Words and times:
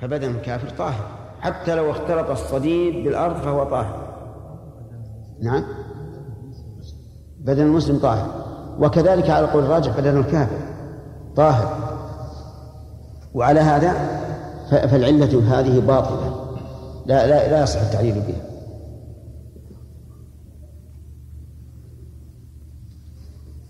فبدن 0.00 0.30
الكافر 0.30 0.68
طاهر. 0.68 1.04
حتى 1.40 1.74
لو 1.74 1.90
اختلط 1.90 2.30
الصديد 2.30 3.04
بالأرض 3.04 3.36
فهو 3.36 3.64
طاهر. 3.64 4.14
نعم. 5.42 5.64
بدن 7.40 7.62
المسلم 7.62 7.98
طاهر. 7.98 8.26
وكذلك 8.78 9.30
على 9.30 9.46
قول 9.46 9.64
الراجح 9.64 10.00
بدن 10.00 10.16
الكافر 10.16 10.58
طاهر. 11.36 11.76
وعلى 13.34 13.60
هذا 13.60 13.92
فالعلة 14.70 15.58
هذه 15.58 15.80
باطلة. 15.80 16.56
لا 17.06 17.26
لا 17.26 17.50
لا 17.50 17.62
يصح 17.62 17.80
التعليل 17.80 18.14
بها. 18.14 18.50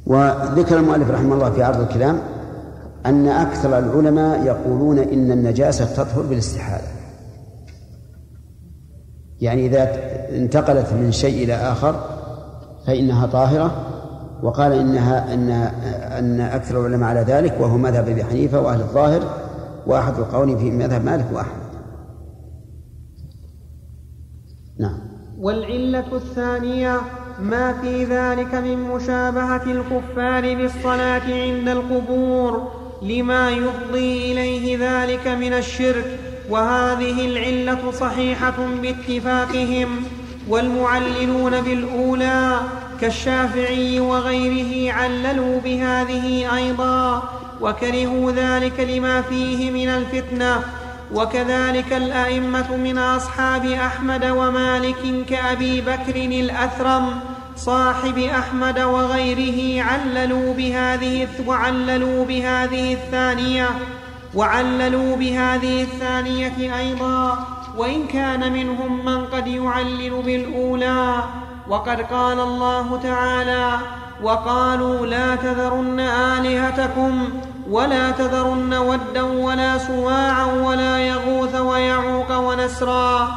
وذكر 0.06 0.76
المؤلف 0.76 1.10
رحمه 1.10 1.34
الله 1.34 1.50
في 1.50 1.62
عرض 1.62 1.80
الكلام 1.80 2.20
أن 3.06 3.28
أكثر 3.28 3.78
العلماء 3.78 4.44
يقولون 4.44 4.98
إن 4.98 5.32
النجاسة 5.32 5.84
تطهر 5.84 6.22
بالاستحالة. 6.22 6.88
يعني 9.40 9.66
إذا 9.66 9.82
انتقلت 10.36 10.92
من 10.92 11.12
شيء 11.12 11.44
إلى 11.44 11.54
آخر 11.54 12.04
فإنها 12.86 13.26
طاهرة 13.26 13.86
وقال 14.42 14.72
إنها 14.72 15.34
أن 15.34 15.50
أن 16.18 16.40
أكثر 16.40 16.80
العلماء 16.80 17.08
على 17.08 17.20
ذلك 17.20 17.60
وهو 17.60 17.76
مذهب 17.78 18.08
أبي 18.08 18.24
حنيفة 18.24 18.60
وأهل 18.60 18.80
الظاهر 18.80 19.22
وأحد 19.86 20.18
القول 20.18 20.58
في 20.58 20.70
مذهب 20.70 21.04
مالك 21.04 21.26
وأحمد. 21.32 21.70
نعم. 24.78 24.98
والعلة 25.38 26.16
الثانية 26.16 27.00
ما 27.40 27.72
في 27.72 28.04
ذلك 28.04 28.54
من 28.54 28.78
مشابهة 28.78 29.62
الكفار 29.62 30.54
بالصلاة 30.54 31.32
عند 31.32 31.68
القبور. 31.68 32.79
لما 33.02 33.50
يفضي 33.50 34.32
إليه 34.32 34.78
ذلك 34.80 35.26
من 35.26 35.52
الشرك 35.52 36.18
وهذه 36.48 37.26
العلة 37.26 37.90
صحيحة 37.90 38.56
باتفاقهم. 38.82 40.02
والمعللون 40.48 41.60
بالأولى 41.60 42.60
كالشافعي 43.00 44.00
وغيره 44.00 44.92
عللوا 44.92 45.60
بهذه 45.60 46.56
أيضا 46.56 47.22
وكرهوا 47.60 48.32
ذلك 48.32 48.80
لما 48.80 49.22
فيه 49.22 49.70
من 49.70 49.88
الفتنة. 49.88 50.62
وكذلك 51.14 51.92
الأئمة 51.92 52.76
من 52.76 52.98
أصحاب 52.98 53.66
أحمد 53.66 54.24
ومالك 54.24 55.24
كأبي 55.28 55.80
بكر 55.80 56.16
الأثرم 56.16 57.20
صاحب 57.56 58.18
أحمد 58.18 58.78
وغيره 58.78 59.84
عللوا 59.84 60.54
بهذه 60.54 61.28
وعللوا 61.46 62.24
بهذه 62.24 62.92
الثانية 62.92 63.68
وعللوا 64.34 65.16
بهذه 65.16 65.82
الثانية 65.82 66.78
أيضا. 66.78 67.46
وإن 67.76 68.06
كان 68.06 68.52
منهم 68.52 69.04
من 69.04 69.24
قد 69.24 69.46
يعلل 69.46 70.22
بالأولى 70.22 71.24
وقد 71.68 72.00
قال 72.00 72.40
الله 72.40 73.00
تعالى 73.02 73.78
وقالوا 74.22 75.06
لا 75.06 75.36
تذرن 75.36 76.00
آلهتكم 76.00 77.28
ولا 77.70 78.10
تذرن 78.10 78.74
ودا 78.74 79.22
ولا 79.22 79.78
سواعا 79.78 80.44
ولا 80.44 80.98
يغوث 80.98 81.54
ويعوق 81.54 82.38
ونسرا. 82.38 83.28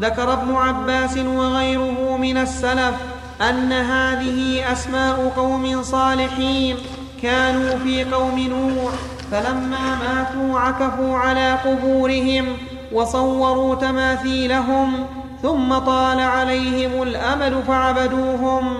ذكر 0.00 0.32
ابن 0.32 0.54
عباس 0.54 1.18
وغيره 1.18 2.16
من 2.16 2.36
السلف 2.36 2.94
أن 3.40 3.72
هذه 3.72 4.72
أسماء 4.72 5.32
قوم 5.36 5.82
صالحين 5.82 6.76
كانوا 7.22 7.78
في 7.78 8.04
قوم 8.04 8.38
نوح 8.38 8.92
فلما 9.30 9.98
ماتوا 10.04 10.60
عكفوا 10.60 11.16
على 11.16 11.52
قبورهم 11.52 12.46
وصوروا 12.92 13.74
تماثيلهم 13.74 15.06
ثم 15.42 15.78
طال 15.78 16.20
عليهم 16.20 17.02
الأمل 17.02 17.62
فعبدوهم. 17.68 18.74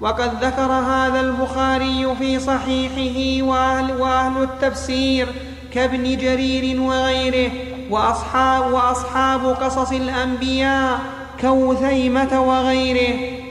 وقد 0.00 0.44
ذكر 0.44 0.72
هذا 0.72 1.20
البخاري 1.20 2.16
في 2.18 2.40
صحيحه 2.40 3.46
وأهل, 3.46 4.00
وأهل 4.00 4.42
التفسير 4.42 5.28
كابن 5.74 6.02
جرير 6.16 6.80
وغيره 6.80 7.52
وأصحاب, 7.90 8.72
وأصحاب 8.72 9.46
قصص 9.46 9.92
الأنبياء 9.92 10.98
كوثيمة 11.40 12.40
وغيره. 12.40 13.41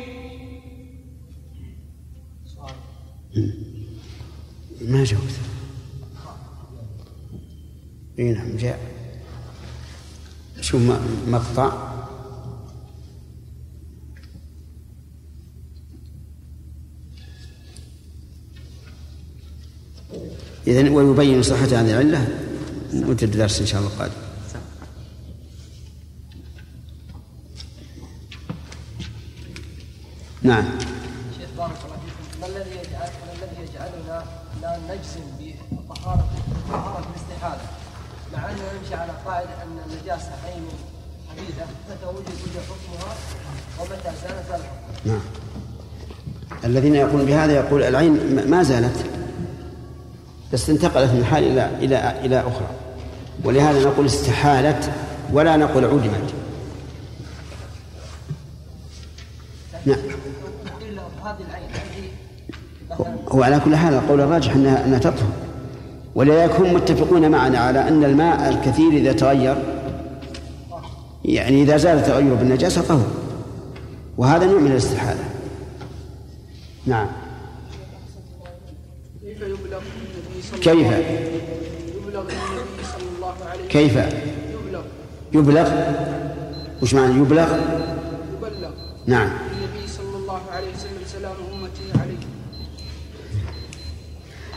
ما 4.81 5.03
جاوبت. 5.03 5.39
إي 8.19 8.31
نعم 8.31 8.57
جاء. 8.57 8.79
شو 10.61 10.79
مقطع. 11.27 11.91
إذن 20.67 20.89
ويبين 20.89 21.43
صحة 21.43 21.65
هذه 21.65 21.91
العلة. 21.91 22.37
نوجد 22.93 23.31
درس 23.31 23.59
إن 23.59 23.65
شاء 23.65 23.81
الله 23.81 23.93
القادم. 23.93 24.13
نعم 30.43 30.65
شيخ 31.37 31.49
بارك 31.57 31.77
الله 31.85 31.97
فيكم 31.97 32.41
ما 32.41 32.47
الذي 32.71 32.89
يجعل 32.89 33.09
الذي 33.35 33.69
يجعلنا 33.69 34.25
لا 34.61 34.79
نجزم 34.89 35.55
بطهارة 35.71 36.29
طهارة 36.69 37.05
الاستحالة. 37.09 37.61
مع 38.33 38.49
أننا 38.49 38.73
نمشي 38.81 38.95
على 38.95 39.11
قاعدة 39.25 39.49
أن 39.63 39.77
النجاسة 39.85 40.31
عين 40.45 40.67
حديدة. 41.29 41.65
متى 41.89 42.05
وجد 42.05 42.27
حكمها؟ 42.69 43.15
ومتى 43.79 44.11
زالت 44.23 44.47
زال 44.49 44.61
نعم. 45.05 45.21
الذين 46.63 46.95
يقولون 46.95 47.25
بهذا 47.25 47.53
يقول 47.53 47.83
العين 47.83 48.49
ما 48.49 48.63
زالت. 48.63 49.05
بس 50.53 50.69
انتقلت 50.69 51.11
من 51.11 51.25
حال 51.25 51.43
إلى 51.43 51.69
إلى 51.85 52.25
إلى 52.25 52.39
أخرى. 52.39 52.67
ولهذا 53.43 53.89
نقول 53.89 54.05
استحالت 54.05 54.91
ولا 55.33 55.57
نقول 55.57 55.85
عدمت 55.85 56.33
نعم 59.85 59.97
هو 63.31 63.43
على 63.43 63.59
كل 63.65 63.75
حال 63.75 63.93
القول 63.93 64.21
الراجح 64.21 64.55
انها 64.55 64.85
أنها 64.85 64.99
تطهر. 64.99 65.31
ولذلك 66.15 66.51
هم 66.51 66.73
متفقون 66.73 67.31
معنا 67.31 67.59
على 67.59 67.87
أن 67.87 68.03
الماء 68.03 68.49
الكثير 68.49 68.91
إذا 68.91 69.11
تغير 69.11 69.55
يعني 71.25 71.61
إذا 71.61 71.77
زال 71.77 72.03
تغيره 72.03 72.35
بالنجاسة 72.35 72.81
طهر. 72.81 73.07
وهذا 74.17 74.45
نوع 74.45 74.59
من 74.59 74.71
الاستحالة. 74.71 75.23
نعم. 76.85 77.07
كيف 79.21 79.41
يبلغ 79.41 79.79
النبي 82.21 82.83
صلى 82.83 83.07
الله 83.15 83.33
عليه 83.51 83.67
كيف؟ 83.67 83.95
يبلغ. 83.95 84.81
يبلغ؟ 85.33 85.69
وش 86.81 86.93
معنى 86.93 87.19
يبلغ؟ 87.19 87.57
يبلغ. 88.37 88.71
نعم. 89.05 89.29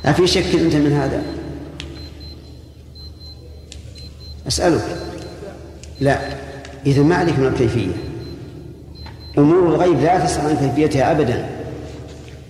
أفي 0.04 0.26
شك 0.26 0.54
أنت 0.54 0.75
من 0.75 0.92
هذا. 0.92 1.22
أسألك. 4.48 4.97
لا. 6.00 6.19
إذا 6.87 7.03
ما 7.03 7.15
عليك 7.15 7.38
من 7.38 7.47
الكيفية. 7.47 7.92
أمور 9.38 9.75
الغيب 9.75 10.00
لا 10.00 10.25
تسأل 10.26 10.47
عن 10.47 10.56
كيفيتها 10.56 11.10
أبدا. 11.10 11.47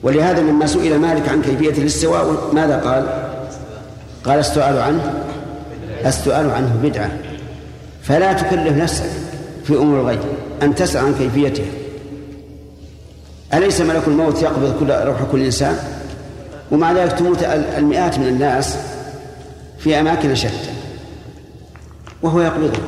ولهذا 0.02 0.40
لما 0.40 0.66
سئل 0.66 0.98
مالك 0.98 1.28
عن 1.28 1.42
كيفية 1.42 1.82
الاستواء 1.82 2.54
ماذا 2.54 2.76
قال؟ 2.76 3.06
قال 4.24 4.38
السؤال 4.38 4.78
عنه. 4.78 5.24
السؤال 6.06 6.50
عنه 6.50 6.80
بدعة. 6.82 7.10
فلا 8.02 8.32
تكلف 8.32 8.76
نفسك 8.76 9.10
في 9.64 9.76
أمور 9.76 10.00
الغيب 10.00 10.20
أن 10.62 10.74
تسأل 10.74 11.04
عن 11.04 11.14
كيفيتها. 11.14 11.64
أليس 13.54 13.80
ملك 13.80 14.02
الموت 14.06 14.42
يقبض 14.42 14.76
كل 14.80 14.90
روح 14.90 15.22
كل 15.32 15.44
إنسان؟ 15.44 15.78
ومع 16.74 16.92
ذلك 16.92 17.12
تموت 17.12 17.42
المئات 17.78 18.18
من 18.18 18.26
الناس 18.26 18.76
في 19.78 20.00
أماكن 20.00 20.34
شتى 20.34 20.70
وهو 22.22 22.40
يقبضه. 22.40 22.78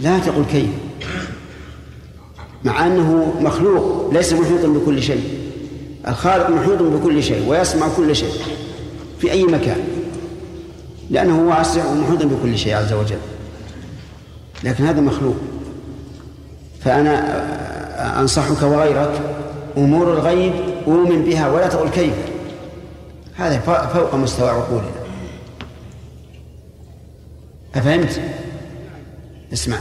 لا 0.00 0.18
تقل 0.18 0.44
كيف. 0.52 0.68
مع 2.64 2.86
أنه 2.86 3.34
مخلوق 3.40 4.10
ليس 4.12 4.32
محيطا 4.32 4.68
بكل 4.68 5.02
شيء. 5.02 5.22
الخالق 6.08 6.50
محيط 6.50 6.82
بكل 6.82 7.22
شيء 7.22 7.48
ويسمع 7.48 7.88
كل 7.96 8.16
شيء 8.16 8.32
في 9.20 9.32
أي 9.32 9.44
مكان. 9.44 9.80
لأنه 11.10 11.48
واسع 11.48 11.86
ومحيط 11.86 12.22
بكل 12.22 12.58
شيء 12.58 12.74
عز 12.74 12.92
وجل. 12.92 13.18
لكن 14.64 14.84
هذا 14.84 15.00
مخلوق. 15.00 15.36
فأنا 16.84 18.20
أنصحك 18.20 18.62
وغيرك 18.62 19.20
أمور 19.76 20.12
الغيب 20.12 20.52
أؤمن 20.86 21.24
بها 21.24 21.50
ولا 21.50 21.68
تقول 21.68 21.88
كيف. 21.88 22.14
هذا 23.42 23.60
فوق 23.86 24.14
مستوى 24.14 24.50
عقولنا. 24.50 24.90
أفهمت؟ 27.74 28.20
اسمع. 29.52 29.78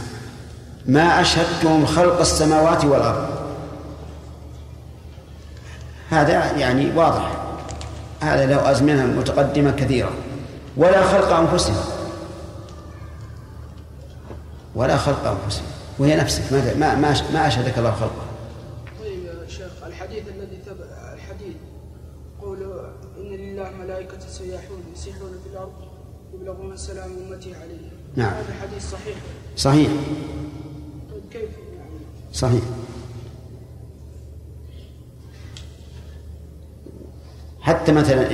ما 0.86 1.22
أشهدتم 1.22 1.86
خلق 1.86 2.20
السماوات 2.20 2.86
والأرض. 2.86 3.30
هذا 6.10 6.58
يعني 6.58 6.96
واضح. 6.96 7.32
هذا 8.22 8.46
له 8.46 8.72
أزمنة 8.72 9.06
متقدمة 9.06 9.72
كثيرة. 9.72 10.12
ولا 10.78 11.04
خلق 11.04 11.34
أنفسهم. 11.34 11.86
ولا 14.76 14.98
خلق 14.98 15.28
أنفسهم. 15.28 15.66
وهي 16.00 16.16
نفسك. 16.16 16.54
ما 16.54 16.96
ما 16.96 17.16
ما 17.34 17.48
أشهدك 17.48 17.78
الله 17.78 17.92
خلقه 17.92 18.26
طيب 19.00 19.26
يا 19.26 19.48
شيخ 19.48 19.84
الحديث 19.88 20.24
الذي 20.28 20.60
ثبت 20.66 20.90
الحديث 21.14 21.56
قول 22.42 22.58
إن 23.18 23.60
لله 24.02 24.10
ملائكة 24.10 24.30
سياحون 24.30 24.84
يسيحون 24.96 25.32
في 25.44 25.50
الأرض 25.54 25.72
يبلغون 26.34 26.74
السلام 26.74 27.12
أمتي 27.30 27.56
عليه. 27.56 27.92
نعم. 28.16 28.34
هذا 28.34 28.54
حديث 28.62 28.92
صحيح. 28.92 29.16
صحيح. 29.58 29.92
طيب 31.12 31.22
كيف؟ 31.32 31.50
يعني 31.78 32.00
صحيح. 32.34 32.62
حتى 37.62 37.92
مثلا 37.92 38.32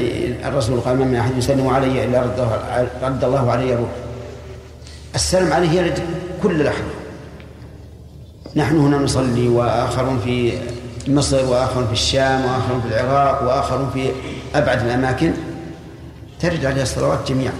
الرسول 0.48 0.80
قال 0.80 0.98
من 0.98 1.16
أحد 1.16 1.38
يسلم 1.38 1.68
علي 1.68 2.06
إلا 2.06 2.22
رد 2.22 2.40
الله, 2.40 2.90
رد 3.02 3.24
الله 3.24 3.52
علي 3.52 3.75
روح 3.75 3.90
السلام 5.16 5.54
عليه 5.54 5.70
يرد 5.70 6.00
كل 6.44 6.63
لحظة. 6.63 6.94
نحن 8.56 8.78
هنا 8.78 8.98
نصلي 8.98 9.48
وآخرون 9.48 10.20
في 10.20 10.60
مصر 11.08 11.46
وآخرون 11.46 11.88
في 11.88 11.94
الشام 11.94 12.46
وآخرون 12.46 12.81
في 12.81 12.88
العراق 12.88 13.44
وآخرون 13.44 13.90
في 13.90 14.12
أبعد 14.56 14.86
الأماكن. 14.86 15.34
ترد 16.39 16.66
عليها 16.66 16.84
الصلوات 16.84 17.31
جميعا. 17.31 17.54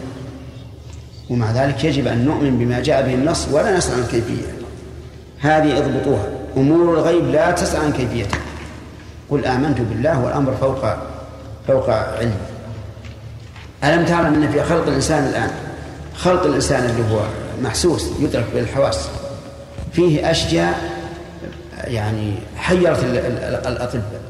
ومع 1.30 1.52
ذلك 1.52 1.84
يجب 1.84 2.08
أن 2.08 2.26
نؤمن 2.26 2.58
بما 2.60 2.80
جاء 2.80 3.06
به 3.06 3.14
النص 3.14 3.48
ولا 3.52 3.78
نسأل 3.78 3.94
عن 3.94 4.00
الكيفيه 4.00 4.46
هذه 5.40 5.78
اضبطوها. 5.78 6.26
أمور 6.58 6.94
الغيب 6.94 7.26
لا 7.26 7.52
تسأل 7.52 7.82
عن 7.82 7.94
كيفيتها. 7.94 8.40
قل 9.30 9.46
آمنت 9.46 9.82
بالله 9.82 10.24
والأمر 10.24 10.56
فوق 10.62 10.86
فوق 11.68 11.90
علم. 11.90 12.38
ألم 13.84 14.06
تعلم 14.06 14.44
أن 14.44 14.52
في 14.52 14.64
خلق 14.64 14.88
الإنسان 14.88 15.28
الآن 15.28 15.52
خلق 16.16 16.44
الإنسان 16.44 16.90
اللي 16.90 17.14
هو 17.14 17.20
محسوس 17.64 18.10
يدرك 18.20 18.46
بالحواس 18.54 19.10
فيه 19.94 20.32
أشياء 20.32 20.98
يعني 21.84 22.34
حيرت 22.58 23.04
الأطباء 23.68 24.22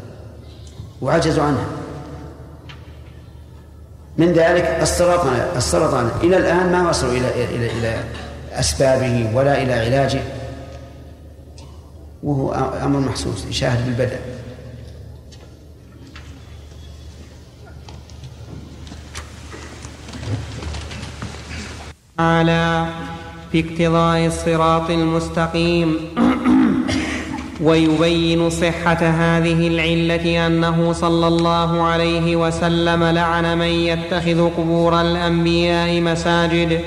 وعجزوا 1.01 1.44
عنها. 1.44 1.65
من 4.17 4.33
ذلك 4.33 4.77
السرطان 4.81 5.47
السرطان. 5.55 6.11
إلى 6.23 6.37
الآن 6.37 6.71
ما 6.71 6.89
وصلوا 6.89 7.11
إلى 7.11 7.55
إلى 7.55 7.71
إلى 7.71 8.03
أسبابه 8.51 9.31
ولا 9.33 9.61
إلى 9.61 9.73
علاجه. 9.73 10.21
وهو 12.23 12.53
أمر 12.83 12.99
محسوس 12.99 13.45
يشاهد 13.45 13.85
بالبدن 13.85 14.19
تعالى 22.17 22.85
في 23.51 23.59
اقتضاء 23.59 24.25
الصراط 24.25 24.89
المستقيم. 24.89 25.97
ويبين 27.63 28.50
صحة 28.50 28.94
هذه 28.94 29.68
العلة 29.68 30.48
أنه 30.48 30.94
صلى 30.94 31.27
الله 31.27 31.83
عليه 31.83 32.36
وسلم 32.36 33.04
لعن 33.04 33.57
من 33.57 33.65
يتخذ 33.65 34.50
قبور 34.57 35.01
الأنبياء 35.01 36.01
مساجد. 36.01 36.81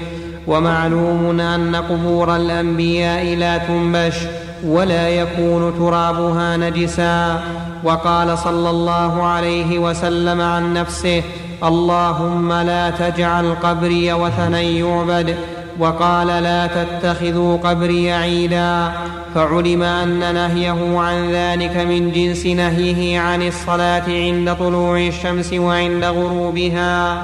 ومعلوم 0.47 1.41
أن 1.41 1.77
قبور 1.77 2.37
الأنبياء 2.37 3.37
لا 3.37 3.59
تنبش 3.59 4.17
ولا 4.65 5.09
يكون 5.09 5.75
ترابها 5.79 6.57
نجسا. 6.57 7.43
وقال 7.85 8.39
صلى 8.39 8.71
الله 8.71 9.23
عليه 9.23 9.79
وسلم 9.79 10.41
عن 10.41 10.75
نفسه 10.75 11.23
اللهم 11.65 12.53
لا 12.53 12.91
تجعل 12.91 13.55
قبري 13.63 14.13
وثنا 14.13 14.61
يعبد 14.61 15.37
وقال 15.79 16.27
لا 16.27 16.67
تتخذوا 16.67 17.57
قبري 17.57 18.13
عيدا 18.13 18.93
فعلم 19.35 19.83
أن 19.83 20.35
نهيه 20.35 20.99
عن 20.99 21.33
ذلك 21.33 21.77
من 21.77 22.13
جنس 22.13 22.47
نهيه 22.47 23.21
عن 23.21 23.43
الصلاة 23.43 24.05
عند 24.09 24.57
طلوع 24.59 24.99
الشمس 24.99 25.53
وعند 25.53 26.05
غروبها 26.05 27.23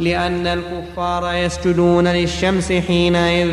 لأن 0.00 0.46
الكفار 0.46 1.34
يسجدون 1.34 2.08
للشمس 2.08 2.72
حينئذ 2.72 3.48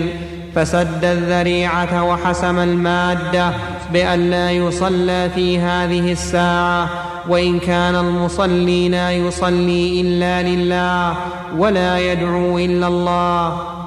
فسد 0.56 1.06
الذريعة 1.06 2.04
وحسم 2.04 2.60
المادة 2.60 3.52
بأن 3.94 4.30
لا 4.30 4.52
يصلى 4.52 5.30
في 5.36 5.60
هذه 5.60 6.12
الساعة 6.12 6.90
وإن 7.30 7.60
كان 7.60 7.96
المصلي 7.96 8.90
لا 8.90 9.12
يصلي 9.12 10.02
إلا 10.02 10.42
لله 10.42 11.16
ولا 11.58 12.00
يدعو 12.12 12.60
إلا 12.60 12.88
الله. 12.88 13.85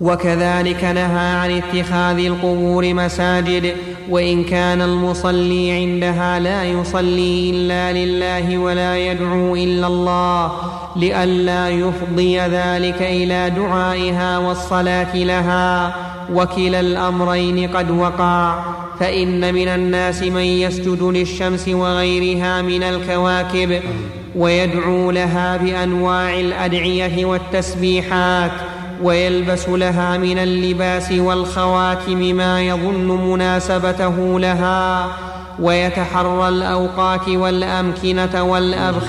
وكذلك 0.00 0.84
نهى 0.84 1.28
عن 1.36 1.50
اتخاذ 1.50 2.18
القبور 2.18 2.94
مساجد 2.94 3.74
وإن 4.10 4.44
كان 4.44 4.82
المصلي 4.82 5.72
عندها 5.72 6.38
لا 6.38 6.64
يصلي 6.64 7.50
إلا 7.50 7.92
لله 7.92 8.58
ولا 8.58 8.98
يدعو 8.98 9.56
إلا 9.56 9.86
الله 9.86 10.52
لئلا 10.96 11.68
يفضي 11.68 12.38
ذلك 12.38 13.02
إلى 13.02 13.50
دعائها 13.50 14.38
والصلاة 14.38 15.16
لها. 15.16 15.94
وكلا 16.34 16.80
الأمرين 16.80 17.68
قد 17.68 17.90
وقع. 17.90 18.64
فإن 19.00 19.54
من 19.54 19.68
الناس 19.68 20.22
من 20.22 20.42
يسجد 20.42 21.02
للشمس 21.02 21.68
وغيرها 21.68 22.62
من 22.62 22.82
الكواكب 22.82 23.80
ويدعو 24.36 25.10
لها 25.10 25.56
بأنواع 25.56 26.40
الأدعية 26.40 27.24
والتسبيحات. 27.24 28.50
ويلبس 29.02 29.68
لها 29.68 30.16
من 30.16 30.38
اللباس 30.38 31.12
والخواتم 31.12 32.18
ما 32.18 32.62
يظن 32.62 33.30
مناسبته 33.30 34.40
لها 34.40 35.08
ويتحرى 35.60 36.48
الأوقات 36.48 37.28
والأمكنة 37.28 38.42
والابخ 38.42 39.04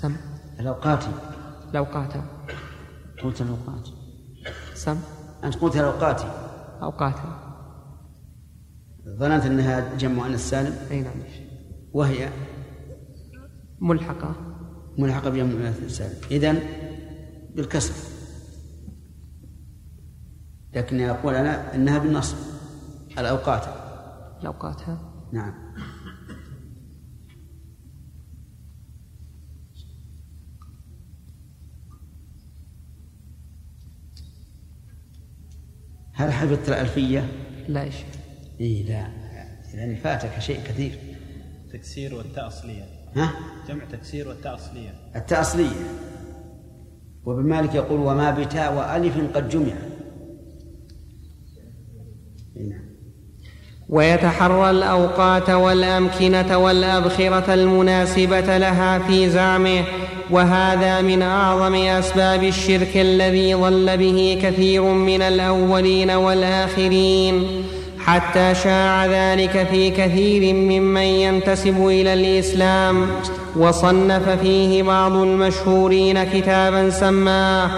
سم. 0.00 0.16
الأوقات. 0.60 1.04
الأوقات. 1.70 2.12
قلت 3.24 3.40
الأوقات. 3.40 3.88
سم. 4.74 4.96
أنت 5.44 5.56
قلت 5.56 5.76
الأوقات. 5.76 6.22
أوقات. 6.82 7.14
ظننت 9.18 9.46
أنها 9.46 9.94
جمع 9.98 10.12
مؤنث 10.12 10.50
سالم 10.50 10.76
أي 10.90 11.00
نعم. 11.00 11.12
وهي؟ 11.92 12.28
ملحقة. 13.80 14.34
ملحقة 14.98 15.30
بجمع 15.30 15.44
مؤنث 15.52 15.96
سالم 15.96 16.14
إذن 16.30 16.60
بالكسر. 17.56 17.94
لكني 20.74 21.10
أقول 21.10 21.34
أنا 21.34 21.74
أنها 21.74 21.98
بالنصب 21.98 22.36
الأوقات. 23.18 23.64
الأوقات 24.40 24.82
ها؟ 24.82 25.12
نعم. 25.32 25.54
هل 36.14 36.32
حفظت 36.32 36.68
الألفية؟ 36.68 37.28
لا 37.68 37.82
إيش 37.82 37.94
إيه 38.60 38.82
لا. 38.88 39.08
لأن 39.74 39.96
فاتك 39.96 40.38
شيء 40.38 40.60
كثير. 40.64 40.98
تكسير 41.72 42.14
والتاء 42.14 42.46
أصلية 42.46 42.84
ها؟ 43.16 43.32
جمع 43.68 43.84
تكسير 43.84 44.28
والتاء 44.28 44.54
أصلية 44.54 44.94
التاء 45.16 45.40
أصلية 45.40 45.70
وابن 47.24 47.48
مالك 47.48 47.74
يقول 47.74 48.00
وما 48.00 48.30
بتاء 48.30 48.74
وألف 48.74 49.14
قد 49.34 49.48
جمع. 49.48 49.72
إيه 52.56 52.68
نعم. 52.68 52.80
ويتحرى 53.88 54.70
الأوقات 54.70 55.50
والأمكنة 55.50 56.58
والأبخرة 56.58 57.54
المناسبة 57.54 58.58
لها 58.58 58.98
في 58.98 59.30
زعمه 59.30 59.84
وهذا 60.30 61.00
من 61.00 61.22
أعظم 61.22 61.74
أسباب 61.74 62.42
الشرك 62.42 62.96
الذي 62.96 63.54
ضل 63.54 63.96
به 63.96 64.38
كثير 64.42 64.82
من 64.82 65.22
الأولين 65.22 66.10
والآخرين. 66.10 67.44
حتى 67.98 68.54
شاع 68.54 69.06
ذلك 69.06 69.66
في 69.70 69.90
كثير 69.90 70.54
ممن 70.54 71.02
ينتسب 71.02 71.86
إلى 71.86 72.12
الإسلام. 72.14 73.06
وصنف 73.56 74.28
فيه 74.28 74.82
بعض 74.82 75.12
المشهورين 75.12 76.24
كتابا 76.24 76.90
سماه 76.90 77.70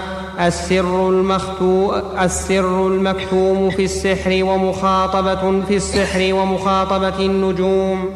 السر 0.47 1.09
المختو 1.09 1.93
السر 2.21 2.87
المكتوم 2.87 3.69
في 3.69 3.83
السحر 3.83 4.43
ومخاطبة 4.43 5.61
في 5.61 5.75
السحر 5.75 6.33
ومخاطبة 6.33 7.25
النجوم 7.25 8.09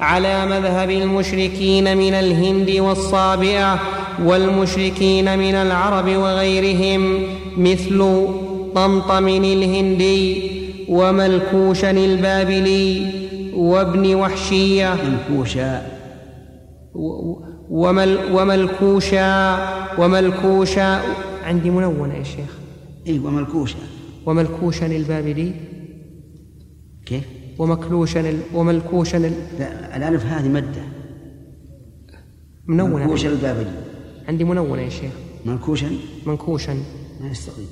على 0.00 0.46
مذهب 0.46 0.90
المشركين 0.90 1.96
من 1.96 2.14
الهند 2.14 2.70
والصابئة 2.70 3.78
والمشركين 4.24 5.38
من 5.38 5.54
العرب 5.54 6.16
وغيرهم 6.16 7.22
مثل 7.56 8.26
طمطم 8.74 9.28
الهندي 9.28 10.50
وملكوشا 10.88 11.90
البابلي 11.90 13.06
وابن 13.54 14.14
وحشية. 14.14 14.96
وملكوشا 18.30 19.56
وملكوشا. 19.98 21.02
عندي 21.44 21.70
منونة 21.70 22.14
يا 22.14 22.22
شيخ. 22.22 22.58
اي 23.06 23.18
وملكوشا. 23.18 23.78
وملكوشا 24.26 24.86
البابلي 24.86 25.52
كيف؟ 27.06 27.24
ومكلوشا 27.58 28.20
ال- 28.30 28.40
وملكوشا 28.54 29.18
ال- 29.18 29.58
لا 29.58 29.96
الألف 29.96 30.24
هذه 30.26 30.48
مدة. 30.48 30.82
منونة. 32.66 32.96
منكوشا 32.96 33.28
البابلي 33.28 33.70
عندي 34.28 34.44
منونة 34.44 34.82
يا 34.82 34.88
شيخ. 34.88 35.12
منكوشا 35.44 35.90
منكوشا 36.26 36.74
ما 37.20 37.30
يستقيم. 37.30 37.66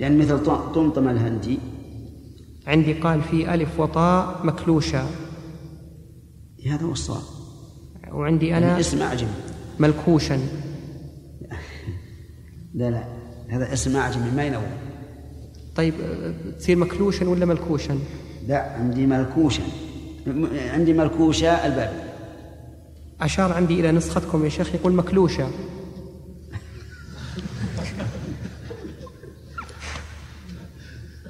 لأن 0.00 0.18
مثل 0.18 0.42
ط- 0.42 0.50
طمطم 0.74 1.08
الهندي. 1.08 1.58
عندي 2.66 2.92
قال 2.92 3.22
في 3.22 3.54
ألف 3.54 3.80
وطاء 3.80 4.46
مكلوشا. 4.46 5.06
هذا 6.66 6.82
هو 6.86 6.92
الصواب. 6.92 7.37
وعندي 8.12 8.46
يعني 8.46 8.66
أنا 8.66 8.80
اسم 8.80 9.02
أعجمي. 9.02 9.30
ملكوشا. 9.78 10.38
لا 12.74 12.90
لا 12.90 13.04
هذا 13.48 13.72
اسم 13.72 13.96
أعجمي 13.96 14.30
ما 14.30 14.44
ينور 14.46 14.62
طيب 15.76 15.94
أه، 16.00 16.34
تصير 16.58 16.76
مكلوشا 16.76 17.28
ولا 17.28 17.44
ملكوشا؟ 17.46 17.98
لا 18.48 18.72
عندي 18.72 19.06
ملكوشا. 19.06 19.62
عندي 20.72 20.92
ملكوشا 20.92 21.66
البابلي 21.66 22.02
أشار 23.20 23.52
عندي 23.52 23.80
إلى 23.80 23.92
نسختكم 23.92 24.44
يا 24.44 24.48
شيخ 24.48 24.74
يقول 24.74 24.92
مكلوشا 24.94 25.50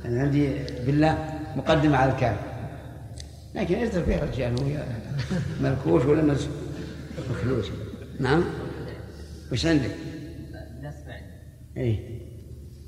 أنا 0.05 0.21
عندي 0.23 0.53
بالله 0.87 1.19
مقدمة 1.57 1.97
على 1.97 2.13
الكعب 2.13 2.37
لكن 3.55 3.75
ارتب 3.75 4.05
فيها 4.05 4.19
الرجال 4.25 4.55
ملكوش 5.63 6.05
ولا 6.05 6.23
مز- 6.23 6.49
مخلوش 7.31 7.67
نعم. 8.21 8.45
وش 9.53 9.67
عندك؟ 9.67 9.97
اي 11.77 12.21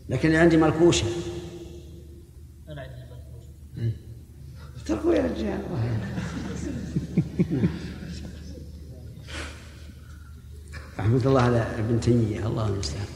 لكن 0.08 0.28
اللي 0.28 0.38
عندي 0.38 0.56
ملكوشة 0.56 1.06
أنا 2.68 2.80
عندي 2.80 2.94
ملكوش 2.94 3.92
اتركوا 4.84 5.14
يا 5.14 5.22
رجال. 5.22 5.60
الله 5.70 5.84
يهديك. 5.84 7.70
رحمة 10.98 11.20
الله 11.26 11.42
على 11.42 11.66
ابن 11.78 12.00
تيمية. 12.00 12.46
الله 12.46 12.68
المستعان. 12.68 13.06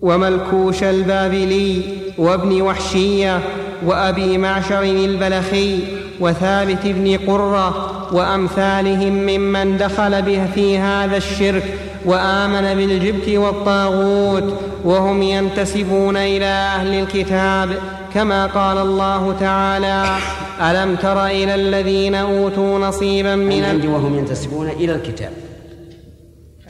وملكوش 0.00 0.82
البابلي 0.82 1.82
وابن 2.18 2.62
وحشية 2.62 3.42
وأبي 3.84 4.38
معشر 4.38 4.82
البلخي 4.82 5.82
وثابت 6.20 6.86
بن 6.86 7.16
قرة 7.16 7.99
وأمثالهم 8.12 9.12
ممن 9.12 9.76
دخل 9.76 10.22
به 10.22 10.46
في 10.54 10.78
هذا 10.78 11.16
الشرك 11.16 11.78
وآمن 12.04 12.74
بالجبت 12.74 13.28
والطاغوت 13.28 14.54
وهم 14.84 15.22
ينتسبون 15.22 16.16
إلى 16.16 16.44
أهل 16.44 17.02
الكتاب 17.02 17.68
كما 18.14 18.46
قال 18.46 18.78
الله 18.78 19.32
تعالى 19.40 20.16
ألم 20.60 20.96
تر 20.96 21.26
إلى 21.26 21.54
الذين 21.54 22.14
أوتوا 22.14 22.78
نصيبا 22.78 23.36
من. 23.36 23.64
عندي 23.64 23.88
وهم 23.88 24.18
ينتسبون 24.18 24.68
إلى 24.68 24.94
الكتاب. 24.94 25.32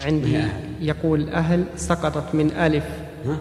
عندي 0.04 0.42
يقول 0.80 1.28
أهل 1.28 1.64
سقطت 1.76 2.34
من 2.34 2.50
ألف. 2.50 2.84
ها؟ 3.26 3.36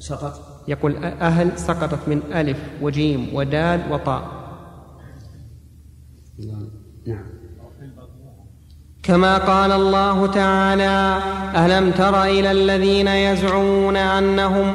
سقط. 0.00 0.64
يقول 0.68 1.04
أهل 1.04 1.58
سقطت 1.58 2.08
من 2.08 2.22
ألف 2.34 2.58
وجيم 2.82 3.28
ودال 3.34 3.80
وطاء. 3.90 4.39
نعم. 7.06 7.26
كما 9.02 9.38
قال 9.38 9.72
الله 9.72 10.26
تعالى 10.26 11.18
ألم 11.56 11.90
تر 11.90 12.24
إلى 12.24 12.50
الذين 12.50 13.08
يزعمون 13.08 13.96
أنهم 13.96 14.74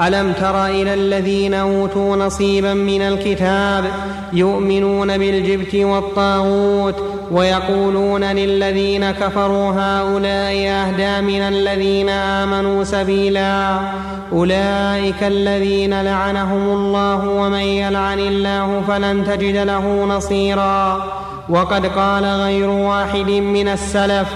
ألم 0.00 0.32
تر 0.32 0.66
إلى 0.66 0.94
الذين 0.94 1.54
أوتوا 1.54 2.16
نصيبا 2.16 2.74
من 2.74 3.00
الكتاب 3.02 3.84
يؤمنون 4.32 5.18
بالجبت 5.18 5.74
والطاغوت 5.74 6.94
ويقولون 7.30 8.24
للذين 8.24 9.10
كفروا 9.10 9.72
هؤلاء 9.72 10.54
أهدى 10.68 11.20
من 11.20 11.40
الذين 11.40 12.08
آمنوا 12.08 12.84
سبيلا. 12.84 13.78
أولئك 14.32 15.22
الذين 15.22 16.02
لعنهم 16.02 16.68
الله 16.68 17.28
ومن 17.28 17.60
يلعن 17.60 18.18
الله 18.18 18.82
فلن 18.88 19.24
تجد 19.24 19.56
له 19.56 20.04
نصيرا. 20.04 21.04
وقد 21.48 21.86
قال 21.86 22.24
غير 22.24 22.68
واحد 22.68 23.30
من 23.30 23.68
السلف 23.68 24.28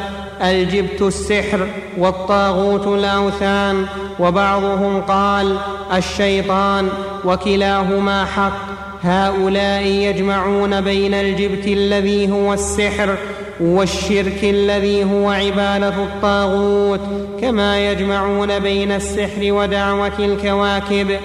الجبت 0.42 1.02
السحر 1.02 1.66
والطاغوت 1.98 2.86
الأوثان؟ 2.86 3.86
وبعضهم 4.18 5.00
قال 5.00 5.56
الشيطان 5.96 6.88
وكلاهما 7.24 8.24
حق. 8.24 8.69
هؤلاء 9.02 9.86
يجمعون 9.86 10.80
بين 10.80 11.14
الجبت 11.14 11.66
الذي 11.66 12.32
هو 12.32 12.52
السحر 12.52 13.16
والشرك 13.60 14.44
الذي 14.44 15.04
هو 15.04 15.30
عبادة 15.30 16.02
الطاغوت 16.04 17.00
كما 17.40 17.90
يجمعون 17.90 18.58
بين 18.58 18.92
السحر 18.92 19.52
ودعوة 19.52 20.18
الكواكب. 20.18 21.18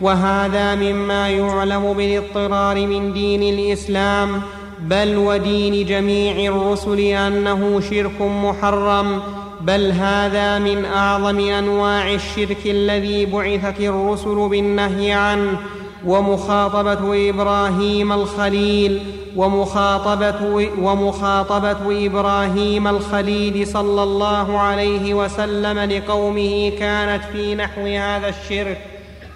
وهذا 0.00 0.74
مما 0.74 1.28
يعلم 1.28 1.92
بالاضطرار 1.92 2.86
من 2.86 3.12
دين 3.12 3.42
الإسلام 3.42 4.42
بل 4.80 5.16
ودين 5.16 5.86
جميع 5.86 6.52
الرسل 6.54 7.00
أنه 7.00 7.80
شرك 7.90 8.20
محرم 8.20 9.22
بل 9.60 9.90
هذا 9.90 10.58
من 10.58 10.84
أعظم 10.84 11.38
أنواع 11.38 12.14
الشرك 12.14 12.66
الذي 12.66 13.26
بعثت 13.26 13.80
الرسل 13.80 14.48
بالنهي 14.48 15.12
عنه. 15.12 15.58
ومخاطبة 16.06 17.30
إبراهيم 17.30 18.12
الخليل 18.12 19.00
ومخاطبة, 19.36 20.68
ومخاطبة 20.78 22.06
إبراهيم 22.06 22.88
الخليل 22.88 23.66
صلى 23.66 24.02
الله 24.02 24.58
عليه 24.58 25.14
وسلم 25.14 25.78
لقومه 25.78 26.72
كانت 26.78 27.22
في 27.32 27.54
نحو 27.54 27.80
هذا 27.80 28.28
الشرك. 28.28 28.78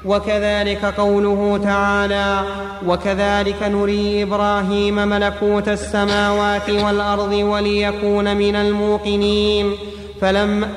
وكذلك 0.04 0.84
قوله 0.84 1.60
تعالى 1.64 2.42
وكذلك 2.86 3.62
نري 3.62 4.22
إبراهيم 4.22 4.94
ملكوت 4.94 5.68
السماوات 5.68 6.70
والأرض 6.70 7.32
وليكون 7.32 8.36
من 8.36 8.56
الموقنين 8.56 9.72
فلما 10.20 10.68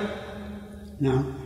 نعم. 1.01 1.36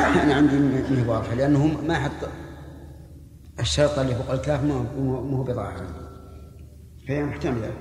أنا 0.00 0.34
عندي 0.34 0.56
ما 0.56 1.02
هي 1.02 1.08
واضحة 1.08 1.34
لأنهم 1.34 1.86
ما 1.86 1.94
حط 1.94 2.28
الشرط 3.60 3.98
اللي 3.98 4.14
فوق 4.14 4.30
الكاف 4.30 4.64
ما 4.64 4.86
هو 5.36 5.42
بضاعة. 5.42 5.76
فهي 7.08 7.22
محتملة. 7.22 7.72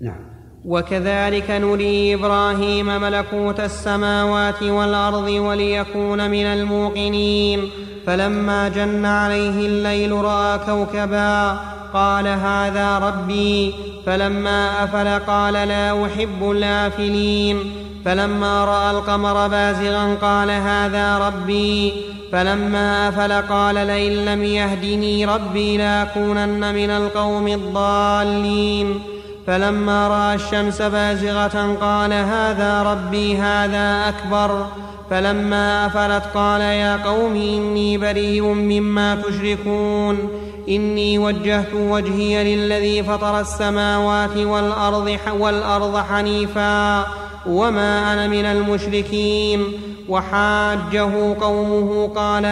نعم. 0.00 0.32
وكذلك 0.64 1.50
نري 1.50 2.14
إبراهيم 2.14 2.86
ملكوت 2.86 3.60
السماوات 3.60 4.62
والأرض 4.62 5.28
وليكون 5.28 6.30
من 6.30 6.44
الموقنين. 6.46 7.70
فلما 8.06 8.68
جن 8.68 9.04
عليه 9.04 9.66
الليل 9.66 10.12
رأى 10.12 10.58
كوكبا 10.58 11.52
قال 11.92 12.26
هذا 12.26 12.98
ربي. 12.98 13.74
فلما 14.06 14.84
أفل 14.84 15.26
قال 15.26 15.54
لا 15.54 16.06
أحب 16.06 16.50
الآفلين. 16.50 17.56
فلما 18.04 18.64
رأى 18.64 18.90
القمر 18.90 19.48
بازغا 19.48 20.14
قال 20.14 20.50
هذا 20.50 21.18
ربي. 21.18 21.92
فلما 22.32 23.08
أفل 23.08 23.32
قال 23.32 23.74
لئن 23.74 24.24
لم 24.24 24.44
يهدني 24.44 25.24
ربي 25.26 25.76
لأكونن 25.76 26.74
من 26.74 26.90
القوم 26.90 27.48
الضالين. 27.48 29.00
فلما 29.46 30.08
رأى 30.08 30.34
الشمس 30.34 30.82
بازغة 30.82 31.76
قال 31.80 32.12
هذا 32.12 32.82
ربي 32.82 33.36
هذا 33.36 34.08
أكبر. 34.08 34.66
فلما 35.10 35.86
أفلت 35.86 36.22
قال 36.34 36.60
يا 36.60 36.96
قوم 36.96 37.34
إني 37.34 37.98
بريء 37.98 38.42
مما 38.42 39.14
تشركون. 39.14 40.28
إني 40.68 41.18
وجهت 41.18 41.74
وجهي 41.74 42.56
للذي 42.56 43.02
فطر 43.02 43.40
السماوات 43.40 44.36
والأرض 44.36 45.18
والأرض 45.38 45.96
حنيفا. 45.96 47.21
وما 47.46 48.12
أنا 48.12 48.26
من 48.26 48.44
المشركين 48.44 49.64
وحاجه 50.08 51.34
قومه 51.40 52.08
قال 52.14 52.44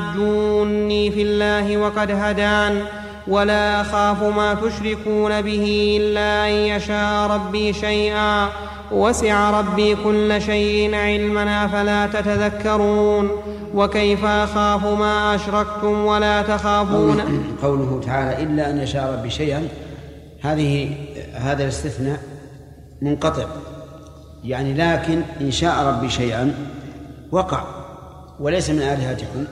اتحاجوني 0.00 1.10
في 1.10 1.22
الله 1.22 1.76
وقد 1.76 2.10
هدان 2.10 2.82
ولا 3.28 3.80
اخاف 3.80 4.22
ما 4.22 4.54
تشركون 4.54 5.42
به 5.42 5.98
الا 6.00 6.48
ان 6.48 6.52
يشاء 6.52 7.30
ربي 7.30 7.72
شيئا 7.72 8.48
وسع 8.92 9.60
ربي 9.60 9.96
كل 10.04 10.42
شيء 10.42 10.94
علما 10.94 11.64
افلا 11.64 12.06
تتذكرون 12.06 13.30
وكيف 13.74 14.24
اخاف 14.24 14.84
ما 14.84 15.34
اشركتم 15.34 16.04
ولا 16.04 16.42
تخافون 16.42 17.44
قوله 17.62 18.00
تعالى 18.06 18.42
إلا 18.42 18.70
أن 18.70 18.78
يشاء 18.78 19.12
ربي 19.12 19.30
شيئا 19.30 19.68
هذه 20.42 20.90
هذا 21.34 21.62
الاستثناء 21.62 22.20
منقطع. 23.02 23.46
يعني 24.44 24.74
لكن 24.74 25.22
إن 25.40 25.50
شاء 25.50 25.86
ربي 25.86 26.10
شيئا 26.10 26.54
وقع 27.32 27.64
وليس 28.40 28.70
من 28.70 28.82
آلهتكم 28.82 29.44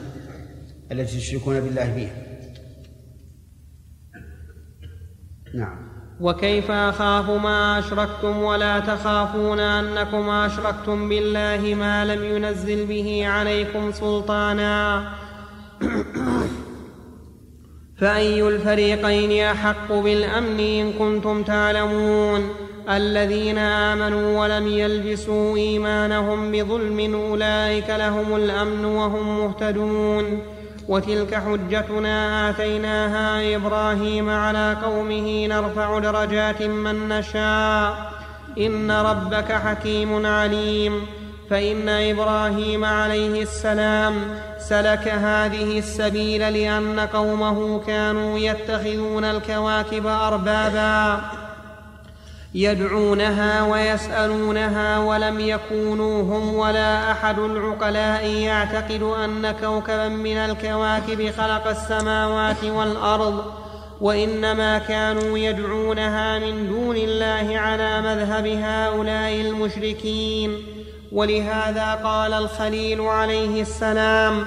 التي 0.91 1.17
تشركون 1.17 1.59
بالله 1.59 1.95
بها 1.95 2.27
نعم. 5.53 5.87
وكيف 6.21 6.71
أخاف 6.71 7.29
ما 7.29 7.79
أشركتم 7.79 8.37
ولا 8.37 8.79
تخافون 8.79 9.59
أنكم 9.59 10.29
أشركتم 10.29 11.09
بالله 11.09 11.75
ما 11.75 12.05
لم 12.05 12.23
ينزل 12.23 12.85
به 12.85 13.27
عليكم 13.27 13.91
سلطانا؟ 13.91 15.07
فأي 17.99 18.47
الفريقين 18.47 19.43
أحق 19.43 19.93
بالأمن 19.93 20.59
إن 20.59 20.93
كنتم 20.93 21.43
تعلمون؟ 21.43 22.49
الذين 22.89 23.57
آمنوا 23.57 24.39
ولم 24.39 24.67
يلبسوا 24.67 25.57
إيمانهم 25.57 26.51
بظلم 26.51 27.15
أولئك 27.15 27.89
لهم 27.89 28.35
الأمن 28.35 28.85
وهم 28.85 29.39
مهتدون. 29.39 30.41
وتلك 30.87 31.35
حجتنا 31.35 32.49
آتيناها 32.49 33.55
إبراهيم 33.55 34.29
على 34.29 34.77
قومه 34.85 35.47
نرفع 35.47 35.99
درجات 35.99 36.61
من 36.61 37.09
نشاء. 37.09 38.11
إن 38.57 38.91
ربك 38.91 39.51
حكيم 39.51 40.25
عليم. 40.25 41.05
فإن 41.49 41.89
إبراهيم 41.89 42.85
عليه 42.85 43.41
السلام 43.41 44.13
سلك 44.59 45.07
هذه 45.07 45.79
السبيل 45.79 46.53
لأن 46.53 46.99
قومه 46.99 47.81
كانوا 47.87 48.39
يتخذون 48.39 49.23
الكواكب 49.23 50.07
أربابا. 50.07 51.21
يدعونها 52.57 53.63
ويسألونها 53.63 54.99
ولم 54.99 55.39
يكونوا 55.39 56.21
هم 56.21 56.55
ولا 56.55 57.11
أحد 57.11 57.39
العقلاء 57.39 58.25
يعتقد 58.25 59.01
أن 59.01 59.51
كوكبا 59.51 60.07
من 60.07 60.37
الكواكب 60.37 61.31
خلق 61.37 61.67
السماوات 61.67 62.63
والأرض 62.63 63.43
وإنما 64.01 64.77
كانوا 64.77 65.37
يدعونها 65.37 66.39
من 66.39 66.67
دون 66.69 66.95
الله 66.95 67.57
على 67.59 68.01
مذهب 68.01 68.47
هؤلاء 68.47 69.41
المشركين. 69.41 70.51
ولهذا 71.11 71.93
قال 72.03 72.33
الخليل 72.33 73.01
عليه 73.01 73.61
السلام 73.61 74.45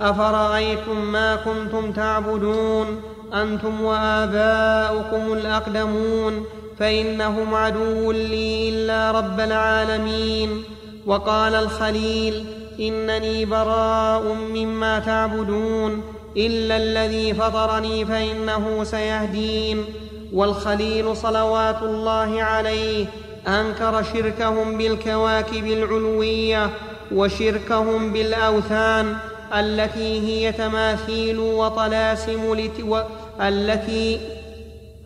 أفرأيتم 0.00 0.96
ما 0.96 1.36
كنتم 1.36 1.92
تعبدون؟ 1.92 3.02
أنتم 3.34 3.80
وآباؤكم 3.80 5.32
الأقدمون. 5.32 6.44
فإنهم 6.78 7.54
عدو 7.54 8.12
لي 8.12 8.68
إلا 8.68 9.10
رب 9.10 9.40
العالمين. 9.40 10.62
وقال 11.06 11.54
الخليل 11.54 12.44
إنني 12.80 13.44
براء 13.44 14.22
مما 14.54 14.98
تعبدون. 14.98 16.02
إلا 16.36 16.76
الذي 16.76 17.34
فطرني 17.34 18.04
فإنه 18.04 18.84
سيهدين. 18.84 19.84
والخليل 20.32 21.16
صلوات 21.16 21.82
الله 21.82 22.42
عليه 22.42 23.06
أنكر 23.48 24.02
شركهم 24.02 24.78
بالكواكب 24.78 25.66
العلوية 25.66 26.70
وشركهم 27.14 28.12
بالأوثان 28.12 29.16
التي 29.54 30.20
هي 30.20 30.52
تماثيل 30.52 31.38
وطلاسم 31.38 32.54
لت... 32.54 32.80
و... 32.88 33.00
التي 33.40 34.20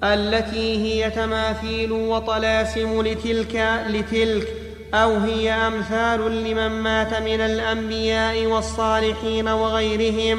التي 0.04 0.76
هي 0.84 1.10
تماثيل 1.10 1.92
وطلاسم 1.92 3.02
لتلك 3.02 3.82
لتلك 3.88 4.48
أو 4.94 5.16
هي 5.16 5.52
أمثال 5.52 6.44
لمن 6.44 6.68
مات 6.68 7.14
من 7.14 7.40
الأنبياء 7.40 8.46
والصالحين 8.46 9.48
وغيرهم 9.48 10.38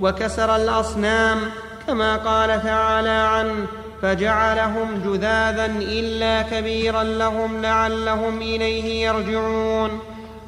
وكسر 0.00 0.56
الأصنام 0.56 1.38
كما 1.86 2.16
قال 2.16 2.62
تعالى 2.62 3.08
عنه 3.08 3.66
فجعلهم 4.02 5.02
جذاذا 5.04 5.66
إلا 5.66 6.42
كبيرا 6.42 7.02
لهم 7.02 7.62
لعلهم 7.62 8.42
إليه 8.42 9.06
يرجعون. 9.06 10.00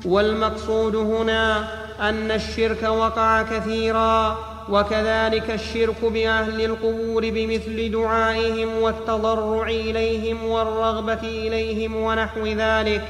والمقصود 0.05 0.97
هنا 0.97 1.69
أن 2.01 2.31
الشرك 2.31 2.83
وقع 2.83 3.43
كثيرا 3.43 4.39
وكذلك 4.71 5.51
الشرك 5.51 6.05
بأهل 6.05 6.65
القبور 6.65 7.31
بمثل 7.31 7.93
دعائهم 7.93 8.83
والتضرع 8.83 9.69
إليهم 9.69 10.45
والرغبة 10.45 11.23
إليهم 11.23 11.97
ونحو 11.97 12.47
ذلك. 12.47 13.03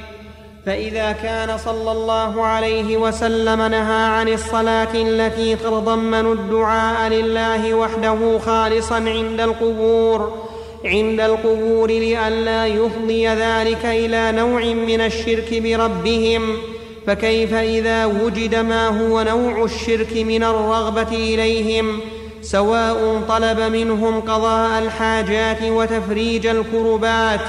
فإذا 0.67 1.13
كان 1.13 1.59
صلى 1.59 1.93
الله 1.93 2.45
عليه 2.45 2.97
وسلم 2.97 3.63
نهى 3.63 4.05
عن 4.05 4.29
الصلاة 4.29 4.95
التي 4.95 5.57
تتضمن 5.57 6.33
الدعاء 6.33 7.11
لله 7.13 7.75
وحده 7.75 8.39
خالصا 8.39 8.95
عند 8.95 9.41
القبور 9.41 10.51
عند 10.85 11.21
القبور 11.21 11.91
لئلا 11.91 12.67
يفضي 12.67 13.29
ذلك 13.29 13.85
إلى 13.85 14.33
نوع 14.33 14.65
من 14.65 15.01
الشرك 15.01 15.63
بربهم. 15.63 16.57
فكيف 17.07 17.55
إذا 17.55 18.07
وجد 18.07 18.55
ما 18.55 18.89
هو 18.89 19.23
نوع 19.23 19.65
الشرك 19.65 20.17
من 20.17 20.43
الرغبة 20.43 21.09
إليهم؟ 21.13 22.01
سواء 22.43 23.23
طلب 23.29 23.61
منهم 23.61 24.21
قضاء 24.21 24.83
الحاجات 24.83 25.63
وتفريج 25.63 26.47
الكربات 26.47 27.41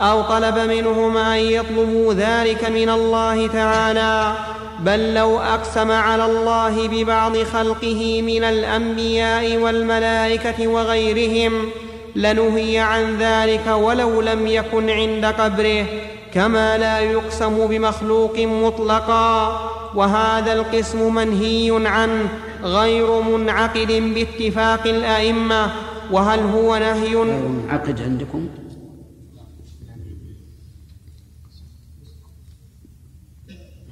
أو 0.00 0.22
طلب 0.22 0.58
منهم 0.58 1.16
أن 1.16 1.38
يطلبوا 1.38 2.14
ذلك 2.14 2.64
من 2.64 2.88
الله 2.88 3.46
تعالى. 3.46 4.32
بل 4.80 5.14
لو 5.14 5.38
أقسم 5.38 5.90
على 5.90 6.24
الله 6.24 6.88
ببعض 6.88 7.38
خلقه 7.38 8.22
من 8.22 8.44
الأنبياء 8.44 9.56
والملائكة 9.56 10.68
وغيرهم 10.68 11.68
لنهي 12.16 12.78
عن 12.78 13.18
ذلك 13.18 13.66
ولو 13.66 14.20
لم 14.20 14.46
يكن 14.46 14.90
عند 14.90 15.24
قبره. 15.24 15.86
كما 16.32 16.78
لا 16.78 17.00
يقسم 17.00 17.66
بمخلوق 17.66 18.38
مطلقا 18.38 19.60
وهذا 19.94 20.52
القسم 20.52 21.14
منهي 21.14 21.86
عنه 21.86 22.28
غير 22.62 23.20
منعقد 23.22 23.92
باتفاق 24.14 24.86
الأئمة. 24.86 25.72
وهل 26.12 26.40
هو 26.40 26.76
نهي؟ 26.76 27.16
غير 27.16 27.48
منعقد 27.48 28.00
عندكم؟ 28.00 28.48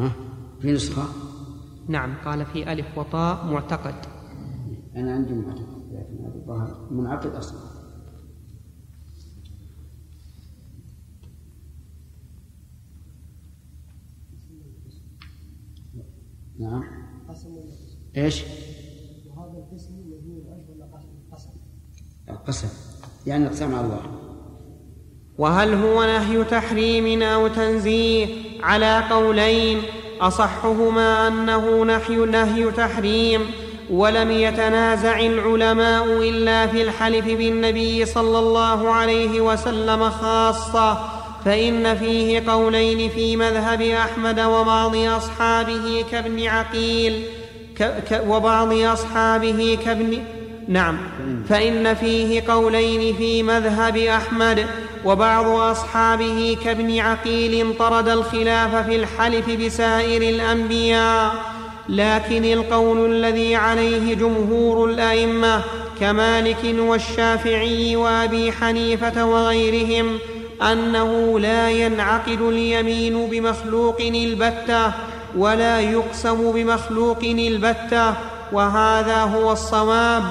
ها؟ 0.00 0.12
في 0.60 0.72
نسخة؟ 0.72 1.02
نعم 1.88 2.14
قال 2.24 2.46
في 2.46 2.72
ألف 2.72 2.98
وطاء 2.98 3.46
معتقد. 3.46 3.94
أنا 4.96 5.12
عندي 5.12 5.34
معتقد 5.34 5.84
لكن 5.92 6.24
هذا 6.24 6.88
منعقد 6.90 7.34
أصلا. 7.34 7.73
نعم. 16.58 16.84
إيش؟ 18.16 18.42
وهذا 19.26 19.58
القسم 19.58 19.94
مبني 19.94 20.38
الأجر 20.38 20.72
ولا 20.76 20.86
قسم؟ 21.32 21.48
القسم. 22.30 22.68
يعني 23.26 23.46
اقسام 23.46 23.74
على 23.74 23.86
الله. 23.86 24.00
وهل 25.38 25.74
هو 25.74 26.04
نهي 26.04 26.44
تحريم 26.44 27.22
أو 27.22 27.48
تنزيه 27.48 28.26
على 28.62 29.04
قولين؟ 29.10 29.78
أصحهما 30.20 31.28
أنه 31.28 31.82
نهي 31.82 32.16
نهي 32.16 32.70
تحريم 32.70 33.40
ولم 33.90 34.30
يتنازع 34.30 35.20
العلماء 35.20 36.28
إلا 36.28 36.66
في 36.66 36.82
الحلف 36.82 37.26
بالنبي 37.26 38.06
صلى 38.06 38.38
الله 38.38 38.90
عليه 38.90 39.40
وسلم 39.40 40.10
خاصة. 40.10 41.13
فإن 41.44 41.96
فيه 41.96 42.42
قولين 42.50 43.10
في 43.10 43.36
مذهب 43.36 43.82
أحمد 43.82 44.40
وبعض 44.40 44.96
أصحابه 44.96 46.04
كابن 46.10 46.46
عقيل 46.46 47.24
ك 47.78 47.82
ك 47.82 48.22
وبعض 48.28 48.72
أصحابه 48.72 49.78
كابن 49.84 50.18
نعم. 50.68 50.98
فإن 51.48 51.94
فيه 51.94 52.42
قولين 52.48 53.16
في 53.16 53.42
مذهب 53.42 53.96
أحمد 53.96 54.66
وبعض 55.04 55.46
أصحابه 55.46 56.56
كابن 56.64 56.98
عقيل 56.98 57.74
طرد 57.78 58.08
الخلاف 58.08 58.86
في 58.86 58.96
الحلف 58.96 59.50
بسائر 59.50 60.22
الأنبياء 60.22 61.34
لكن 61.88 62.44
القول 62.44 63.12
الذي 63.12 63.56
عليه 63.56 64.14
جمهور 64.14 64.90
الأئمة 64.90 65.62
كمالك 66.00 66.74
والشافعي 66.78 67.96
وأبي 67.96 68.52
حنيفة 68.52 69.24
وغيرهم 69.24 70.18
أنه 70.62 71.38
لا 71.40 71.70
ينعقد 71.70 72.40
اليمين 72.40 73.26
بمخلوق 73.30 74.00
البتة 74.00 74.92
ولا 75.36 75.80
يقسم 75.80 76.52
بمخلوق 76.52 77.18
البتة 77.22 78.14
وهذا 78.52 79.22
هو 79.22 79.52
الصواب. 79.52 80.22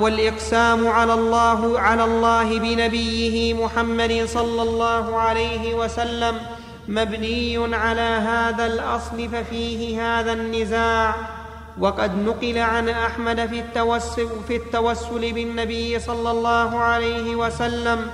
والإقسام 0.00 0.88
على 0.88 1.14
الله 1.14 1.80
على 1.80 2.04
الله 2.04 2.58
بنبيه 2.58 3.54
محمد 3.54 4.24
صلى 4.26 4.62
الله 4.62 5.18
عليه 5.18 5.74
وسلم 5.74 6.34
مبني 6.88 7.74
على 7.74 8.00
هذا 8.00 8.66
الأصل 8.66 9.28
ففيه 9.28 10.02
هذا 10.02 10.32
النزاع. 10.32 11.14
وقد 11.80 12.18
نقل 12.18 12.58
عن 12.58 12.88
أحمد 12.88 13.46
في 13.46 13.58
التوسل, 13.58 14.28
في 14.48 14.56
التوسل 14.56 15.32
بالنبي 15.32 16.00
صلى 16.00 16.30
الله 16.30 16.78
عليه 16.78 17.36
وسلم 17.36 18.06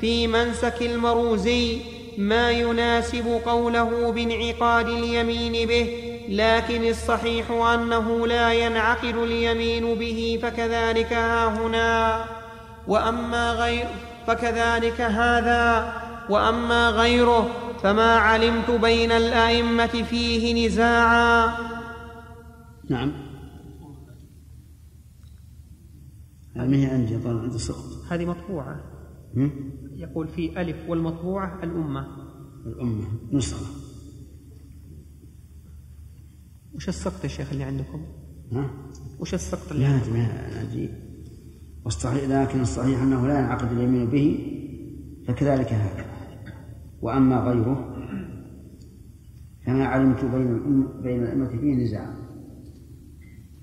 في 0.00 0.26
منسك 0.26 0.82
المروزي 0.82 1.80
ما 2.18 2.50
يناسب 2.50 3.40
قوله 3.46 4.12
بانعقاد 4.12 4.88
اليمين 4.88 5.68
به 5.68 6.04
لكن 6.28 6.88
الصحيح 6.88 7.50
أنه 7.50 8.26
لا 8.26 8.52
ينعقد 8.52 9.16
اليمين 9.16 9.94
به 9.94 10.38
فكذلك 10.42 11.12
ها 11.12 11.66
هنا. 11.66 12.24
وأما 12.88 13.52
غير 13.52 13.86
فكذلك 14.26 15.00
هذا. 15.00 15.92
وأما 16.30 16.90
غيره 16.90 17.50
فما 17.82 18.16
علمت 18.16 18.70
بين 18.70 19.12
الأئمة 19.12 19.86
فيه 19.86 20.66
نزاعا. 20.66 21.56
نعم. 22.90 23.12
هذه 26.56 26.86
هي 26.86 26.86
عندي 26.86 27.14
عند 27.14 27.56
سقط 27.56 28.12
هذه 28.12 28.24
مطبوعة. 28.24 28.80
يقول 29.98 30.28
في 30.28 30.60
ألف 30.60 30.88
والمطبوعة 30.88 31.64
الأمة 31.64 32.06
الأمة 32.66 33.06
نسخة 33.32 33.66
وش 36.74 36.88
السقط 36.88 37.24
يا 37.24 37.28
شيخ 37.28 37.52
اللي 37.52 37.64
عندكم؟ 37.64 38.06
ها؟ 38.52 38.70
وش 39.20 39.34
السقط 39.34 39.72
اللي 39.72 39.84
عندكم؟ 39.84 40.16
لا 40.16 40.62
أدري 40.62 40.90
والصحيح 41.84 42.24
لكن 42.28 42.60
الصحيح 42.60 43.02
أنه 43.02 43.26
لا 43.26 43.38
ينعقد 43.38 43.72
اليمين 43.72 44.06
به 44.06 44.54
فكذلك 45.28 45.72
هذا 45.72 46.04
وأما 47.02 47.40
غيره 47.40 47.94
فما 49.66 49.86
علمت 49.86 50.24
بين 50.24 50.86
بين 51.02 51.22
الأئمة 51.22 51.48
فيه 51.48 51.74
نزاع 51.74 52.14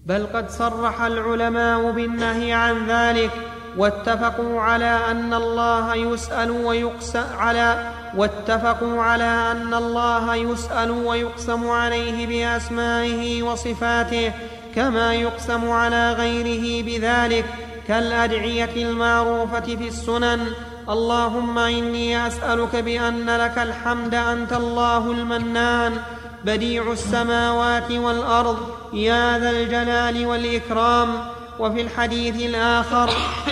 بل 0.06 0.26
قد 0.26 0.50
صرح 0.50 1.02
العلماء 1.02 1.92
بالنهي 1.92 2.54
عن 2.54 2.76
ذلك 2.90 3.55
واتفقوا 3.78 4.62
على 4.62 5.00
أن 5.12 5.34
الله 5.34 5.96
يسأل 5.96 6.52
ويقسم 6.52 7.24
على 7.38 7.92
واتفقوا 8.18 9.02
على 9.02 9.52
أن 9.52 9.74
الله 9.74 10.36
يسأل 10.36 10.92
ويقسم 10.92 11.70
عليه 11.70 12.28
بأسمائه 12.28 13.44
وصفاته 13.44 14.32
كما 14.76 15.14
يقسم 15.14 15.70
على 15.70 16.14
غيره 16.14 16.86
بذلك 16.86 17.46
كالأدعية 17.88 18.76
المعروفة 18.76 19.60
في 19.60 19.88
السنن. 19.88 20.48
اللهم 20.90 21.60
إني 21.60 22.28
أسألك 22.28 22.76
بأن 22.76 23.30
لك 23.30 23.58
الحمد 23.58 24.16
أنت 24.16 24.54
الله 24.54 25.12
المنان. 25.12 25.94
بديع 26.46 26.92
السماوات 26.92 27.92
والأرض 27.92 28.58
يا 28.94 29.40
ذا 29.40 29.50
الجلال 29.50 30.26
والإكرام. 30.26 31.35
وفي 31.60 31.82
الحديث 31.82 32.36
الآخر 32.36 33.10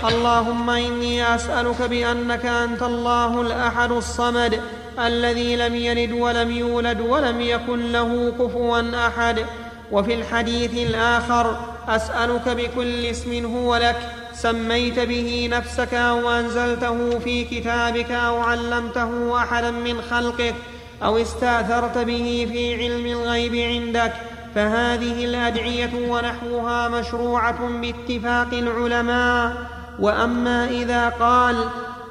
اللهم 0.08 0.70
إني 0.70 1.36
أسألك 1.36 1.82
بأنك 1.82 2.46
أنت 2.46 2.84
الله 2.84 3.42
الأحد 3.42 3.92
الصمد 3.92 4.60
الذي 5.00 5.56
لم 5.56 5.76
يلد 5.76 6.12
ولم 6.12 6.52
يولد 6.52 7.02
ولم 7.02 7.42
يكن 7.42 7.92
له 7.92 8.34
كفوا 8.40 9.08
أحد. 9.08 9.46
وفي 9.92 10.14
الحديث 10.14 10.74
الآخر 10.90 11.58
أسألك 11.88 12.50
بكل 12.50 13.06
اسم 13.06 13.46
هو 13.46 13.76
لك 13.76 13.96
سميت 14.34 15.00
به 15.00 15.50
نفسك 15.52 15.94
أو 15.94 16.30
أنزلته 16.30 17.20
في 17.20 17.44
كتابك 17.44 18.12
أو 18.12 18.38
علمته 18.38 19.38
أحدا 19.38 19.72
من 19.72 20.02
خلقك 20.02 20.56
أو 21.04 21.18
استأثرت 21.18 21.98
به 21.98 22.48
في 22.52 22.76
علم 22.76 23.06
الغيب 23.06 23.56
عندك. 23.56 24.14
فهذه 24.56 25.26
الأدعية 25.26 26.10
ونحوها 26.10 26.90
مشروعة 26.90 27.70
باتفاق 27.82 28.54
العلماء. 28.54 29.54
وأما 30.00 30.70
إذا 30.70 31.10
قال 31.10 31.64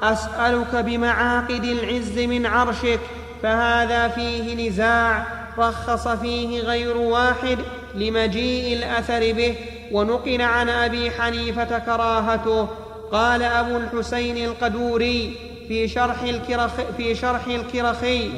أسألك 0.03 0.75
بمعاقد 0.75 1.63
العز 1.63 2.19
من 2.19 2.45
عرشك 2.45 2.99
فهذا 3.43 4.07
فيه 4.07 4.69
نزاع 4.69 5.27
رخص 5.57 6.07
فيه 6.07 6.61
غير 6.61 6.97
واحد 6.97 7.57
لمجيء 7.95 8.77
الأثر 8.77 9.33
به. 9.33 9.55
ونقل 9.91 10.41
عن 10.41 10.69
أبي 10.69 11.11
حنيفة 11.11 11.79
كراهته 11.79 12.67
قال 13.11 13.43
أبو 13.43 13.77
الحسين 13.77 14.37
القدوري 14.45 15.35
في 15.67 15.87
شرح 15.87 16.21
الكرخ 16.21 16.71
في 16.97 17.15
شرح 17.15 17.47
الكرخي 17.47 18.29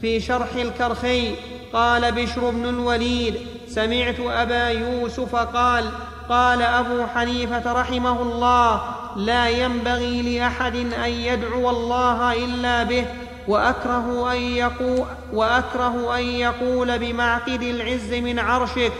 في 0.00 0.20
شرح 0.20 0.54
الكرخي 0.54 1.34
قال 1.72 2.12
بشر 2.12 2.50
بن 2.50 2.68
الوليد 2.68 3.34
سمعت 3.68 4.20
أبا 4.20 4.68
يوسف 4.68 5.36
قال 5.36 5.84
قال 6.28 6.62
أبو 6.62 7.06
حنيفة 7.14 7.72
رحمه 7.72 8.22
الله 8.22 8.80
لا 9.16 9.48
ينبغي 9.48 10.38
لأحد 10.38 10.76
أن 10.76 11.10
يدعو 11.10 11.70
الله 11.70 12.32
إلا 12.32 12.82
به 12.82 13.06
وأكره 13.48 14.32
أن 14.32 14.42
يقول, 14.42 15.04
وأكره 15.32 16.18
أن 16.18 16.24
يقول 16.24 16.98
بمعقد 16.98 17.62
العز 17.62 18.14
من 18.14 18.38
عرشك 18.38 18.92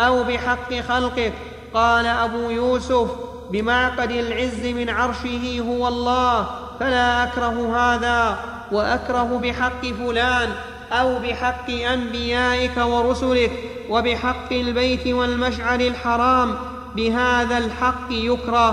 أو 0.00 0.24
بحق 0.24 0.74
خلقك 0.74 1.32
قال 1.74 2.06
أبو 2.06 2.50
يوسف 2.50 3.10
بمعقد 3.50 4.10
العز 4.10 4.66
من 4.66 4.90
عرشه 4.90 5.60
هو 5.68 5.88
الله 5.88 6.46
فلا 6.80 7.24
أكره 7.24 7.76
هذا 7.76 8.38
وأكره 8.72 9.40
بحق 9.42 9.86
فلان 9.86 10.52
أو 11.00 11.18
بحق 11.18 11.70
أنبيائك 11.70 12.76
ورسلك 12.76 13.52
وبحق 13.90 14.52
البيت 14.52 15.06
والمشعر 15.06 15.80
الحرام 15.80 16.54
بهذا 16.96 17.58
الحق 17.58 18.08
يكره. 18.10 18.70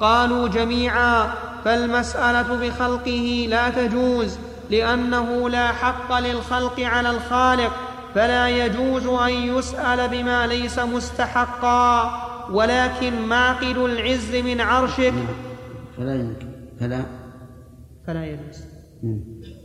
قالوا 0.00 0.48
جميعا 0.48 1.32
فالمسألة 1.64 2.56
بخلقه 2.56 3.46
لا 3.48 3.70
تجوز 3.70 4.38
لأنه 4.70 5.48
لا 5.50 5.68
حق 5.68 6.18
للخلق 6.18 6.80
على 6.80 7.10
الخالق 7.10 7.72
فلا 8.14 8.48
يجوز 8.48 9.06
أن 9.06 9.32
يسأل 9.32 10.08
بما 10.08 10.46
ليس 10.46 10.78
مستحقا. 10.78 12.12
ولكن 12.50 13.26
معقد 13.26 13.76
العز 13.76 14.34
من 14.34 14.60
عرشك. 14.60 15.14
فلا 15.96 16.14
يمكن. 16.14 16.48
فلا. 16.80 17.02
فلا 18.06 18.26
يجوز. 18.26 18.64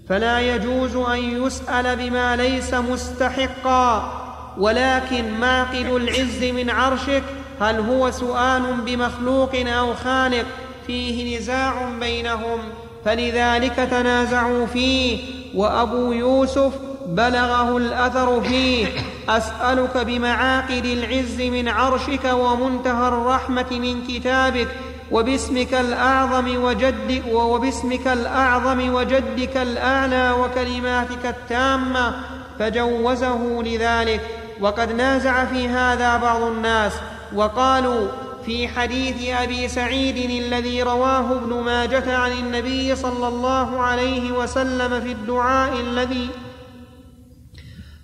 فلا 0.10 0.56
يجوز 0.56 0.96
أن 0.96 1.20
يسأل 1.20 1.96
بما 1.96 2.36
ليس 2.36 2.74
مستحقا. 2.74 4.14
ولكن 4.58 5.40
معقد 5.40 5.86
العز 5.86 6.44
من 6.44 6.70
عرشك 6.70 7.24
هل 7.62 7.80
هو 7.80 8.12
سؤال 8.12 8.62
بمخلوق 8.86 9.56
أو 9.56 9.94
خالق 9.94 10.46
فيه 10.88 11.38
نزاع 11.38 11.90
بينهم. 12.00 12.60
فلذلك 13.06 13.76
تنازعوا 13.76 14.66
فيه. 14.66 15.20
وأبو 15.56 16.12
يوسف 16.12 16.74
بلغه 17.08 17.78
الأثر 17.78 18.42
فيه. 18.42 18.88
أسألك 19.30 19.98
بمعاقد 19.98 20.86
العز 20.86 21.42
من 21.42 21.68
عرشك 21.68 22.26
ومنتهى 22.34 23.08
الرحمة 23.08 23.72
من 23.72 24.08
كتابك. 24.08 24.68
وباسمك 25.12 25.74
الأعظم 25.74 26.64
وجدك 26.64 27.24
وباسمك 27.32 28.08
الأعظم 28.08 28.94
وجدك 28.94 29.58
الأعلى 29.58 30.32
وكلماتك 30.32 31.26
التامة 31.26 32.16
فجوزه 32.60 33.62
لذلك. 33.62 34.22
وقد 34.62 34.92
نازع 34.92 35.46
في 35.46 35.68
هذا 35.68 36.18
بعض 36.18 36.42
الناس 36.42 36.94
وقالوا 37.36 38.08
في 38.46 38.68
حديث 38.68 39.30
أبي 39.30 39.68
سعيد 39.68 40.18
الذي 40.18 40.84
رواه 40.84 41.32
ابن 41.32 41.54
ماجة 41.54 42.18
عن 42.18 42.32
النبي 42.32 42.96
صلى 42.96 43.28
الله 43.28 43.82
عليه 43.82 44.32
وسلم 44.32 45.02
في 45.02 45.12
الدعاء 45.12 45.80
الذي 45.80 46.30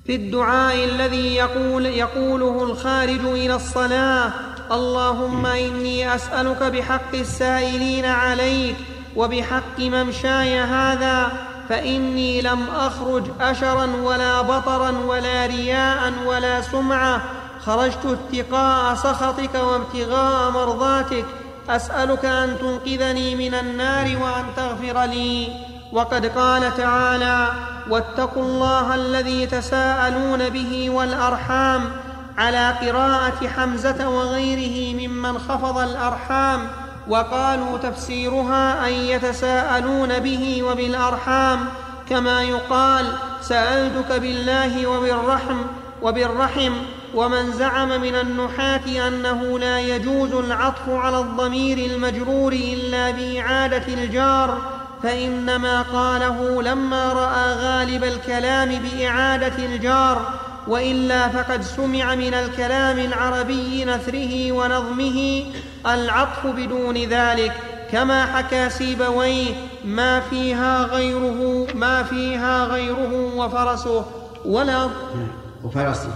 في 0.05 0.15
الدعاء 0.15 0.83
الذي 0.83 1.35
يقول 1.35 1.85
يقوله 1.85 2.63
الخارج 2.63 3.25
إلى 3.25 3.55
الصلاة 3.55 4.31
اللهم 4.73 5.45
إني 5.45 6.15
أسألك 6.15 6.63
بحق 6.63 7.13
السائلين 7.13 8.05
عليك 8.05 8.75
وبحق 9.15 9.79
ممشاي 9.79 10.59
هذا 10.59 11.31
فإني 11.69 12.41
لم 12.41 12.67
أخرج 12.75 13.23
اشرا 13.41 13.85
ولا 14.03 14.41
بطرا 14.41 14.91
ولا 15.07 15.45
رياء 15.45 16.13
ولا 16.25 16.61
سمعة. 16.61 17.21
خرجت 17.65 18.05
اتقاء 18.05 18.95
سخطك 18.95 19.55
وابتغاء 19.55 20.51
مرضاتك. 20.51 21.25
أسألك 21.69 22.25
أن 22.25 22.57
تنقذني 22.59 23.35
من 23.35 23.53
النار 23.53 24.05
وأن 24.05 24.45
تغفر 24.57 25.05
لي. 25.05 25.47
وقد 25.91 26.25
قال 26.25 26.77
تعالى 26.77 27.47
واتقوا 27.89 28.43
الله 28.43 28.95
الذي 28.95 29.45
تساءلون 29.45 30.49
به 30.49 30.89
والأرحام. 30.89 32.02
على 32.37 32.73
قراءة 32.81 33.47
حمزة 33.47 34.09
وغيره 34.09 35.07
ممن 35.07 35.37
خفض 35.37 35.77
الأرحام 35.77 36.67
وقالوا 37.07 37.77
تفسيرها 37.77 38.87
أن 38.87 38.93
يتساءلون 38.93 40.19
به 40.19 40.63
وبالأرحام 40.63 41.65
كما 42.09 42.43
يقال 42.43 43.05
سألتك 43.41 44.11
بالله 44.11 44.87
وبالرحم 44.87 45.61
وبالرحم 46.01 46.73
ومن 47.15 47.51
زعم 47.51 48.01
من 48.01 48.15
النحاة 48.15 49.07
أنه 49.07 49.59
لا 49.59 49.79
يجوز 49.79 50.33
العطف 50.33 50.89
على 50.89 51.19
الضمير 51.19 51.77
المجرور 51.77 52.53
إلا 52.53 53.11
بإعادة 53.11 53.93
الجار 53.93 54.57
فإنما 55.03 55.81
قاله 55.81 56.61
لما 56.61 57.13
رأى 57.13 57.53
غالب 57.53 58.03
الكلام 58.03 58.69
بإعادة 58.69 59.65
الجار 59.65 60.33
وإلا 60.67 61.27
فقد 61.29 61.61
سمع 61.61 62.15
من 62.15 62.33
الكلام 62.33 62.99
العربي 62.99 63.85
نثره 63.85 64.51
ونظمه 64.51 65.45
العطف 65.85 66.47
بدون 66.47 66.97
ذلك 66.97 67.53
كما 67.91 68.25
حكى 68.25 68.69
سيبويه 68.69 69.55
ما 69.85 70.19
فيها 70.19 70.83
غيره 70.85 71.67
ما 71.75 72.03
فيها 72.03 72.65
غيره 72.65 73.35
وفرسه. 73.35 74.05
ولا 74.45 74.89
وفرسه. 75.63 76.13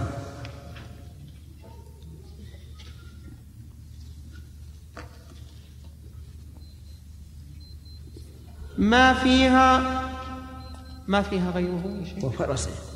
ما 8.78 9.14
فيها 9.14 9.80
ما 11.08 11.22
فيها 11.22 11.50
غيره 11.50 12.04
وفرسه. 12.22 12.87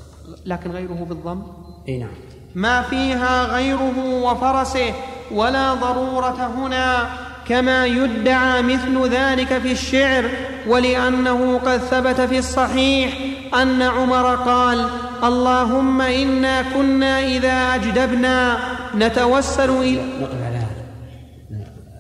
لكن 0.47 0.71
غيره 0.71 1.07
بالضم؟ 1.09 1.43
إي 1.89 1.99
نعم. 1.99 2.11
ما 2.55 2.83
فيها 2.83 3.45
غيره 3.45 4.23
وفرسه 4.23 4.95
ولا 5.31 5.75
ضرورة 5.75 6.53
هنا 6.57 7.09
كما 7.49 7.87
يدعى 7.87 8.63
مثل 8.63 9.09
ذلك 9.09 9.59
في 9.59 9.73
الشعر 9.73 10.31
ولأنه 10.67 11.59
قد 11.59 11.79
ثبت 11.79 12.21
في 12.21 12.39
الصحيح 12.39 13.19
أن 13.55 13.83
عمر 13.83 14.35
قال 14.35 14.89
اللهم 15.25 16.01
إنا 16.01 16.63
كنا 16.63 17.21
إذا 17.21 17.75
أجدبنا 17.75 18.59
نتوسل 18.95 19.71
إلى 19.71 20.03
نقف 20.21 20.43
على 20.43 20.57
هذا 20.57 20.85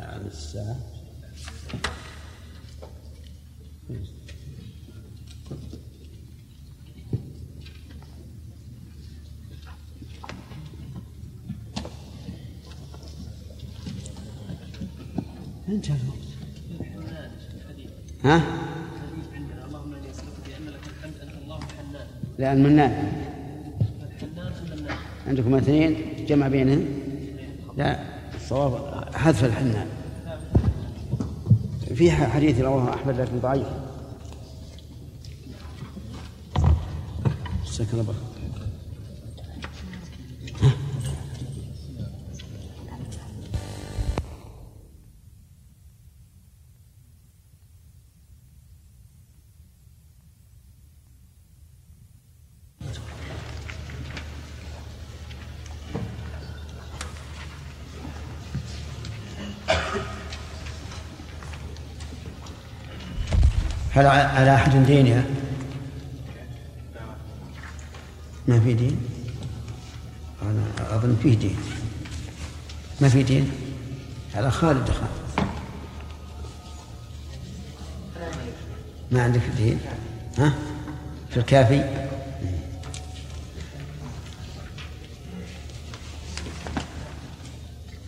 على 0.00 0.26
الساعة 0.26 0.92
انتهى 15.68 15.96
الوقت 15.96 16.18
ها؟ 18.24 18.42
اللهم 19.66 19.94
اني 19.94 20.11
اسالك 20.11 20.37
بان 20.46 20.66
لك 20.68 20.85
الحمد 20.87 21.14
انت 21.22 21.35
الله 21.42 21.61
حنان 21.61 22.06
لا 22.38 22.42
المنان 22.53 23.12
عندكم 25.27 25.55
اثنين؟ 25.55 25.97
جمع 26.29 26.49
بينهم. 26.49 26.85
لا. 27.77 27.99
الصواب 28.35 29.05
حذف 29.15 29.45
الحنان. 29.45 29.87
في 31.95 32.11
حديث 32.11 32.61
رواه 32.61 32.95
أحمد 32.95 33.21
لكن 33.21 33.38
ضعيف. 33.41 33.67
سكن 37.65 38.01
الله 38.01 38.15
هل 63.94 64.07
على 64.07 64.55
أحد 64.55 64.87
دينها؟ 64.87 65.24
ما 68.48 68.61
في 68.61 68.74
دين؟ 68.74 68.96
أنا 70.42 70.96
أظن 70.96 71.16
فيه 71.22 71.38
دين 71.38 71.57
ما 73.00 73.09
في 73.09 73.22
دين؟ 73.22 73.50
على 74.35 74.50
خالد 74.50 74.90
خالد 74.90 75.46
ما 79.11 79.22
عندك 79.22 79.40
دين؟ 79.59 79.78
ها؟ 80.38 80.52
في 81.31 81.37
الكافي؟ 81.37 82.09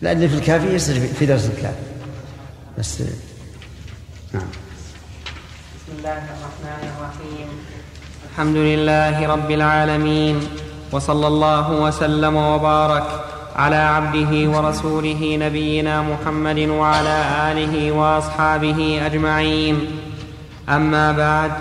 لا 0.01 0.11
اللي 0.11 0.29
في 0.29 0.35
الكافي 0.35 0.75
يصير 0.75 1.07
في- 1.13 1.25
درس 1.25 1.45
الكافي 1.45 1.79
بس 2.77 3.01
نعم 4.33 4.47
الله 6.05 6.37
الرحمن 6.37 6.83
الرحيم 6.93 7.47
الحمد 8.29 8.57
لله 8.57 9.27
رب 9.27 9.51
العالمين 9.51 10.35
وصلى 10.91 11.27
الله 11.27 11.71
وسلم 11.81 12.35
وبارك 12.35 13.07
على 13.55 13.75
عبده 13.75 14.31
ورسوله 14.53 15.37
نبينا 15.41 16.01
محمد 16.01 16.59
وعلى 16.59 17.17
اله 17.49 17.91
واصحابه 17.91 19.01
اجمعين 19.05 19.75
اما 20.69 21.11
بعد 21.11 21.51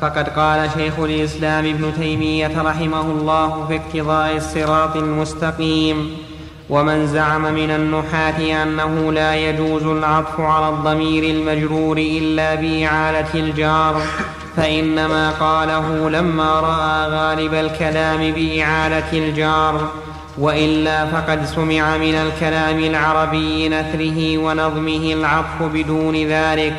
فقد 0.00 0.28
قال 0.28 0.70
شيخ 0.76 0.98
الاسلام 0.98 1.64
ابن 1.64 1.92
تيميه 2.00 2.62
رحمه 2.62 3.00
الله 3.00 3.66
في 3.66 3.76
اقتضاء 3.76 4.36
الصراط 4.36 4.96
المستقيم 4.96 6.16
ومن 6.70 7.06
زعم 7.06 7.42
من 7.42 7.70
النحاة 7.70 8.62
أنه 8.62 9.12
لا 9.12 9.34
يجوز 9.34 9.82
العطف 9.82 10.40
على 10.40 10.68
الضمير 10.68 11.24
المجرور 11.24 11.98
إلا 11.98 12.54
بإعالة 12.54 13.34
الجار 13.34 14.02
فإنما 14.56 15.30
قاله 15.30 16.10
لما 16.10 16.60
رأى 16.60 17.08
غالب 17.08 17.54
الكلام 17.54 18.32
بإعالة 18.32 19.12
الجار 19.12 19.88
وإلا 20.38 21.06
فقد 21.06 21.44
سمع 21.44 21.96
من 21.96 22.14
الكلام 22.14 22.78
العربي 22.78 23.68
نثره 23.68 24.38
ونظمه 24.38 25.12
العطف 25.12 25.62
بدون 25.62 26.16
ذلك 26.16 26.74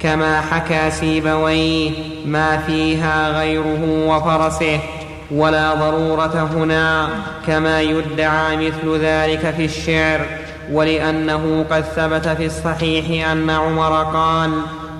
كما 0.00 0.40
حكى 0.40 0.90
سيبويه 0.90 1.90
ما 2.26 2.56
فيها 2.66 3.40
غيره 3.40 4.06
وفرسه. 4.06 4.80
ولا 5.30 5.74
ضرورة 5.74 6.50
هنا 6.54 7.08
كما 7.46 7.80
يدعى 7.80 8.56
مثل 8.56 8.98
ذلك 9.00 9.54
في 9.56 9.64
الشعر. 9.64 10.20
ولأنه 10.72 11.64
قد 11.70 11.84
ثبت 11.84 12.28
في 12.28 12.46
الصحيح 12.46 13.30
أن 13.30 13.50
عمر 13.50 14.02
قال 14.02 14.50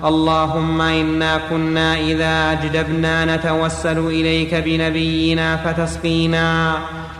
اللهم 0.05 0.81
إنا 0.81 1.39
كنا 1.49 1.99
إذا 1.99 2.51
أجدبنا 2.51 3.35
نتوسل 3.35 3.97
إليك 3.97 4.55
بنبينا 4.55 5.57
فتسقينا 5.57 6.73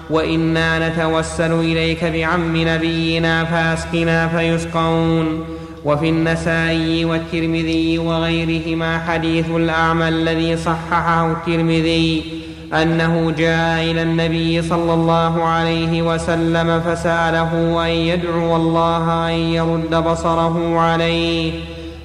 وإنا 0.10 0.90
نتوسل 0.90 1.52
إليك 1.52 2.04
بعم 2.04 2.58
نبينا 2.58 3.46
فأسقنا 3.46 4.28
فيسقون. 4.28 5.46
وفي 5.86 6.10
النسائي 6.10 7.06
والترمذي 7.06 7.98
وغيرهما 8.00 9.00
حديث 9.00 9.46
الأعمى 9.50 10.08
الذي 10.08 10.58
صححه 10.58 11.32
الترمذي 11.32 12.43
أنه 12.74 13.32
جاء 13.32 13.92
إلى 13.92 14.02
النبي 14.02 14.62
صلى 14.62 14.94
الله 14.94 15.44
عليه 15.44 16.02
وسلم 16.02 16.82
فسأله 16.82 17.86
أن 17.86 17.90
يدعو 17.90 18.56
الله 18.56 19.30
أن 19.30 19.34
يرد 19.34 19.96
بصره 19.96 20.80
عليه 20.80 21.54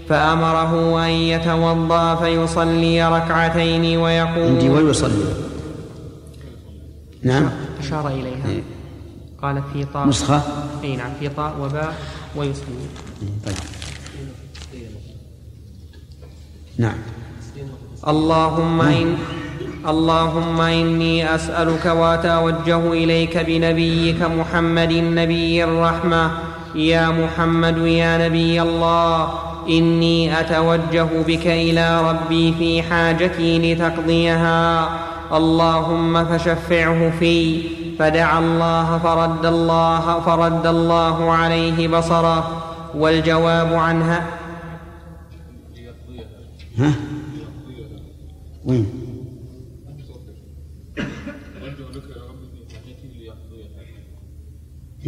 فأمره 0.09 1.05
أن 1.05 1.11
يتوضأ 1.11 2.15
فيصلي 2.15 3.09
ركعتين 3.09 3.99
ويقول 3.99 4.49
عندي 4.49 4.69
ويصلي. 4.69 5.35
نعم. 7.23 7.51
أشار 7.81 8.09
إليها. 8.09 8.63
قال 9.43 9.63
في 9.73 9.85
طاء. 9.95 10.09
نسخة. 10.09 10.43
اي 10.85 10.97
نعم 10.97 11.11
في 11.21 11.29
طاء 11.29 11.55
وباء 11.61 11.95
ويسلم 12.37 12.89
طيب. 13.47 13.55
نعم. 16.79 16.99
اللهم 18.09 18.81
إن 18.81 19.17
اللهم 19.87 20.61
إني 20.61 21.35
أسألك 21.35 21.87
وأتوجه 21.87 22.93
إليك 22.93 23.39
بنبيك 23.39 24.23
محمد 24.23 24.93
نبي 24.93 25.65
الرحمة. 25.65 26.31
يا 26.75 27.09
محمد 27.09 27.79
يا 27.79 28.29
نبي 28.29 28.63
الله 28.63 29.29
إني 29.69 30.41
أتوجه 30.41 31.09
بك 31.27 31.47
إلى 31.47 32.11
ربي 32.11 32.55
في 32.59 32.83
حاجتي 32.83 33.75
لتقضيها. 33.75 34.89
اللهم 35.33 36.25
فشفعه 36.25 37.11
في 37.19 37.63
فدعا 37.99 38.39
الله 38.39 38.99
فرد 38.99 39.47
الله 39.47 40.21
فرد 40.21 40.67
الله 40.67 41.33
عليه 41.33 41.89
بصره. 41.89 42.63
والجواب 42.95 43.75
عنها. 43.75 44.27
ها؟ 46.79 46.93
وين؟ 48.65 48.98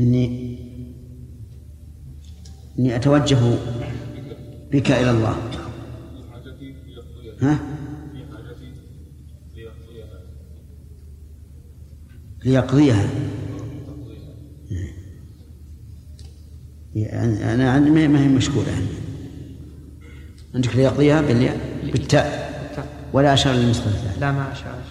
إني 0.01 0.59
إني 2.79 2.97
أتوجه 2.97 3.59
بك 4.73 4.91
إلى 4.91 5.11
الله. 5.11 5.37
ها؟ 7.41 7.59
ليقضيها. 12.45 13.11
يعني 16.95 17.55
أنا 17.55 17.71
عندي 17.71 17.91
ما 17.91 18.25
هي 18.25 18.29
مشكولة 18.29 18.73
عندي. 18.73 19.01
عندك 20.55 20.77
ليقضيها 20.77 21.21
بالياء 21.21 21.81
بالتاء. 21.93 22.51
ولا 23.13 23.35
أشار 23.35 23.55
الثانية 23.55 24.19
لا 24.21 24.33
ما 24.33 24.53
أشار. 24.53 24.83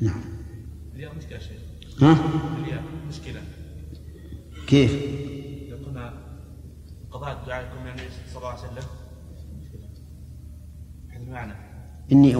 نعم. 0.00 0.31
ها؟ 2.02 2.16
الياء 2.58 2.82
مشكلة. 3.08 3.40
كيف؟ 4.66 4.92
قلنا 5.86 6.12
قضاء 7.10 7.44
دعائكم 7.46 7.86
يعني 7.86 8.02
صلى 8.32 8.36
الله 8.36 8.48
عليه 8.48 8.60
وسلم. 8.60 8.84
هذا 11.10 11.22
المعنى 11.22 11.52
إني 12.12 12.36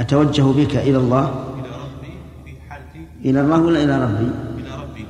أتوجه 0.00 0.42
بك 0.42 0.76
إلى 0.76 0.96
الله. 0.96 1.54
إلى 1.54 1.68
ربي 1.68 2.12
في 2.44 2.60
حالتي. 2.60 3.06
إلى 3.24 3.40
الله 3.40 3.62
ولا 3.62 3.84
إلى 3.84 4.04
ربي؟ 4.04 4.30
إلى 4.62 4.82
ربي. 4.82 5.06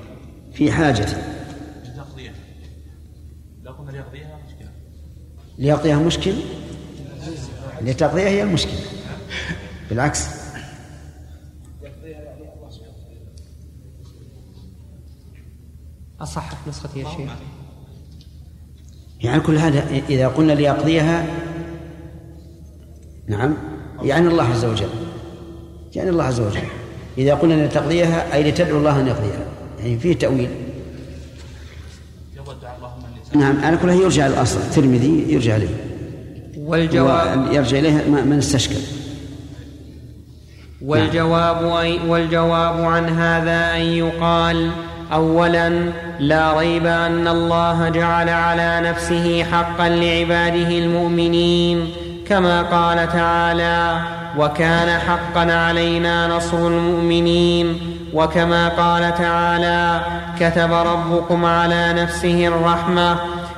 في 0.53 0.73
حاجتي 0.73 1.17
لتقضيها 1.85 2.35
لو 3.63 3.73
قلنا 3.73 3.91
ليقضيها 3.91 4.39
مشكلة. 4.47 4.71
ليقضيها 5.59 5.99
مشكل؟ 5.99 6.35
لتقضيها 7.83 8.29
هي 8.29 8.43
المشكلة. 8.43 8.81
بالعكس. 9.89 10.44
أصح 16.25 16.51
نسختي 16.69 17.01
يا 17.01 17.05
شيخ 17.17 17.31
يعني 19.21 19.41
كل 19.41 19.57
هذا 19.57 19.85
إذا 20.09 20.29
قلنا 20.29 20.53
ليقضيها 20.53 21.27
نعم 23.29 23.55
يعني 24.03 24.29
الله 24.29 24.45
عز 24.45 24.65
وجل 24.65 24.89
يعني 25.95 26.11
الله 26.11 26.25
عز 26.25 26.41
وجل. 26.41 26.61
إذا 27.19 27.35
قلنا 27.35 27.67
لتقضيها 27.67 28.35
أي 28.35 28.51
لتدعو 28.51 28.79
الله 28.79 29.01
أن 29.01 29.07
يقضيها. 29.07 29.47
يعني 29.79 29.99
فيه 29.99 30.13
تأويل. 30.15 30.49
نعم 33.35 33.65
على 33.65 33.77
كل 33.77 33.89
يرجع 33.89 34.27
الأصل. 34.27 34.59
الترمذي 34.61 35.25
يرجع 35.29 35.57
إليه. 35.57 35.69
والجواب 36.57 37.53
يرجع 37.53 37.79
إليه 37.79 38.09
ما- 38.11 38.23
من 38.25 38.39
استشكل 38.39 38.77
والجواب 40.83 41.65
أي 41.77 42.09
والجواب 42.09 42.85
عن 42.85 43.09
هذا 43.09 43.77
أن 43.77 43.81
يقال 43.83 44.71
أولا 45.13 45.93
لا 46.21 46.59
ريب 46.59 46.87
أن 46.87 47.29
الله 47.29 47.89
جعل 47.89 48.29
على 48.29 48.81
نفسه 48.91 49.45
حقا 49.45 49.89
لعباده 49.89 50.79
المؤمنين 50.79 51.89
كما 52.29 52.63
قال 52.63 53.09
تعالى 53.09 53.97
وكان 54.39 54.99
حقا 54.99 55.53
علينا 55.53 56.29
نصر 56.29 56.67
المؤمنين 56.67 57.79
وكما 58.15 58.69
قال 58.69 59.15
تعالى 59.15 60.01
كتب 60.41 60.73
ربكم 60.73 61.45
على 61.45 61.93
نفسه 61.93 62.47
الرحمة. 62.47 63.17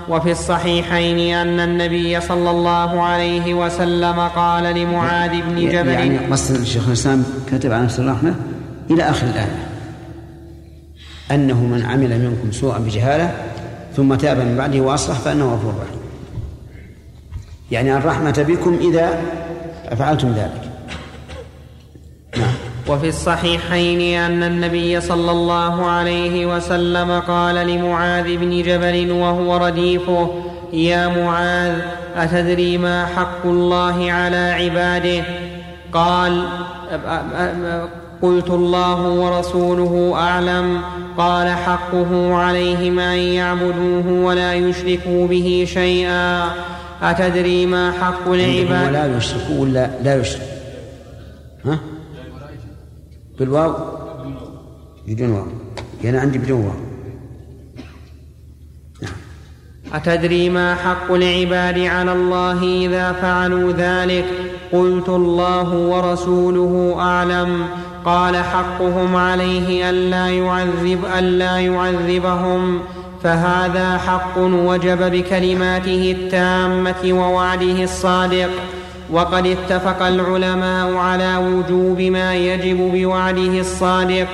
وفي 0.08 0.30
الصحيحين 0.30 1.36
أن 1.36 1.60
النبي 1.60 2.20
صلى 2.20 2.50
الله 2.50 3.02
عليه 3.02 3.54
وسلم 3.54 4.20
قال 4.20 4.64
لمعاذ 4.64 5.30
بن 5.30 5.68
جبل 5.68 5.88
يعني 5.88 6.18
قصد 6.18 6.54
الشيخ 6.54 6.86
الإسلام 6.86 7.24
كتب 7.52 7.72
على 7.72 7.82
نفسه 7.82 8.02
الرحمة 8.02 8.34
إلى 8.90 9.02
آخر 9.02 9.26
الآية. 9.26 9.65
أنه 11.30 11.60
من 11.64 11.82
عمل 11.82 12.18
منكم 12.18 12.52
سوءا 12.52 12.78
بجهالة 12.78 13.34
ثم 13.96 14.14
تاب 14.14 14.38
من 14.38 14.56
بعده 14.56 14.80
وأصلح 14.80 15.18
فإنه 15.18 15.54
غفور 15.54 15.74
رحيم. 15.74 16.00
يعني 17.70 17.96
الرحمة 17.96 18.44
بكم 18.48 18.78
إذا 18.80 19.20
فعلتم 19.96 20.28
ذلك. 20.32 20.70
نعم. 22.36 22.54
وفي 22.88 23.08
الصحيحين 23.08 24.20
أن 24.20 24.42
النبي 24.42 25.00
صلى 25.00 25.30
الله 25.30 25.86
عليه 25.86 26.56
وسلم 26.56 27.20
قال 27.20 27.54
لمعاذ 27.54 28.36
بن 28.36 28.62
جبل 28.62 29.10
وهو 29.10 29.56
رديفه 29.56 30.30
يا 30.72 31.08
معاذ 31.08 31.74
أتدري 32.16 32.78
ما 32.78 33.06
حق 33.06 33.46
الله 33.46 34.12
على 34.12 34.36
عباده؟ 34.36 35.24
قال 35.92 36.48
قلت 38.22 38.50
الله 38.50 39.08
ورسوله 39.08 40.12
أعلم. 40.14 40.80
قال 41.18 41.48
حقه 41.48 42.34
عليهم 42.34 42.98
ان 42.98 43.18
يعبدوه 43.18 44.08
ولا 44.08 44.54
يشركوا 44.54 45.26
به 45.26 45.64
شيئا. 45.68 46.50
أتدري 47.02 47.66
ما 47.66 47.92
حق 47.92 48.28
العباد؟ 48.28 48.88
ولا 48.88 49.16
يشركوا 49.16 49.60
ولا 49.60 49.90
لا 50.02 50.20
يشرك؟ 50.20 50.42
ها؟ 51.64 51.78
بالواو؟ 53.38 53.74
بدون 55.08 55.30
واو. 55.30 55.46
أنا 56.04 56.20
عندي 56.20 56.38
بدون 56.38 56.60
واو. 56.60 56.72
أتدري 59.94 60.48
ما 60.48 60.74
حق 60.74 61.12
العباد 61.12 61.78
على 61.78 62.12
الله 62.12 62.86
إذا 62.86 63.12
فعلوا 63.12 63.72
ذلك؟ 63.72 64.24
قلت 64.72 65.08
الله 65.08 65.74
ورسوله 65.74 66.94
أعلم. 66.98 67.66
قال 68.06 68.36
حقهم 68.36 69.16
عليه 69.16 69.90
ألا 69.90 70.28
يعذب 70.28 71.04
ألا 71.18 71.58
يعذبهم. 71.58 72.80
فهذا 73.22 73.98
حق 73.98 74.38
وجب 74.38 75.10
بكلماته 75.12 76.16
التامة 76.18 77.12
ووعده 77.12 77.82
الصادق. 77.82 78.50
وقد 79.10 79.46
اتفق 79.46 80.02
العلماء 80.02 80.94
على 80.94 81.36
وجوب 81.36 82.00
ما 82.00 82.34
يجب 82.34 82.92
بوعده 82.94 83.60
الصادق 83.60 84.28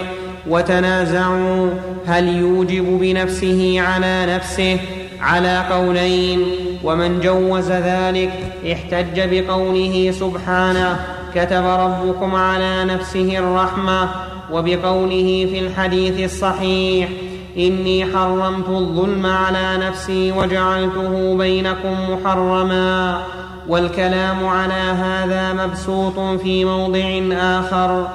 وتنازعوا 0.48 1.70
هل 2.06 2.36
يوجب 2.36 2.98
بنفسه 3.00 3.80
على 3.80 4.26
نفسه. 4.34 4.78
على 5.20 5.64
قولين 5.70 6.46
ومن 6.84 7.20
جوز 7.20 7.70
ذلك 7.70 8.32
احتج 8.72 9.20
بقوله 9.30 10.14
سبحانه 10.20 11.21
كتب 11.34 11.64
ربكم 11.64 12.34
على 12.34 12.84
نفسه 12.84 13.38
الرحمة 13.38 14.08
وبقوله 14.52 15.48
في 15.50 15.58
الحديث 15.58 16.32
الصحيح 16.32 17.08
إني 17.56 18.04
حرمت 18.04 18.68
الظلم 18.68 19.26
على 19.26 19.76
نفسي 19.86 20.32
وجعلته 20.32 21.36
بينكم 21.38 21.94
محرما 22.10 23.22
والكلام 23.68 24.46
على 24.46 24.74
هذا 24.74 25.52
مبسوط 25.52 26.18
في 26.40 26.64
موضع 26.64 27.36
آخر. 27.40 28.08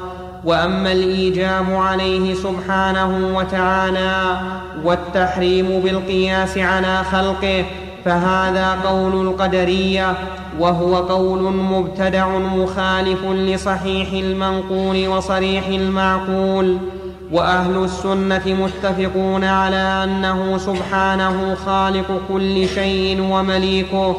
وأما 0.43 0.91
الإيجاب 0.91 1.65
عليه 1.73 2.33
سبحانه 2.33 3.37
وتعالى 3.37 4.39
والتحريم 4.83 5.79
بالقياس 5.79 6.57
على 6.57 7.03
خلقه 7.11 7.65
فهذا 8.05 8.77
قول 8.85 9.27
القدرية 9.27 10.13
وهو 10.59 10.95
قول 10.95 11.41
مبتدع 11.53 12.37
مخالف 12.37 13.25
لصحيح 13.25 14.11
المنقول 14.13 15.07
وصريح 15.07 15.67
المعقول. 15.67 16.77
وأهل 17.31 17.83
السنة 17.83 18.41
متفقون 18.45 19.43
على 19.43 20.03
أنه 20.03 20.57
سبحانه 20.57 21.55
خالق 21.65 22.21
كل 22.29 22.67
شيء 22.67 23.21
ومليكه 23.21 24.15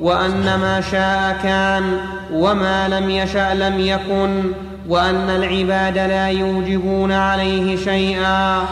وأن 0.00 0.44
ما 0.44 0.80
شاء 0.90 1.38
كان 1.42 1.98
وما 2.32 2.88
لم 2.88 3.10
يشأ 3.10 3.54
لم 3.54 3.80
يكن 3.80 4.42
وأن 4.88 5.30
العباد 5.30 5.98
لا 5.98 6.28
يوجبون 6.28 7.12
عليه 7.12 7.76
شيئا. 7.76 8.62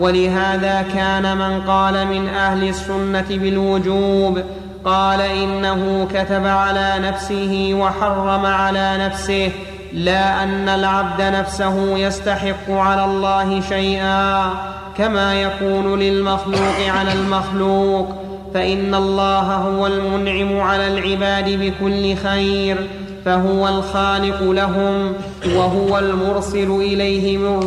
ولهذا 0.00 0.84
كان 0.94 1.36
من 1.36 1.60
قال 1.60 2.06
من 2.06 2.28
أهل 2.28 2.68
السنة 2.68 3.26
بالوجوب 3.30 4.40
قال 4.84 5.20
إنه 5.20 6.08
كتب 6.14 6.46
على 6.46 6.94
نفسه 6.98 7.70
وحرم 7.74 8.46
على 8.46 8.96
نفسه 9.00 9.50
لا 9.92 10.42
أن 10.42 10.68
العبد 10.68 11.22
نفسه 11.22 11.98
يستحق 11.98 12.70
على 12.70 13.04
الله 13.04 13.60
شيئا 13.60 14.50
كما 14.98 15.42
يكون 15.42 15.98
للمخلوق 15.98 16.78
على 16.88 17.12
المخلوق. 17.12 18.28
فإن 18.54 18.94
الله 18.94 19.54
هو 19.54 19.86
المنعم 19.86 20.60
على 20.60 20.86
العباد 20.86 21.48
بكل 21.50 22.16
خير 22.16 22.86
فهو 23.24 23.68
الخالق 23.68 24.42
لهم 24.42 25.12
وهو 25.56 25.98
المرسل 25.98 26.70
إليهم 26.70 27.64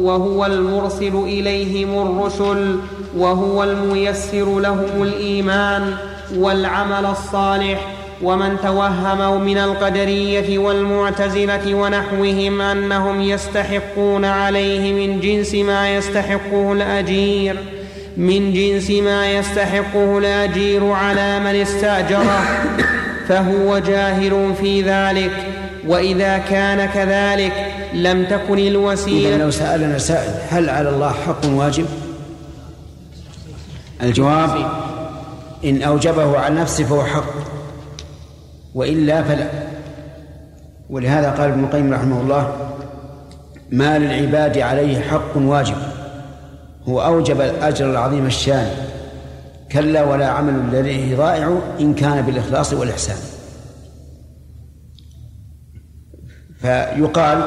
وهو 0.00 0.46
المرسل 0.46 1.14
إليهم 1.14 2.06
الرسل 2.06 2.76
وهو 3.16 3.64
الميسر 3.64 4.60
لهم 4.60 5.02
الإيمان. 5.02 5.94
والعمل 6.36 7.06
الصالح 7.06 7.92
ومن 8.22 8.56
توهم 8.62 9.44
من 9.44 9.58
القدرية 9.58 10.58
والمعتزلة 10.58 11.74
ونحوهم 11.74 12.60
أنهم 12.60 13.20
يستحقون 13.22 14.24
عليه 14.24 14.92
من 14.92 15.20
جنس 15.20 15.54
ما 15.54 15.96
يستحقه 15.96 16.72
الأجير 16.72 17.56
من 18.16 18.52
جنس 18.52 18.90
ما 18.90 19.30
يستحقه 19.30 20.18
الأجير 20.18 20.90
على 20.90 21.40
من 21.40 21.54
استأجره 21.54 22.42
فهو 23.28 23.78
جاهل 23.78 24.54
في 24.60 24.82
ذلك 24.82 25.32
وإذا 25.86 26.38
كان 26.38 26.88
كذلك 26.88 27.72
لم 27.94 28.24
تكن 28.24 28.58
الوسيلة 28.58 29.28
إذا 29.28 29.44
لو 29.44 29.50
سألنا 29.50 29.98
سائل 29.98 30.32
هل 30.50 30.70
على 30.70 30.88
الله 30.88 31.12
حق 31.26 31.46
واجب؟ 31.46 31.86
الجواب 34.02 34.81
إن 35.64 35.82
أوجبه 35.82 36.38
على 36.38 36.54
نفسه 36.60 36.84
فهو 36.84 37.04
حق 37.04 37.34
وإلا 38.74 39.22
فلا. 39.22 39.48
ولهذا 40.90 41.30
قال 41.30 41.50
ابن 41.50 41.64
القيم 41.64 41.94
رحمه 41.94 42.20
الله 42.20 42.56
ما 43.70 43.98
للعباد 43.98 44.58
عليه 44.58 45.00
حق 45.00 45.36
واجب 45.36 45.76
هو 46.88 47.02
أوجب 47.02 47.40
الأجر 47.40 47.90
العظيم 47.90 48.26
الشان 48.26 48.70
كلا 49.72 50.04
ولا 50.04 50.28
عمل 50.28 50.78
لديه 50.78 51.16
ضائع 51.16 51.58
إن 51.80 51.94
كان 51.94 52.22
بالإخلاص 52.22 52.72
والإحسان. 52.72 53.16
فيقال 56.60 57.42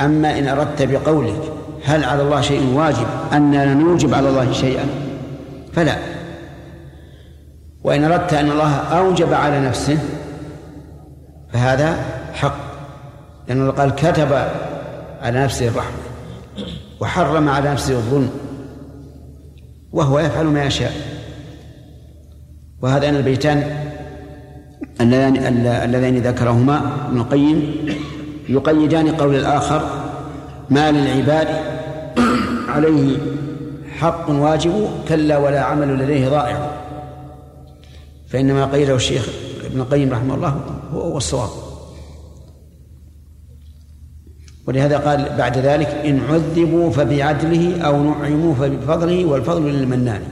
أما 0.00 0.38
إن 0.38 0.48
أردت 0.48 0.82
بقولك 0.82 1.40
هل 1.84 2.04
على 2.04 2.22
الله 2.22 2.40
شيء 2.40 2.74
واجب 2.74 3.06
أننا 3.32 3.74
نوجب 3.74 4.14
على 4.14 4.28
الله 4.28 4.52
شيئا؟ 4.52 4.86
فلا. 5.72 6.13
وإن 7.84 8.04
أردت 8.04 8.34
أن 8.34 8.50
الله 8.50 8.76
أوجب 8.76 9.32
على 9.32 9.60
نفسه 9.60 9.98
فهذا 11.52 11.96
حق 12.32 12.56
لأنه 13.48 13.70
قال 13.70 13.94
كتب 13.94 14.32
على 15.22 15.44
نفسه 15.44 15.68
الرحمة 15.68 15.96
وحرم 17.00 17.48
على 17.48 17.70
نفسه 17.70 17.94
الظلم 17.94 18.30
وهو 19.92 20.18
يفعل 20.18 20.44
ما 20.44 20.64
يشاء. 20.64 20.92
وهذان 22.82 23.16
البيتان 23.16 23.86
اللذان 25.00 26.18
ذكرهما 26.18 26.80
ابن 27.08 27.20
القيم 27.20 27.86
يقيدان 28.48 29.08
قول 29.08 29.34
الآخر 29.34 29.82
ما 30.70 30.92
للعباد 30.92 31.48
عليه 32.68 33.16
حق 33.98 34.30
واجب 34.30 34.88
كلا 35.08 35.38
ولا 35.38 35.60
عمل 35.60 35.98
لديه 35.98 36.28
ضائع. 36.28 36.83
فإنما 38.34 38.66
قيده 38.66 38.94
الشيخ 38.94 39.28
ابن 39.64 39.80
القيم 39.80 40.12
رحمه 40.12 40.34
الله 40.34 40.60
هو 40.92 41.16
الصواب. 41.16 41.48
ولهذا 44.66 44.98
قال 44.98 45.36
بعد 45.38 45.58
ذلك 45.58 45.86
إن 45.86 46.20
عذبوا 46.20 46.90
فبعدله 46.90 47.80
أو 47.80 48.02
نعموا 48.02 48.54
فبفضله 48.54 49.24
والفضل 49.24 49.62
للمنان. 49.62 50.22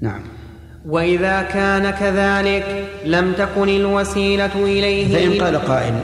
نعم. 0.00 0.20
وإذا 0.86 1.42
كان 1.42 1.90
كذلك 1.90 2.88
لم 3.04 3.32
تكن 3.32 3.68
الوسيلة 3.68 4.64
إليه 4.64 5.14
فإن 5.14 5.44
قال 5.44 5.56
قائل 5.56 6.00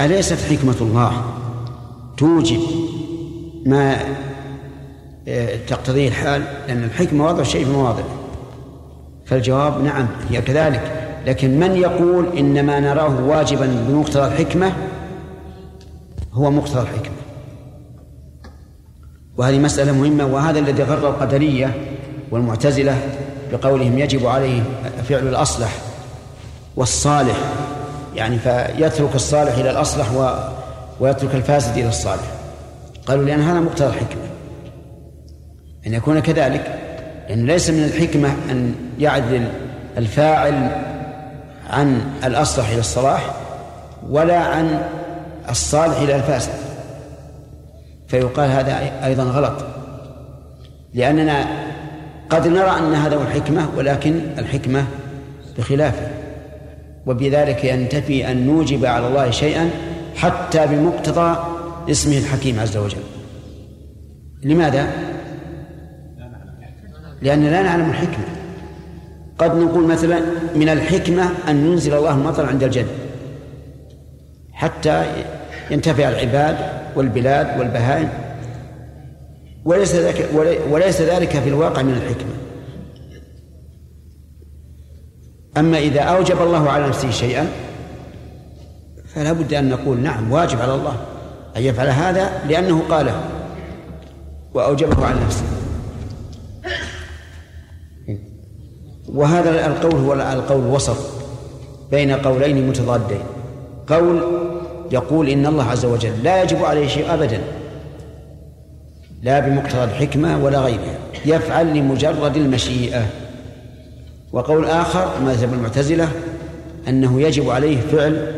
أليست 0.00 0.38
حكمة 0.52 0.76
الله 0.80 1.24
توجب 2.16 2.60
ما 3.66 3.96
آه، 5.28 5.56
تقتضيه 5.66 6.08
الحال؟ 6.08 6.42
لأن 6.68 6.84
الحكمة 6.84 7.26
وضع 7.26 7.40
الشيء 7.40 7.64
في 7.64 7.70
مواضعه. 7.70 8.23
فالجواب 9.26 9.82
نعم 9.82 10.06
هي 10.30 10.42
كذلك. 10.42 11.00
لكن 11.26 11.60
من 11.60 11.76
يقول 11.76 12.38
إنما 12.38 12.80
نراه 12.80 13.24
واجبا 13.24 13.66
بمقتضى 13.88 14.26
الحكمة؟ 14.26 14.72
هو 16.32 16.50
مقتضى 16.50 16.80
الحكمة. 16.80 17.14
وهذه 19.36 19.58
مسألة 19.58 19.92
مهمة 19.92 20.26
وهذا 20.26 20.58
الذي 20.58 20.82
غر 20.82 21.08
القدرية 21.08 21.74
والمعتزلة 22.30 22.98
بقولهم 23.52 23.98
يجب 23.98 24.26
عليه 24.26 24.62
فعل 25.08 25.28
الأصلح 25.28 25.72
والصالح. 26.76 27.36
يعني 28.14 28.38
فيترك 28.38 29.14
الصالح 29.14 29.54
إلى 29.54 29.70
الأصلح 29.70 30.14
و 30.14 30.38
ويترك 31.00 31.34
الفاسد 31.34 31.76
إلى 31.76 31.88
الصالح. 31.88 32.32
قالوا 33.06 33.24
لأن 33.24 33.40
هذا 33.40 33.60
مقتضى 33.60 33.86
الحكمة. 33.86 34.22
أن 35.86 35.94
يكون 35.94 36.20
كذلك. 36.20 36.78
لأن 37.28 37.46
ليس 37.46 37.70
من 37.70 37.84
الحكمة 37.84 38.28
أن 38.50 38.74
يعدل 38.98 39.48
الفاعل 39.98 40.68
عن 41.70 42.00
الأصلح 42.24 42.68
إلى 42.68 42.80
الصلاح 42.80 43.34
ولا 44.08 44.38
عن 44.38 44.82
الصالح 45.50 46.00
إلى 46.00 46.16
الفاسد. 46.16 46.52
فيقال 48.08 48.50
هذا 48.50 48.90
أيضا 49.04 49.22
غلط. 49.22 49.64
لأننا 50.94 51.46
قد 52.30 52.48
نرى 52.48 52.78
أن 52.78 52.94
هذا 52.94 53.16
هو 53.16 53.22
الحكمة 53.22 53.68
ولكن 53.76 54.20
الحكمة 54.38 54.84
بخلافه 55.58 56.08
وبذلك 57.06 57.64
ينتفي 57.64 58.30
أن 58.30 58.46
نوجب 58.46 58.84
على 58.84 59.06
الله 59.06 59.30
شيئا 59.30 59.70
حتى 60.16 60.66
بمقتضى 60.66 61.36
اسمه 61.90 62.18
الحكيم 62.18 62.60
عز 62.60 62.76
وجل. 62.76 63.02
لماذا؟ 64.42 65.13
لأننا 67.24 67.48
لا 67.48 67.62
نعلم 67.62 67.90
الحكمة. 67.90 68.24
قد 69.38 69.56
نقول 69.56 69.86
مثلا 69.86 70.20
من 70.54 70.68
الحكمة 70.68 71.28
أن 71.48 71.66
ينزل 71.66 71.94
الله 71.94 72.14
المطر 72.14 72.46
عند 72.46 72.62
الجد. 72.62 72.86
حتى 74.52 75.04
ينتفع 75.70 76.08
العباد 76.08 76.56
والبلاد 76.96 77.58
والبهائم. 77.58 78.08
وليس 79.64 79.94
ذلك 79.94 80.28
وليس 80.70 81.00
ذلك 81.00 81.38
في 81.38 81.48
الواقع 81.48 81.82
من 81.82 81.94
الحكمة. 81.94 82.34
أما 85.56 85.78
إذا 85.78 86.00
أوجب 86.00 86.42
الله 86.42 86.70
على 86.70 86.88
نفسه 86.88 87.10
شيئا 87.10 87.48
فلا 89.14 89.32
بد 89.32 89.54
أن 89.54 89.68
نقول 89.68 90.00
نعم 90.00 90.32
واجب 90.32 90.60
على 90.60 90.74
الله 90.74 90.96
أن 91.56 91.62
يفعل 91.62 91.88
هذا 91.88 92.30
لأنه 92.48 92.82
قاله 92.90 93.20
وأوجبه 94.54 95.06
على 95.06 95.20
نفسه. 95.26 95.44
وهذا 99.08 99.66
القول 99.66 99.94
هو 99.94 100.12
القول 100.12 100.60
الوسط 100.60 100.96
بين 101.90 102.10
قولين 102.10 102.68
متضادين. 102.68 103.22
قول 103.86 104.22
يقول 104.92 105.28
إن 105.28 105.46
الله 105.46 105.64
عز 105.64 105.84
وجل 105.84 106.22
لا 106.22 106.42
يجب 106.42 106.64
عليه 106.64 106.88
شيء 106.88 107.14
أبدا 107.14 107.40
لا 109.22 109.40
بمقتضى 109.40 109.84
الحكمة 109.84 110.44
ولا 110.44 110.58
غيرها 110.58 110.98
يفعل 111.26 111.78
لمجرد 111.78 112.36
المشيئة. 112.36 113.06
وقول 114.32 114.64
آخر 114.64 115.20
مذهب 115.20 115.54
المعتزلة 115.54 116.08
أنه 116.88 117.20
يجب 117.20 117.50
عليه 117.50 117.80
فعل 117.80 118.34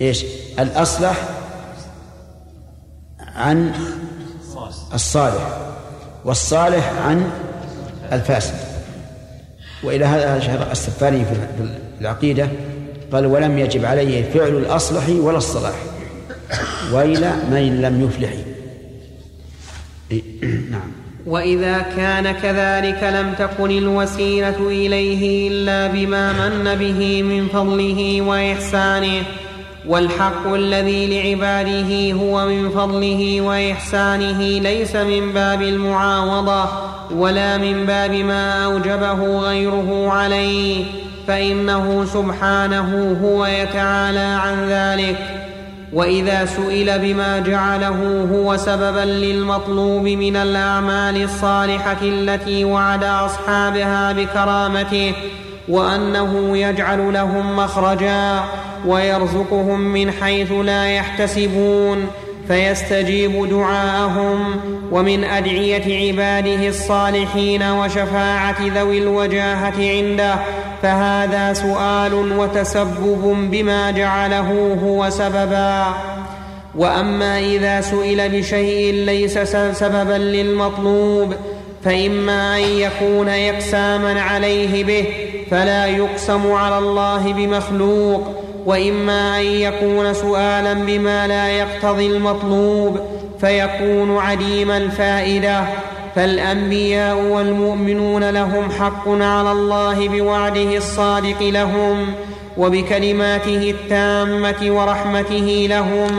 إيش؟ 0.00 0.24
الأصلح 0.58 1.28
عن 3.20 3.72
الصالح 4.94 5.58
والصالح 6.24 6.92
عن 7.06 7.30
الفاسد. 8.12 8.73
وإلى 9.84 10.04
هذا 10.04 10.40
شرع 10.40 10.72
السفاري 10.72 11.24
في 11.24 11.34
العقيدة 12.00 12.48
قال 13.12 13.26
ولم 13.26 13.58
يجب 13.58 13.84
عليه 13.84 14.30
فعل 14.30 14.48
الأصلح 14.48 15.08
ولا 15.08 15.36
الصلاح. 15.36 15.74
وإلى 16.92 17.32
من 17.50 17.82
لم 17.82 18.04
يفلح. 18.04 18.32
نعم. 20.72 21.04
وإذا 21.26 21.86
كان 21.96 22.32
كذلك 22.32 23.02
لم 23.02 23.34
تكن 23.38 23.70
الوسيلة 23.70 24.68
إليه 24.68 25.48
إلا 25.48 25.86
بما 25.86 26.48
من 26.48 26.74
به 26.74 27.22
من 27.22 27.48
فضله 27.48 28.22
وإحسانه 28.22 29.22
والحق 29.86 30.46
الذي 30.46 31.06
لعباده 31.06 32.12
هو 32.12 32.46
من 32.46 32.70
فضله 32.70 33.40
وإحسانه 33.40 34.40
ليس 34.40 34.96
من 34.96 35.32
باب 35.32 35.62
المعاوضة. 35.62 36.93
ولا 37.16 37.58
من 37.58 37.86
باب 37.86 38.12
ما 38.12 38.64
أوجبه 38.64 39.38
غيره 39.38 40.10
عليه 40.12 40.84
فإنه 41.26 42.04
سبحانه 42.04 43.18
هو 43.24 43.46
يتعالى 43.46 44.38
عن 44.44 44.68
ذلك. 44.68 45.16
وإذا 45.92 46.44
سئل 46.44 46.98
بما 46.98 47.38
جعله 47.38 48.28
هو 48.32 48.56
سببا 48.56 49.04
للمطلوب 49.04 50.02
من 50.02 50.36
الأعمال 50.36 51.22
الصالحة 51.22 52.02
التي 52.02 52.64
وعد 52.64 53.04
أصحابها 53.04 54.12
بكرامته 54.12 55.14
وأنه 55.68 56.58
يجعل 56.58 57.12
لهم 57.12 57.56
مخرجا 57.56 58.44
ويرزقهم 58.86 59.80
من 59.80 60.10
حيث 60.10 60.52
لا 60.52 60.86
يحتسبون. 60.86 62.06
فيستجيب 62.48 63.48
دعاءهم 63.48 64.60
ومن 64.92 65.24
أدعية 65.24 66.08
عباده 66.08 66.68
الصالحين 66.68 67.62
وشفاعة 67.62 68.56
ذوي 68.60 68.98
الوجاهة 68.98 69.74
عنده 69.78 70.34
فهذا 70.82 71.52
سؤال 71.52 72.14
وتسبب 72.38 73.48
بما 73.50 73.90
جعله 73.90 74.78
هو 74.84 75.10
سببا. 75.10 75.84
وأما 76.74 77.38
إذا 77.38 77.80
سئل 77.80 78.28
بشيء 78.28 78.94
ليس 78.94 79.38
سببا 79.78 80.18
للمطلوب 80.18 81.34
فإما 81.84 82.56
أن 82.56 82.62
يكون 82.62 83.28
يقساما 83.28 84.22
عليه 84.22 84.84
به 84.84 85.06
فلا 85.50 85.86
يقسم 85.86 86.52
على 86.52 86.78
الله 86.78 87.32
بمخلوق. 87.32 88.43
وإما 88.66 89.40
أن 89.40 89.44
يكون 89.44 90.14
سؤالا 90.14 90.72
بما 90.72 91.26
لا 91.26 91.48
يقتضي 91.48 92.06
المطلوب 92.06 93.00
فيكون 93.40 94.18
عديم 94.18 94.70
الفائدة. 94.70 95.64
فالأنبياء 96.16 97.16
والمؤمنون 97.16 98.30
لهم 98.30 98.70
حق 98.80 99.08
على 99.08 99.52
الله 99.52 100.08
بوعده 100.08 100.76
الصادق 100.76 101.42
لهم 101.42 102.14
وبكلماته 102.56 103.70
التامة 103.70 104.76
ورحمته 104.76 105.66
لهم 105.70 106.10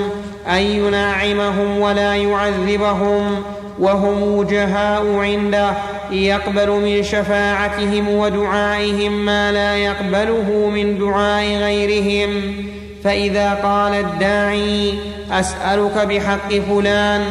أن 0.49 0.61
ينعمهم 0.61 1.79
ولا 1.79 2.15
يعذبهم 2.15 3.43
وهم 3.79 4.37
وجهاء 4.37 5.15
عنده. 5.15 5.73
يقبل 6.11 6.69
من 6.69 7.03
شفاعتهم 7.03 8.09
ودعائهم 8.09 9.25
ما 9.25 9.51
لا 9.51 9.75
يقبله 9.75 10.69
من 10.73 10.97
دعاء 10.99 11.45
غيرهم. 11.45 12.55
فإذا 13.03 13.53
قال 13.53 13.93
الداعي 13.93 14.93
أسألك 15.31 16.07
بحق 16.07 16.53
فلان 16.53 17.21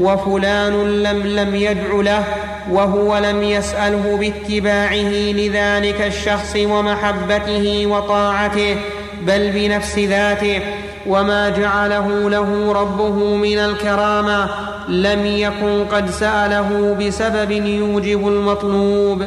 وفلان 0.00 1.02
لم 1.02 1.26
لم 1.26 1.54
يدع 1.54 1.92
له 1.92 2.24
وهو 2.70 3.18
لم 3.18 3.42
يسأله 3.42 4.16
باتباعه 4.20 5.12
لذلك 5.32 6.00
الشخص 6.00 6.56
ومحبته 6.56 7.86
وطاعته 7.86 8.76
بل 9.22 9.50
بنفس 9.50 9.98
ذاته 9.98 10.60
وما 11.06 11.48
جعله 11.48 12.30
له 12.30 12.72
ربه 12.72 13.36
من 13.36 13.58
الكرامة 13.58 14.48
لم 14.88 15.26
يكن 15.26 15.84
قد 15.92 16.10
سأله 16.10 16.96
بسبب 17.00 17.50
يوجب 17.50 18.28
المطلوب 18.28 19.24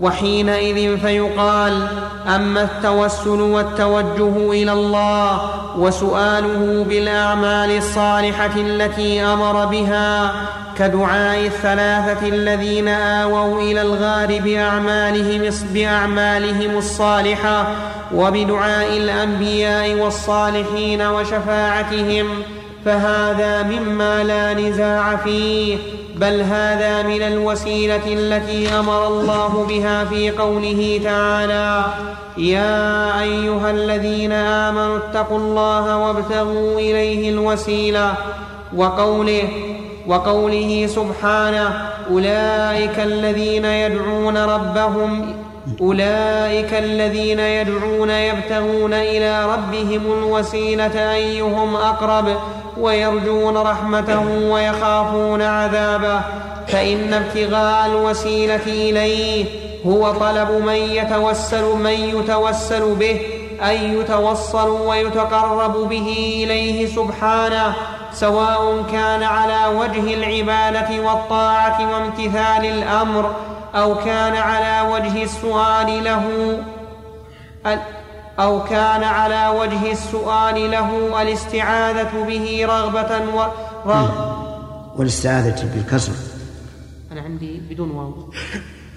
وحينئذ 0.00 0.98
فيقال 0.98 1.86
أما 2.34 2.62
التوسل 2.62 3.40
والتوجه 3.40 4.50
إلى 4.50 4.72
الله 4.72 5.50
وسؤاله 5.78 6.84
بالأعمال 6.88 7.76
الصالحة 7.76 8.56
التي 8.56 9.22
أمر 9.22 9.66
بها 9.66 10.32
كدعاء 10.78 11.46
الثلاثة 11.46 12.28
الذين 12.28 12.88
آووا 12.88 13.60
إلى 13.60 13.82
الغار 13.82 14.40
بأعمالهم, 14.40 15.50
بأعمالهم 15.74 16.78
الصالحة 16.78 17.66
وبدعاء 18.14 18.96
الأنبياء 18.96 19.94
والصالحين 19.94 21.02
وشفاعتهم 21.02 22.26
فهذا 22.86 23.62
مما 23.62 24.24
لا 24.24 24.54
نزاع 24.54 25.16
فيه 25.16 25.76
بل 26.16 26.40
هذا 26.40 27.02
من 27.02 27.22
الوسيلة 27.22 28.06
التي 28.06 28.68
أمر 28.78 29.08
الله 29.08 29.66
بها 29.68 30.04
في 30.04 30.30
قوله 30.30 31.00
تعالى 31.04 31.84
يا 32.38 33.20
أيها 33.22 33.70
الذين 33.70 34.32
آمنوا 34.32 34.96
اتقوا 34.96 35.38
الله 35.38 35.98
وابتغوا 35.98 36.78
إليه 36.78 37.30
الوسيلة. 37.30 38.14
وقوله 38.76 39.48
وقوله 40.06 40.86
سبحانه 40.86 41.90
أولئك 42.10 42.98
الذين 42.98 43.64
يدعون 43.64 44.36
ربهم 44.36 45.34
أولئك 45.80 46.74
الذين 46.74 47.40
يدعون 47.40 48.10
يبتغون 48.10 48.92
إلى 48.92 49.46
ربهم 49.46 50.02
الوسيلة 50.18 51.14
أيهم 51.14 51.76
أقرب؟ 51.76 52.36
ويرجون 52.78 53.56
رحمته 53.56 54.50
ويخافون 54.50 55.42
عذابه 55.42 56.20
فإن 56.68 57.14
ابتغاء 57.14 57.86
الوسيلة 57.86 58.66
إليه 58.66 59.44
هو 59.86 60.12
طلب 60.12 60.50
من 60.50 60.74
يتوسل 60.74 61.64
من 61.64 61.90
يتوسل 61.90 62.94
به 62.94 63.20
ان 63.62 64.00
يتوصل 64.00 64.68
ويتقرب 64.68 65.88
به 65.88 66.34
إليه 66.44 66.86
سبحانه 66.86 67.74
سواء 68.12 68.84
كان 68.92 69.22
على 69.22 69.76
وجه 69.76 70.14
العبادة 70.14 71.00
والطاعة 71.02 71.92
وامتثال 71.92 72.64
الأمر 72.64 73.34
أو 73.74 73.94
كان 73.94 74.36
على 74.36 74.92
وجه 74.92 75.22
السؤال 75.22 76.04
له. 76.04 76.58
أو 78.38 78.64
كان 78.64 79.02
على 79.02 79.58
وجه 79.60 79.92
السؤال 79.92 80.70
له 80.70 81.22
الاستعاذة 81.22 82.26
به 82.26 82.66
رغبة 82.66 83.34
و 83.34 83.46
رغ... 83.86 84.08
والاستعاذة 84.96 85.74
بالكسر. 85.74 86.12
أنا 87.12 87.20
عندي 87.20 87.60
بدون 87.70 87.90
واو. 87.90 88.14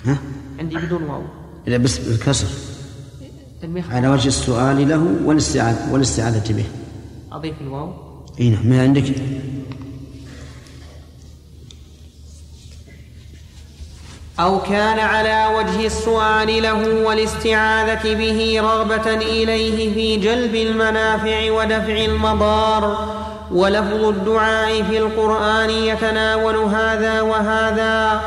ها؟ 0.06 0.18
عندي 0.60 0.76
بدون 0.78 1.04
واو. 1.04 1.22
لا 1.66 1.78
بس 1.78 1.98
بالكسر. 1.98 2.48
على 3.92 4.08
وجه 4.08 4.28
السؤال 4.28 4.90
له 4.90 5.04
والاستعاذة 5.26 5.92
والاستعاذة 5.92 6.54
به. 6.54 6.66
أضيف 7.32 7.62
الواو. 7.62 7.94
اي 8.40 8.50
نعم 8.50 8.68
من 8.68 8.80
عندك؟ 8.80 9.16
أو 14.40 14.60
كان 14.60 15.00
على 15.00 15.56
وجه 15.56 15.86
السؤال 15.86 16.64
له 16.64 17.04
والاستعاذة 17.04 18.14
به 18.14 18.60
رغبة 18.62 19.14
إليه 19.14 19.94
في 19.94 20.18
جلب 20.18 20.56
المنافع 20.56 21.52
ودفع 21.52 22.06
المضار. 22.06 23.08
ولفظ 23.52 24.04
الدعاء 24.04 24.84
في 24.84 24.98
القرآن 24.98 25.70
يتناول 25.70 26.56
هذا 26.56 27.22
وهذا. 27.22 28.22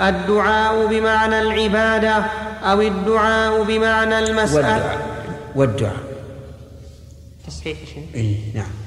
الدعاء 0.00 0.86
بمعنى 0.86 1.38
العبادة 1.38 2.24
أو 2.64 2.80
الدعاء 2.80 3.62
بمعنى 3.62 4.18
المسألة. 4.18 4.98
والدعاء. 5.54 5.96
تصحيح 7.46 7.78
شيء. 7.94 8.06
اي 8.14 8.38
نعم. 8.54 8.85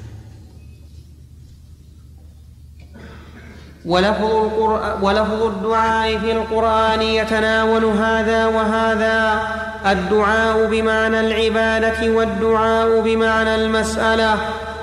ولفظ, 3.84 4.24
القرآن 4.24 5.02
ولفظ 5.02 5.42
الدعاء 5.42 6.18
في 6.18 6.32
القرآن 6.32 7.02
يتناول 7.02 7.84
هذا 7.84 8.46
وهذا. 8.46 9.42
الدعاء 9.86 10.66
بمعنى 10.66 11.20
العبادة 11.20 12.10
والدعاء 12.10 13.00
بمعنى 13.00 13.54
المسألة. 13.54 14.36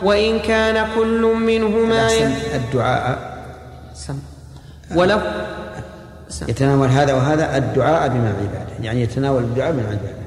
وإن 0.04 0.40
كان 0.40 0.88
كل 0.96 1.22
منهما 1.22 2.08
الدعاء. 2.56 3.38
سم. 3.94 4.20
ولف 4.96 5.22
يتناول 6.48 6.88
هذا 6.88 7.14
وهذا 7.14 7.58
الدعاء 7.58 8.08
بمعنى 8.08 8.30
العبادة. 8.30 8.74
يعني 8.82 9.02
يتناول 9.02 9.44
الدعاء 9.44 9.72
بمعنى 9.72 9.88
العبادة. 9.88 10.27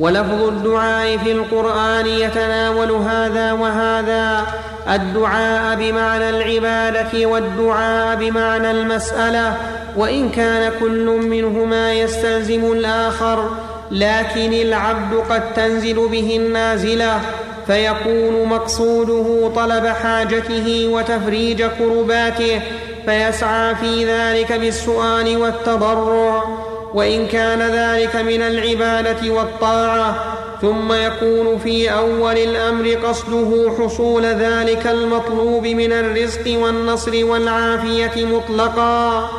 ولفظ 0.00 0.42
الدعاء 0.42 1.16
في 1.16 1.32
القرآن 1.32 2.06
يتناول 2.06 2.90
هذا 2.90 3.52
وهذا. 3.52 4.46
الدعاء 4.88 5.76
بمعنى 5.76 6.30
العبادة 6.30 7.26
والدعاء 7.26 8.16
بمعنى 8.16 8.70
المسألة. 8.70 9.56
وإن 9.96 10.28
كان 10.28 10.72
كل 10.80 11.06
منهما 11.06 11.92
يستلزم 11.92 12.72
الآخر 12.72 13.50
لكن 13.90 14.52
العبد 14.52 15.14
قد 15.30 15.54
تنزل 15.54 16.08
به 16.08 16.36
النازلة. 16.36 17.20
فيكون 17.66 18.44
مقصوده 18.44 19.50
طلب 19.56 19.86
حاجته 19.86 20.88
وتفريج 20.92 21.62
كرباته. 21.78 22.60
فيسعى 23.06 23.74
في 23.74 24.04
ذلك 24.04 24.52
بالسؤال 24.52 25.36
والتضرع. 25.36 26.59
وإن 26.94 27.26
كان 27.26 27.62
ذلك 27.62 28.16
من 28.16 28.42
العبادة 28.42 29.30
والطاعة 29.30 30.36
ثم 30.60 30.92
يكون 30.92 31.58
في 31.58 31.92
أول 31.92 32.38
الأمر 32.38 32.88
قصده 32.94 33.72
حصول 33.78 34.26
ذلك 34.26 34.86
المطلوب 34.86 35.66
من 35.66 35.92
الرزق 35.92 36.58
والنصر 36.58 37.24
والعافية 37.24 38.26
مطلقا. 38.26 39.30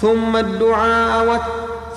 ثم 0.00 0.36
الدعاء 0.36 1.42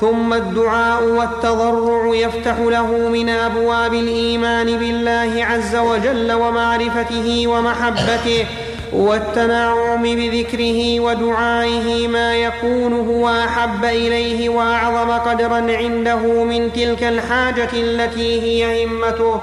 ثم 0.02 0.34
الدعاء 0.34 1.04
والتضرع 1.04 2.16
يفتح 2.16 2.60
له 2.60 3.10
من 3.10 3.30
أبواب 3.30 3.94
الإيمان 3.94 4.66
بالله 4.66 5.46
عز 5.46 5.76
وجل 5.76 6.32
ومعرفته 6.34 7.48
ومحبته. 7.48 8.46
والتنعم 8.94 10.04
بذكره 10.04 11.00
ودعائه 11.00 12.08
ما 12.08 12.36
يكون 12.36 12.94
هو 12.94 13.30
أحب 13.30 13.86
إليه 13.86 14.50
وأعظم 14.50 15.12
قدرا 15.12 15.78
عنده 15.78 16.44
من 16.44 16.74
تلك 16.74 17.04
الحاجة 17.04 17.70
التي 17.74 18.42
هي 18.42 18.86
همته 18.86 19.42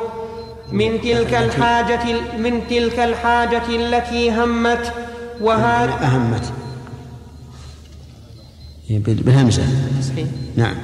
من 0.72 1.00
تلك 1.00 1.34
الحاجة 1.34 2.00
من 2.38 2.60
تلك 2.70 2.98
الحاجة 2.98 3.62
التي 3.68 4.30
همت 4.30 4.92
وهذا 5.40 5.92
أهمت. 5.92 6.52
بالهمزة 8.90 9.62
صحيح 10.02 10.26
نعم. 10.56 10.74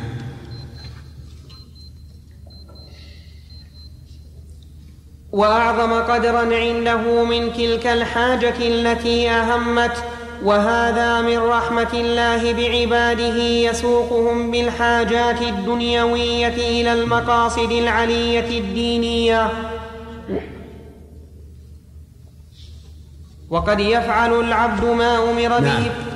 وأعظم 5.32 5.92
قدرا 5.92 6.56
عنده 6.56 7.24
من 7.24 7.52
تلك 7.52 7.86
الحاجة 7.86 8.54
التي 8.58 9.30
أهمت 9.30 10.04
وهذا 10.44 11.20
من 11.20 11.38
رحمة 11.38 11.92
الله 11.92 12.52
بعباده 12.52 13.36
يسوقهم 13.42 14.50
بالحاجات 14.50 15.42
الدنيوية 15.42 16.80
إلى 16.80 16.92
المقاصد 16.92 17.72
العلية 17.72 18.58
الدينية. 18.58 19.50
وقد 23.50 23.80
يفعل 23.80 24.40
العبد 24.40 24.84
ما 24.84 25.30
أمر 25.30 25.58
به. 25.60 25.60
نعم. 25.60 26.08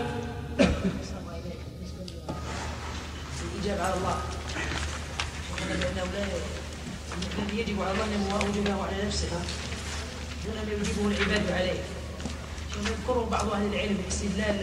على 3.83 3.95
الله 3.95 4.17
وقلنا 5.51 5.75
بأنه 5.75 6.05
لا 6.15 6.23
الذي 7.39 7.52
يجب 7.63 7.83
على 7.83 7.91
الله 7.91 8.05
أنه 8.05 8.47
أوجبه 8.47 8.75
على 8.87 9.07
نفسه. 9.07 9.29
دون 10.45 10.57
أن 10.63 10.69
يوجبه 10.73 11.03
العباد 11.07 11.53
عليه. 11.53 11.81
يذكره 12.79 13.29
بعض 13.31 13.47
أهل 13.53 13.75
العلم 13.75 13.97
بالاستدلال 13.97 14.57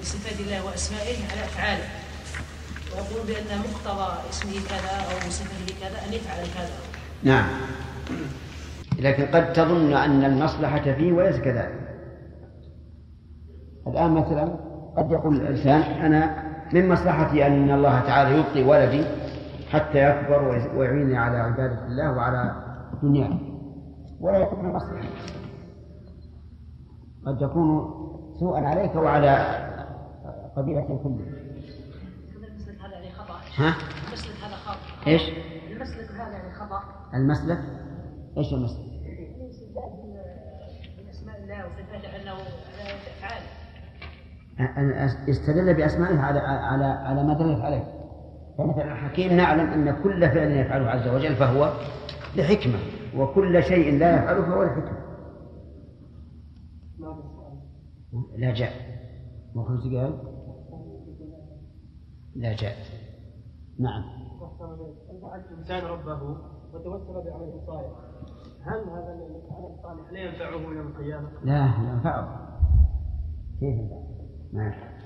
بصفات 0.00 0.40
الله 0.40 0.64
وأسمائه 0.66 1.16
على 1.30 1.44
أفعاله. 1.44 1.84
ويقول 2.92 3.26
بأن 3.26 3.58
مقتضى 3.58 4.08
اسمه 4.30 4.52
كذا 4.52 4.94
أو 5.10 5.30
صفته 5.30 5.74
كذا 5.80 5.98
أن 6.08 6.12
يفعل 6.12 6.44
كذا. 6.54 6.76
نعم. 7.22 7.48
لكن 8.98 9.26
قد 9.26 9.52
تظن 9.52 9.92
أن 9.92 10.24
المصلحة 10.24 10.92
فيه 10.92 11.12
وليس 11.12 11.36
كذلك. 11.36 11.80
الآن 13.86 14.10
مثلا 14.10 14.44
قد 14.96 15.10
يقول 15.10 15.36
الإنسان 15.36 15.80
أنا 15.82 16.44
من 16.72 16.88
مصلحتي 16.88 17.46
أن 17.46 17.70
الله 17.70 18.00
تعالى 18.00 18.38
يبقي 18.38 18.62
ولدي. 18.62 19.04
حتى 19.70 19.98
يكبر 19.98 20.68
ويعيني 20.76 21.16
على 21.16 21.36
عبادة 21.36 21.86
الله 21.86 22.12
وعلى 22.12 22.54
دنياه 23.02 23.38
ولا 24.20 24.38
يكون 24.38 24.72
مصلحة 24.72 25.08
قد 27.26 27.38
تكون 27.38 27.90
سوءا 28.40 28.60
عليك 28.60 28.94
وعلى 28.94 29.66
قبيلة 30.56 30.80
كلها 31.02 31.40
ها؟ 33.56 33.74
المسلك 34.08 34.36
هذا 34.44 34.56
خطأ 34.56 35.06
إيش؟ 35.06 35.22
المسلك 35.70 36.10
هذا 36.10 36.32
يعني 36.32 36.52
خطأ 36.52 36.82
المسلك؟ 37.14 37.58
إيش 38.36 38.52
المسلك؟ 38.52 38.90
يستدل 45.28 45.74
بأسمائه 45.74 46.18
على 46.18 46.38
على 46.38 46.84
على 46.84 47.24
ما 47.24 47.34
دلت 47.34 47.60
عليه 47.60 47.99
فمثلا 48.58 48.92
الحكيم 48.92 49.32
نعلم 49.32 49.66
أن 49.66 50.02
كل 50.02 50.20
فعل 50.20 50.50
يفعله 50.50 50.90
عز 50.90 51.08
وجل 51.08 51.36
فهو 51.36 51.72
لحكمة 52.36 52.78
وكل 53.16 53.62
شيء 53.62 53.98
لا 53.98 54.16
يفعله 54.16 54.42
فهو 54.42 54.62
لحكمة. 54.62 55.00
لا 58.36 58.54
جاء. 58.54 58.72
ما 59.54 59.62
كنت 59.62 59.82
قال؟ 59.82 60.22
لا 62.36 62.56
جاء. 62.56 62.76
نعم. 63.78 64.02
الإنسان 65.50 65.84
ربه 65.84 66.22
وتوسل 66.72 67.12
بعمل 67.12 67.60
صالح. 67.66 67.92
هل 68.62 68.80
هذا 68.90 69.14
العمل 69.14 69.36
الصالح 69.78 70.12
لا 70.12 70.20
ينفعه 70.20 70.74
يوم 70.74 70.86
القيامة؟ 70.86 71.28
لا 71.44 71.64
ينفعه. 71.92 72.50
كيف 73.60 73.78
ينفعه؟ 73.78 74.10
ما 74.52 74.64
ينفع 74.64 74.99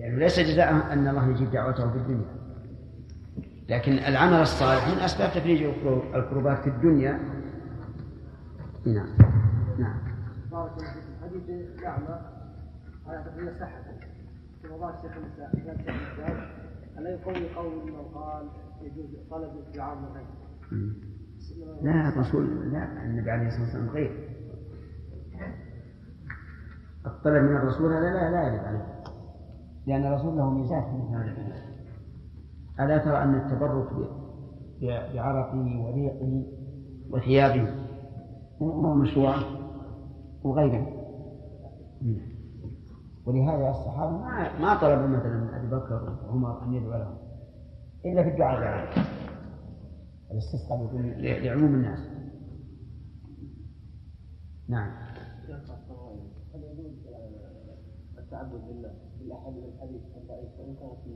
لأنه 0.00 0.18
ليس 0.18 0.40
جزاء 0.40 0.92
أن 0.92 1.08
الله 1.08 1.28
يجيب 1.30 1.50
دعوته 1.50 1.90
في 1.90 1.96
الدنيا. 1.98 2.40
لكن 3.68 3.92
العمل 3.92 4.40
الصالح 4.40 4.88
من 4.88 4.98
أسباب 4.98 5.30
تفريج 5.30 5.62
الكرو- 5.62 6.14
الكروبات 6.16 6.58
في 6.58 6.66
الدنيا. 6.70 7.12
نعم. 8.86 9.06
نعم. 9.78 9.98
حديث 11.22 11.48
الأعمى 11.50 12.20
على 13.06 13.24
تقرير 13.24 13.52
صحة 13.60 13.82
في 14.62 14.68
موضوع 14.68 14.90
الشيخ 14.90 15.12
الإسلام 15.16 16.50
ألا 16.98 17.10
يقوي 17.10 17.54
قول 17.54 17.86
من 17.92 17.96
قال 18.14 18.48
يجوز 18.82 19.16
طلب 19.30 19.50
الدعاء 19.66 19.96
من 19.96 20.04
غيره؟ 20.04 20.92
لا 21.82 22.08
الرسول 22.08 22.72
لا 22.72 23.04
النبي 23.04 23.30
عليه 23.30 23.46
الصلاة 23.46 23.62
والسلام 23.64 23.88
غير. 23.88 24.28
الطلب 27.06 27.42
من 27.42 27.56
الرسول 27.56 27.92
هذا 27.92 28.10
لا 28.10 28.30
لا 28.30 28.48
يجب 28.54 28.64
عليه. 28.64 28.99
لأن 29.86 30.06
الرسول 30.06 30.36
له 30.36 30.50
ميزات 30.50 30.84
في 30.84 30.92
مثل 30.92 31.14
هذا 31.14 31.70
ألا 32.80 32.98
ترى 32.98 33.22
أن 33.22 33.34
التبرك 33.34 34.10
بعرقه 35.14 35.80
وريقه 35.80 36.44
وثيابه 37.10 37.68
أمور 38.62 38.94
مشروعة 38.94 39.42
وغيره. 40.42 40.86
ولهذا 43.26 43.70
الصحابة 43.70 44.18
ما 44.18 44.58
ما 44.58 44.80
طلبوا 44.80 45.06
مثلا 45.06 45.40
من 45.40 45.54
أبي 45.54 45.66
بكر 45.66 46.18
وعمر 46.26 46.64
أن 46.64 46.74
يدعو 46.74 46.90
لهم. 46.90 47.18
إلا 48.04 48.22
في 48.22 48.28
الدعاء 48.28 48.88
الاستسقاء 50.30 50.90
لعموم 51.18 51.74
الناس. 51.74 51.98
نعم. 54.68 54.90
التعبد 58.18 58.60
بالله 58.68 59.09
من 59.30 59.64
الحديث 59.74 60.00
الضعيف 60.16 60.50
وإن 60.58 60.74
كان 60.74 60.90
في 61.04 61.10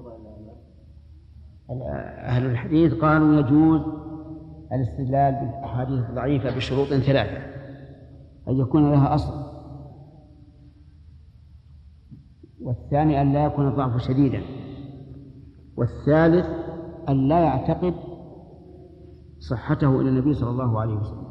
الأعمال 0.00 0.56
أهل 2.24 2.46
الحديث 2.46 2.94
قالوا 2.94 3.40
يجوز 3.40 3.80
الاستدلال 4.72 5.34
بالأحاديث 5.34 6.10
الضعيفة 6.10 6.56
بشروط 6.56 6.86
ثلاثة 6.86 7.46
أن 8.48 8.56
يكون 8.58 8.92
لها 8.92 9.14
أصل 9.14 9.46
والثاني 12.60 13.20
أن 13.22 13.32
لا 13.32 13.44
يكون 13.44 13.68
الضعف 13.68 14.02
شديدا 14.02 14.42
والثالث 15.76 16.46
أن 17.08 17.28
لا 17.28 17.40
يعتقد 17.40 17.94
صحته 19.38 20.00
إلى 20.00 20.08
النبي 20.08 20.34
صلى 20.34 20.50
الله 20.50 20.80
عليه 20.80 20.94
وسلم. 20.94 21.25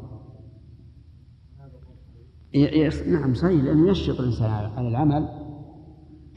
نعم 3.12 3.34
صحيح 3.34 3.64
لأنه 3.64 3.90
يشرط 3.90 4.20
الإنسان 4.20 4.50
على 4.50 4.88
العمل. 4.88 5.28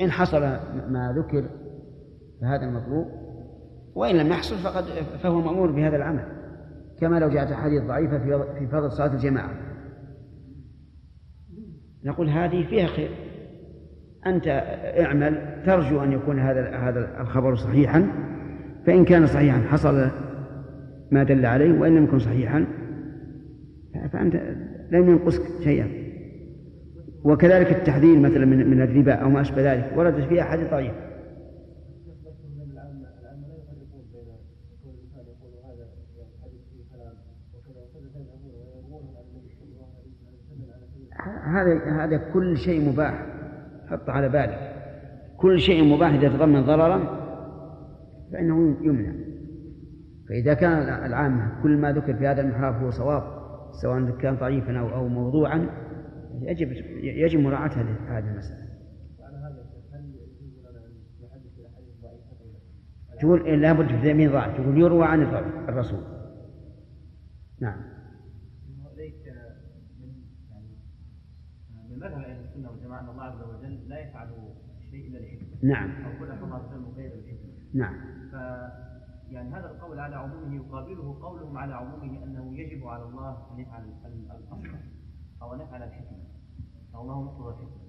إن 0.02 0.12
حصل 0.12 0.42
ما 0.90 1.14
ذكر 1.18 1.50
فهذا 2.42 2.66
المطلوب 2.66 3.06
وإن 3.96 4.16
لم 4.16 4.28
يحصل 4.28 4.56
فقد 4.56 4.84
فهو 5.24 5.42
مأمور 5.42 5.72
بهذا 5.72 5.96
العمل. 5.96 6.24
كما 7.00 7.20
لو 7.20 7.30
جاءت 7.30 7.52
أحاديث 7.52 7.84
ضعيفة 7.84 8.18
في 8.60 8.68
فضل 8.68 8.92
صلاة 8.92 9.14
الجماعة. 9.14 9.52
نقول 12.04 12.30
هذه 12.30 12.68
فيها 12.70 12.88
خير. 12.88 13.10
أنت 14.26 14.48
اعمل 15.00 15.64
ترجو 15.66 16.04
أن 16.04 16.12
يكون 16.12 16.40
هذا 16.40 16.70
هذا 16.70 17.22
الخبر 17.22 17.56
صحيحا. 17.56 18.12
فإن 18.86 19.06
كان 19.06 19.28
صحيحا 19.28 19.62
حصل 19.62 20.10
ما 21.12 21.24
دل 21.24 21.46
عليه 21.46 21.80
وإن 21.80 21.96
لم 21.96 22.04
يكن 22.04 22.20
صحيحا 22.20 22.66
فأنت 24.14 24.36
لم 24.92 25.10
ينقصك 25.10 25.44
شيئا. 25.64 25.99
وكذلك 27.24 27.72
التحذير 27.72 28.20
مثلا 28.20 28.46
من 28.46 28.70
من 28.70 28.82
الربا 28.82 29.14
أو 29.14 29.30
ما 29.30 29.42
أشبه 29.42 29.74
ذلك. 29.74 29.94
وردت 29.98 30.28
فيها 30.28 30.44
أحاديث 30.44 30.70
ضعيفة 30.70 31.10
هذا 41.44 42.04
هذا 42.04 42.18
كل 42.34 42.58
شيء 42.58 42.90
مباح. 42.90 43.26
حط 43.90 44.10
على 44.10 44.30
بالك. 44.30 44.76
كل 45.38 45.60
شيء 45.60 45.96
مباح 45.96 46.14
إذا 46.14 46.30
تضمن 46.30 46.62
ضررا 46.62 47.20
فإنه 48.32 48.78
يمنع. 48.82 49.12
فإذا 50.30 50.54
كان 50.54 51.06
العامة 51.06 51.62
كل 51.64 51.78
ما 51.78 51.92
ذكر 51.92 52.14
في 52.14 52.28
هذا 52.28 52.42
المحراب 52.42 52.84
هو 52.84 52.92
صواب 52.92 53.24
سواء 53.82 54.12
كان 54.22 54.36
ضعيفا 54.36 54.80
أو 54.80 54.90
أو 54.90 55.08
موضوعا 55.08 55.70
يجب 56.44 56.72
يجب 57.04 57.40
مراعاة 57.40 57.70
هذه 58.08 58.32
المسألة. 58.32 58.70
تقول 63.20 63.46
إيه 63.46 63.56
لابد 63.56 63.88
في 63.88 64.14
من 64.14 64.32
ضعف 64.32 64.58
تقول 64.58 64.82
يروى 64.82 65.06
عن 65.06 65.22
الرسول. 65.70 66.04
نعم. 67.62 67.80
من 68.68 70.14
من 71.90 72.00
مذهب 72.00 72.22
أهل 72.22 72.40
السنة 72.46 72.72
والجماعه 72.72 73.02
ان 73.02 73.10
الله 73.10 73.24
عز 73.24 73.42
وجل 73.42 73.90
لا 73.90 74.00
يفعل 74.00 74.30
شيء 74.92 75.08
الا 75.08 75.18
لحكمه 75.18 75.70
نعم. 75.70 76.06
أو 76.06 76.20
كل 76.20 76.32
الله 76.32 76.56
عز 76.56 76.74
وجل 76.74 76.96
غير 76.96 77.14
الحكمه 77.14 77.50
نعم. 77.74 77.96
ف 78.32 78.34
يعني 79.32 79.50
هذا 79.50 79.72
القول 79.72 80.00
على 80.00 80.16
عمومه 80.16 80.56
يقابله 80.56 81.20
قولهم 81.22 81.58
على 81.58 81.74
عمومه 81.74 82.24
أنه 82.24 82.58
يجب 82.58 82.88
على 82.88 83.04
الله 83.04 83.54
أن 83.54 83.60
يفعل 83.60 83.84
الأصل 83.84 84.78
أو 85.42 85.54
أن 85.54 85.62
يفعل 85.62 85.84
الحكمة. 85.84 86.18
هو 87.00 87.24
مقتضى 87.24 87.50
الحكمه 87.50 87.80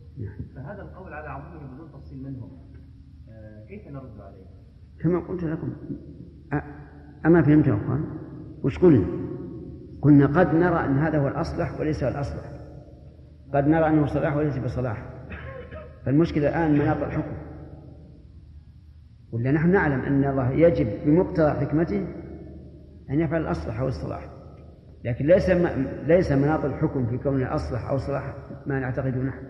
فهذا 0.54 0.82
القول 0.82 1.12
على 1.12 1.28
عمومه 1.28 1.74
بدون 1.74 1.92
تفصيل 1.92 2.22
منهم 2.22 2.50
آه، 3.28 3.66
كيف 3.68 3.88
نرد 3.88 4.20
عليه؟ 4.20 4.44
كما 5.00 5.20
قلت 5.20 5.44
لكم 5.44 5.72
أما 7.26 7.42
فهمت 7.42 7.66
يا 7.66 7.74
أخوان؟ 7.74 8.04
وش 8.64 8.78
قلنا؟ 8.78 9.06
قلنا 10.02 10.26
قد 10.26 10.54
نرى 10.54 10.84
أن 10.84 10.98
هذا 10.98 11.18
هو 11.18 11.28
الأصلح 11.28 11.80
وليس 11.80 12.02
الأصلح. 12.02 12.52
قد 13.54 13.68
نرى 13.68 13.86
أنه 13.86 14.06
صلاح 14.06 14.36
وليس 14.36 14.58
بصلاح. 14.58 15.10
فالمشكلة 16.04 16.48
الآن 16.48 16.78
مناط 16.78 17.02
الحكم. 17.02 17.36
ولا 19.32 19.52
نحن 19.52 19.70
نعلم 19.70 20.00
أن 20.00 20.24
الله 20.24 20.50
يجب 20.50 20.88
بمقتضى 21.06 21.50
حكمته 21.50 22.06
أن 23.10 23.20
يفعل 23.20 23.40
الأصلح 23.40 23.80
أو 23.80 23.88
الصلاح 23.88 24.39
لكن 25.04 25.26
ليس 25.26 25.50
ليس 26.06 26.32
مناط 26.32 26.64
الحكم 26.64 27.06
في 27.06 27.18
كونه 27.18 27.54
أصلح 27.54 27.90
أو 27.90 27.98
صلاح 27.98 28.34
ما 28.66 28.80
نعتقده 28.80 29.22
نحن. 29.22 29.44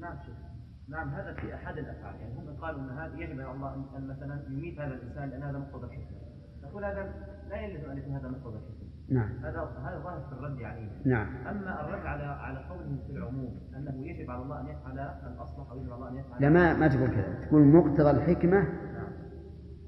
نعم 0.00 0.16
نعم 0.88 1.08
هذا 1.08 1.34
في 1.34 1.54
أحد 1.54 1.78
الأفعال. 1.78 2.20
يعني 2.20 2.34
هم 2.38 2.56
قالوا 2.56 2.80
إن 2.80 2.90
هذا 2.98 3.14
يجب 3.18 3.40
على 3.40 3.52
الله 3.52 3.70
أن- 3.74 3.96
أن 3.96 4.08
مثلا 4.08 4.42
يميت 4.50 4.80
هذا 4.80 4.94
الإنسان 4.94 5.28
لأن 5.30 5.42
هذا 5.42 5.58
مقتضى 5.58 5.86
الحكمة. 5.86 6.18
نقول 6.64 6.84
هذا 6.84 7.14
لا 7.50 7.56
يلزم 7.56 7.90
أن 7.90 7.98
يكون 7.98 8.12
هذا 8.16 8.28
مقتضى 8.28 8.56
الحكمة. 8.56 8.84
نعم. 9.10 9.28
هذا 9.44 9.60
هذا 9.60 9.98
ظاهر 10.04 10.20
في 10.28 10.32
الرد 10.32 10.62
عليه. 10.62 10.88
نعم. 11.06 11.46
أما 11.46 11.80
الرد 11.84 12.06
على 12.06 12.22
على 12.24 12.58
قوله 12.68 12.98
في 13.06 13.12
العموم 13.12 13.60
أنه 13.76 14.06
يجب 14.06 14.30
على 14.30 14.42
الله 14.42 14.60
أن 14.60 14.66
يفعل 14.66 14.98
الاصلح 15.32 15.70
أو 15.70 15.78
يجب 15.80 15.92
على 15.92 15.96
الله 15.96 16.08
أن 16.08 16.16
يفعل 16.16 16.42
لا 16.42 16.50
ما 16.50 16.74
ما 16.78 16.88
تقول 16.88 17.08
كذا. 17.10 17.46
تقول 17.48 17.62
مقتضى 17.66 18.10
الحكمة 18.10 18.68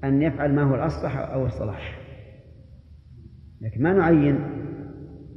أن 0.03 0.21
يفعل 0.21 0.55
ما 0.55 0.63
هو 0.63 0.75
الأصلح 0.75 1.17
أو 1.17 1.45
الصلاح. 1.45 2.06
لكن 3.61 3.83
ما 3.83 3.93
نعين. 3.93 4.39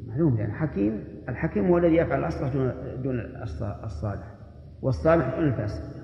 معلوم 0.06 0.36
يعني 0.36 0.52
حكيم 0.52 1.04
الحكيم 1.28 1.66
هو 1.66 1.78
الذي 1.78 1.96
يفعل 1.96 2.18
الأصلح 2.18 2.48
دون 2.52 2.72
دون 3.02 3.20
الص- 3.44 3.84
الصالح 3.84 4.34
والصالح 4.82 5.34
دون 5.36 5.44
الفاسد 5.48 6.00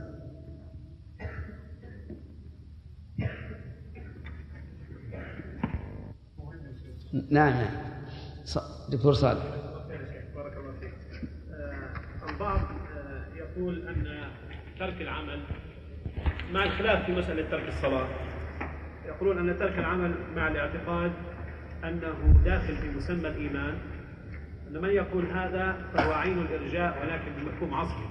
نعم 7.30 7.52
نعم. 7.52 7.66
دكتور 8.90 9.12
صالح. 9.12 9.42
بارك 10.34 10.56
الله 10.56 10.72
فيك. 10.80 10.94
آه، 11.50 12.30
البعض 12.30 12.58
آه، 12.96 13.24
يقول 13.36 13.88
أن 13.88 14.04
ترك 14.78 15.00
العمل 15.00 15.40
مع 16.52 16.64
الخلاف 16.64 17.06
في 17.06 17.12
مسألة 17.12 17.50
ترك 17.50 17.68
الصلاة. 17.68 18.06
يقولون 19.06 19.48
أن 19.50 19.58
ترك 19.58 19.78
العمل 19.78 20.14
مع 20.36 20.48
الاعتقاد 20.48 21.12
أنه 21.84 22.44
داخل 22.44 22.76
في 22.76 22.96
مسمى 22.96 23.28
الإيمان 23.28 23.74
أن 24.70 24.82
من 24.82 24.88
يقول 24.88 25.24
هذا 25.26 25.76
فهو 25.94 26.12
عين 26.12 26.38
الإرجاء 26.38 26.96
ولكن 27.02 27.30
بمفهوم 27.40 27.74
عصري. 27.74 28.06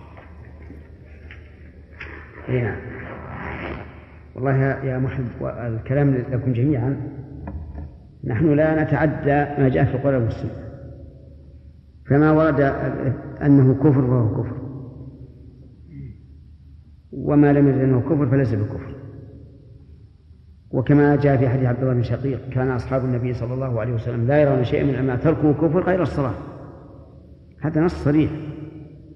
اي 2.49 2.61
نعم. 2.61 2.77
والله 4.35 4.55
يا 4.55 4.83
يا 4.83 4.97
محب 4.97 5.25
الكلام 5.43 6.13
لكم 6.15 6.53
جميعا. 6.53 7.11
نحن 8.23 8.53
لا 8.53 8.83
نتعدى 8.83 9.61
ما 9.61 9.69
جاء 9.69 9.85
في 9.85 9.95
القرآن 9.95 10.21
والسنة. 10.21 10.65
فما 12.09 12.31
ورد 12.31 12.61
أنه 13.41 13.73
كفر 13.73 14.07
فهو 14.07 14.43
كفر. 14.43 14.57
وما 17.11 17.53
لم 17.53 17.67
يرد 17.67 17.79
أنه 17.79 18.01
كفر 18.01 18.27
فليس 18.27 18.53
بكفر. 18.53 18.94
وكما 20.75 21.15
جاء 21.15 21.37
في 21.37 21.49
حديث 21.49 21.65
عبد 21.65 21.81
الله 21.81 21.93
بن 21.93 22.03
شقيق 22.03 22.49
كان 22.49 22.71
أصحاب 22.71 23.05
النبي 23.05 23.33
صلى 23.33 23.53
الله 23.53 23.81
عليه 23.81 23.93
وسلم 23.93 24.27
لا 24.27 24.41
يرون 24.41 24.63
شيئا 24.63 24.83
من 24.83 24.95
أما 24.95 25.15
تركه 25.15 25.53
كفر 25.53 25.83
غير 25.83 26.01
الصلاة. 26.01 26.33
هذا 27.61 27.81
نص 27.81 28.03
صريح 28.03 28.31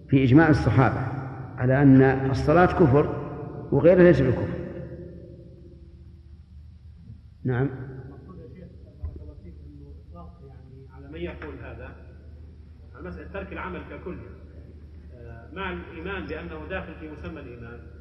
في 0.10 0.24
إجماع 0.24 0.49
الصحابة 0.49 0.99
على 1.57 1.82
أن 1.82 2.01
الصلاة 2.32 2.66
كفر 2.66 3.05
وغيرها 3.72 4.03
ليس 4.03 4.22
بكفر. 4.22 4.47
نعم. 7.45 7.70
من 11.12 11.20
يقول 11.20 11.55
هذا؟ 11.64 11.89
على 12.95 13.07
مساله 13.07 13.28
ترك 13.34 13.53
العمل 13.53 13.82
ككل. 13.89 14.18
آه، 15.14 15.49
مع 15.53 15.74
الإيمان 15.74 16.28
بأنه 16.28 16.70
داخل 16.70 16.95
في 16.99 17.12
مسمى 17.12 17.41
يقولون 17.41 17.99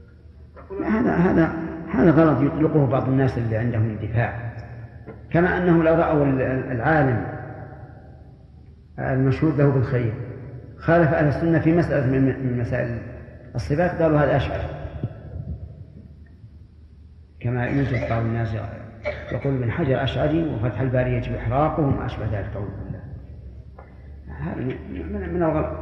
هذا 0.87 1.15
هذا 1.15 1.53
هذا 1.93 2.11
غلط 2.11 2.41
يطلقه 2.43 2.87
بعض 2.87 3.09
الناس 3.09 3.39
اللي 3.39 3.57
عندهم 3.57 3.83
اندفاع. 3.91 4.53
كما 5.31 5.59
أنهم 5.59 5.83
لو 5.83 5.95
رأوا 5.95 6.25
ال- 6.27 6.43
العالم 6.73 7.27
المشهود 8.99 9.61
له 9.61 9.71
بالخير. 9.71 10.13
خالف 10.79 11.09
أهل 11.15 11.29
السنة 11.29 11.59
في 11.59 11.73
مسألة 11.73 12.07
من 12.07 12.59
مسائل 12.61 12.99
الصفات 13.55 14.03
قالوا 14.03 14.19
هذا 14.19 14.37
اشعر 14.37 14.61
كما 17.41 17.67
يوجد 17.67 18.09
بعض 18.11 18.23
الناس 18.23 18.55
يقول 19.33 19.55
ابن 19.55 19.71
حجر 19.71 20.03
أشعري 20.05 20.55
وفتح 20.55 20.81
الباري 20.81 21.13
يجب 21.17 21.35
احراقه 21.35 21.83
وما 21.83 22.07
اشبه 22.07 22.25
ذلك 22.25 22.47
قول 22.55 22.65
الله. 22.87 23.01
هذا 24.39 24.65
من 25.33 25.43
الغلط. 25.43 25.79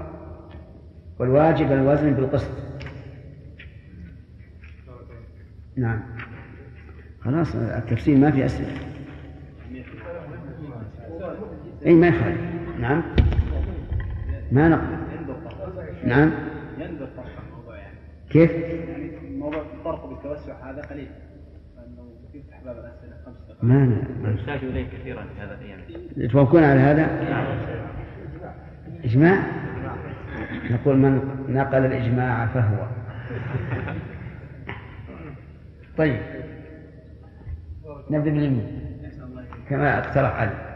والواجب 1.19 1.73
الوزن 1.73 2.15
بالقسط. 2.15 2.51
نعم. 5.77 6.01
خلاص 7.21 7.55
التفسير 7.55 8.17
ما 8.19 8.31
في 8.31 8.45
أسئلة. 8.45 8.69
أي 11.87 11.95
ما 11.95 12.07
يخالف. 12.07 12.41
نعم. 12.81 13.03
ما 14.53 14.69
نقبل 14.69 14.97
نعم. 16.05 16.31
يندر 16.79 17.07
طرح 17.17 17.27
الموضوع 17.49 17.77
يعني 17.77 17.97
كيف؟ 18.31 18.51
يعني 18.53 19.11
موضوع 19.39 19.61
الطرق 19.61 20.07
بالتوسع 20.07 20.71
هذا 20.71 20.83
قليل. 20.83 21.09
لأنه 21.77 22.09
يفتح 22.35 22.61
باب 22.65 22.77
الأسئلة 22.77 23.17
خمس 23.27 23.37
دقائق. 23.49 23.65
ما 23.65 24.33
نحتاج 24.35 24.65
إليه 24.65 24.87
كثيرا 24.89 25.23
في 25.23 25.41
هذا 25.41 25.59
الأيام. 25.61 26.29
توافقون 26.29 26.65
على 26.65 26.81
هذا؟ 26.81 27.07
إجماع؟ 29.05 29.43
نقول 30.71 30.97
من 30.97 31.21
نقل 31.49 31.87
الإجماع 31.87 32.47
فهو. 32.47 32.87
طيب. 35.99 36.21
نبدأ 38.11 38.31
باليمين. 38.31 38.83
كما 39.69 39.99
اقترح 39.99 40.31
علي. 40.33 40.67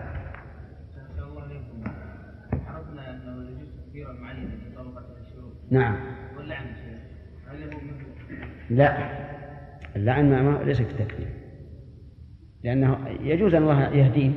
نعم. 5.71 5.97
واللعن 6.37 6.67
هل 7.47 7.71
لا. 8.71 9.21
اللعن 9.97 10.31
ما 10.31 10.43
ما- 10.43 10.65
ليس 10.65 10.83
كتكفير 10.83 11.29
لأنه 12.65 13.09
يجوز 13.09 13.55
أن 13.55 13.63
الله 13.63 13.89
يهديه. 13.95 14.31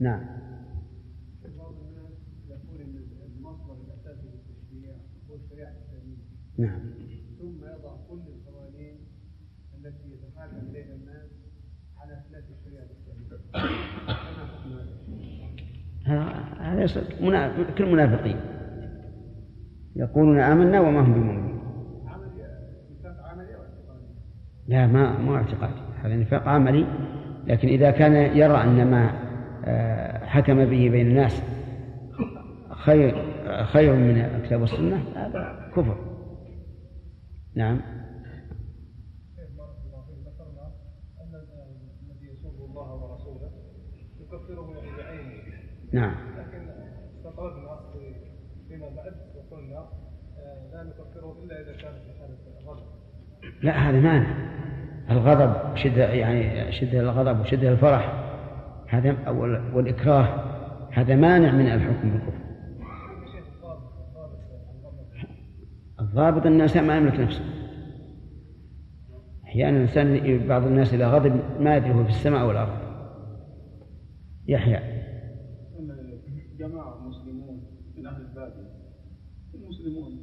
نعم. 0.00 0.38
يقول 2.48 2.80
ان 2.80 2.96
المصدر 3.36 3.74
الاساسي 3.84 4.26
للتشريع 4.28 4.94
هو 5.30 5.34
الشريعه 5.36 5.70
الاسلاميه 5.70 6.16
نعم 6.58 6.80
ثم 7.38 7.64
يضع 7.64 7.96
كل 8.08 8.20
القوانين 8.28 8.96
التي 9.74 10.10
يتحاكم 10.12 10.56
اليها 10.56 10.94
الناس 10.94 11.30
على 11.96 12.22
خلاف 12.30 12.44
الشريعه 12.58 12.82
الاسلاميه 12.84 13.28
كما 13.28 13.37
حكم 13.37 13.37
هذا 16.60 16.86
كل 17.78 17.92
منافقين 17.92 18.36
يقولون 19.96 20.40
آمنا 20.40 20.80
وما 20.80 21.00
هم 21.00 21.14
بمؤمنين. 21.14 21.58
لا 24.68 24.86
ما 24.86 25.18
مو 25.18 25.36
اعتقادي 25.36 25.80
هذا 26.02 26.16
نفاق 26.16 26.48
عملي. 26.48 26.86
لكن 27.46 27.68
إذا 27.68 27.90
كان 27.90 28.36
يرى 28.36 28.62
أن 28.62 28.90
ما 28.90 29.28
آه، 29.64 30.24
حكم 30.26 30.56
به 30.56 30.90
بين 30.90 31.06
الناس 31.06 31.42
خير 32.70 33.24
خير 33.64 33.94
من 33.94 34.18
الكتاب 34.18 34.60
والسنة 34.60 35.02
هذا 35.16 35.70
كفر. 35.76 35.96
نعم 37.54 37.80
ذكرنا 40.26 40.72
ان 41.20 41.34
الذي 41.34 42.26
يسب 42.26 42.64
الله 42.64 42.94
ورسوله 42.94 43.50
يكفره 44.20 44.72
بعينه 44.96 45.48
نعم. 45.92 46.14
لكن 46.38 46.68
استطردنا 47.16 47.80
فيما 48.68 48.88
بعد 48.96 49.14
وقلنا 49.36 49.78
آه، 49.78 50.70
لا 50.72 50.82
نكفره 50.82 51.44
إلا 51.44 51.60
إذا 51.60 51.72
كان 51.72 51.92
في 51.92 52.20
حالة 52.20 52.36
غضب 52.66 52.86
لا 53.62 53.72
هذا 53.72 54.00
مانع. 54.00 54.48
الغضب 55.10 55.76
شدة 55.76 56.12
يعني 56.12 56.72
شدة 56.72 57.00
الغضب 57.00 57.40
وشدة 57.40 57.68
الفرح 57.72 58.24
هذا 58.88 59.30
والإكراه 59.74 60.44
هذا 60.92 61.16
مانع 61.16 61.52
من 61.52 61.66
الحكم 61.66 62.10
بالكفر. 62.10 62.48
الضابط 66.00 66.46
الإنسان 66.46 66.86
ما 66.86 66.96
يملك 66.96 67.20
نفسه. 67.20 67.44
أحيانا 69.44 69.76
الإنسان 69.76 70.46
بعض 70.48 70.66
الناس 70.66 70.94
إذا 70.94 71.08
غضب 71.08 71.40
ما 71.60 71.76
يدري 71.76 71.94
هو 71.94 72.04
في 72.04 72.10
السماء 72.10 72.40
أو 72.40 72.50
الأرض. 72.50 72.88
يحيى 74.46 74.98
جماعة 76.58 77.08
مسلمون 77.08 77.64
من 77.96 78.06
أهل 78.06 78.22
البادية 78.22 78.68
المسلمون. 79.78 80.18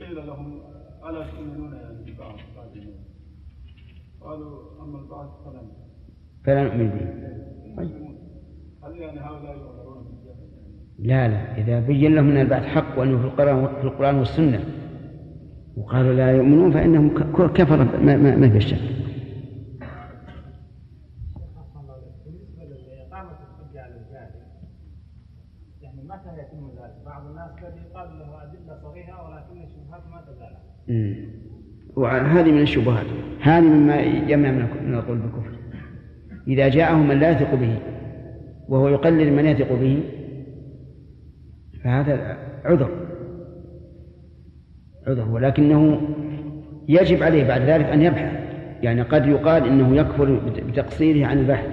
قيل 0.00 0.26
لهم 0.26 0.60
ألا 1.08 1.30
تؤمنون 1.30 1.74
يعني 1.74 2.12
ببعض 2.12 2.36
قالوا 4.20 4.82
أما 4.82 4.98
البعض 4.98 5.42
فلن 5.44 5.68
فلا 6.44 6.64
نؤمن 6.64 6.88
به. 6.88 7.76
طيب. 7.76 8.12
هل 8.84 8.96
يعني 8.96 9.20
هؤلاء 9.20 9.56
يعذرون 9.56 10.22
لا 10.98 11.28
لا. 11.28 11.58
إذا 11.58 11.80
بين 11.80 12.14
لهم 12.14 12.28
أن 12.28 12.36
البعث 12.36 12.62
حق 12.62 12.98
وأنه 12.98 13.18
في 13.18 13.24
القرآن 13.24 13.66
في 13.80 13.84
القرآن 13.84 14.18
والسنة 14.18 14.64
وقالوا 15.76 16.12
لا 16.12 16.32
يؤمنون 16.32 16.72
فإنهم 16.72 17.32
كفر 17.32 17.76
ما, 17.76 18.16
ما, 18.16 18.36
ما 18.36 18.50
في 18.50 18.56
الشك 18.56 19.02
يعني 25.82 26.02
متى 26.02 26.38
يتم 26.38 26.70
ذلك؟ 26.70 26.94
بعض 27.04 27.26
الناس 27.26 27.50
قد 27.50 27.76
يقال 27.76 28.18
له 28.18 28.42
أدلة 28.42 28.82
صريحة 28.82 29.28
ولكن 29.28 29.62
الشبهات 29.62 30.06
ما 30.06 30.20
تزال. 30.20 30.56
وهذه 31.96 32.52
من 32.52 32.62
الشبهات 32.62 33.06
هذه 33.40 33.64
مما 33.64 34.00
يمنع 34.00 34.50
من 34.86 34.94
القول 34.94 35.18
بالكفر. 35.18 35.52
إذا 36.48 36.68
جاءه 36.68 36.96
من 36.96 37.18
لا 37.18 37.30
يثق 37.30 37.54
به 37.54 37.78
وهو 38.68 38.88
يقلل 38.88 39.32
من 39.32 39.46
يثق 39.46 39.72
به 39.72 40.00
فهذا 41.84 42.36
عذر. 42.64 42.90
عذر 45.06 45.28
ولكنه 45.28 46.00
يجب 46.88 47.22
عليه 47.22 47.44
بعد 47.44 47.62
ذلك 47.62 47.84
أن 47.86 48.02
يبحث. 48.02 48.32
يعني 48.82 49.02
قد 49.02 49.26
يقال 49.26 49.66
إنه 49.66 49.96
يكفر 49.96 50.40
بتقصيره 50.68 51.26
عن 51.26 51.38
البحث. 51.38 51.66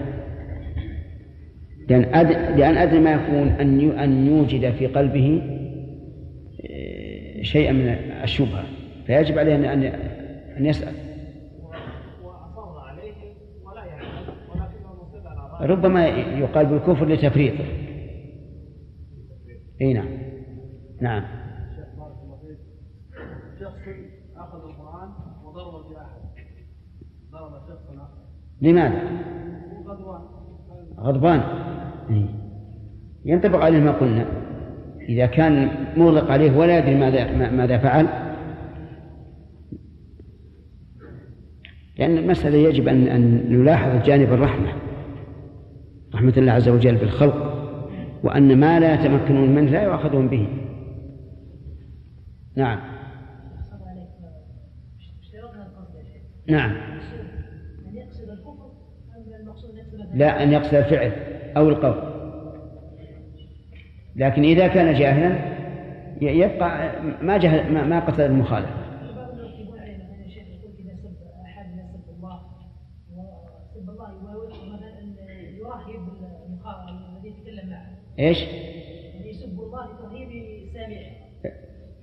لأن 1.89 2.13
أد... 2.13 2.57
لأن 2.59 2.77
أدري 2.77 2.99
ما 2.99 3.11
يكون 3.11 3.47
أن 3.47 3.91
أن 3.91 4.27
يوجد 4.27 4.71
في 4.71 4.87
قلبه 4.87 5.41
آه، 6.69 7.41
شيئا 7.41 7.71
من 7.71 7.87
الشبهة. 8.23 8.78
فيجب 9.09 9.39
عليه 9.39 9.55
أن 9.55 9.83
أن 10.57 10.65
يسأل. 10.65 10.93
ربما 15.61 16.07
يقال 16.07 16.65
بالكفر 16.65 17.05
لتفريطه 17.05 17.63
إي 19.81 19.93
نعم. 19.93 20.07
نعم. 21.01 21.23
شخص 23.59 23.79
أخذ 24.37 24.59
القرآن 24.69 25.09
وضرب 25.43 25.93
باحد 25.93 26.21
ضرب 27.31 27.53
آخر. 27.53 28.19
لماذا؟ 28.61 29.01
غضبان. 29.85 30.21
غضبان. 30.99 31.41
ينطبق 33.25 33.59
عليه 33.59 33.79
ما 33.79 33.91
قلنا. 33.91 34.25
إذا 35.09 35.25
كان 35.25 35.69
مغلق 35.97 36.31
عليه 36.31 36.57
ولا 36.57 36.77
يدري 36.77 36.95
ماذا 36.95 37.51
ماذا 37.51 37.77
فعل. 37.77 38.28
لأن 41.99 42.17
المسألة 42.17 42.57
يجب 42.57 42.87
أن 42.87 43.07
أن 43.07 43.45
نلاحظ 43.49 44.03
جانب 44.05 44.33
الرحمة. 44.33 44.73
رحمة 46.15 46.33
الله 46.37 46.51
عز 46.51 46.69
وجل 46.69 46.95
بالخلق 46.95 47.55
وأن 48.23 48.59
ما 48.59 48.79
لا 48.79 48.93
يتمكنون 48.93 49.49
منه 49.49 49.71
لا 49.71 49.83
يؤاخذهم 49.83 50.27
به. 50.27 50.47
نعم. 52.55 52.79
نعم. 56.47 56.75
لا 60.13 60.43
أن 60.43 60.51
يقصد 60.51 60.73
الفعل 60.73 61.11
أو 61.57 61.69
القول. 61.69 62.09
لكن 64.15 64.43
إذا 64.43 64.67
كان 64.67 64.99
جاهلا 64.99 65.35
يبقى 66.21 66.91
ما 67.21 67.37
جهل 67.37 67.89
ما 67.89 67.99
قصد 67.99 68.19
المخالفة 68.19 68.78
إيش؟ 78.19 78.37
يسب 79.25 79.59
الله 79.59 79.85
لترهيب 79.85 80.29
سامعه. 80.73 81.19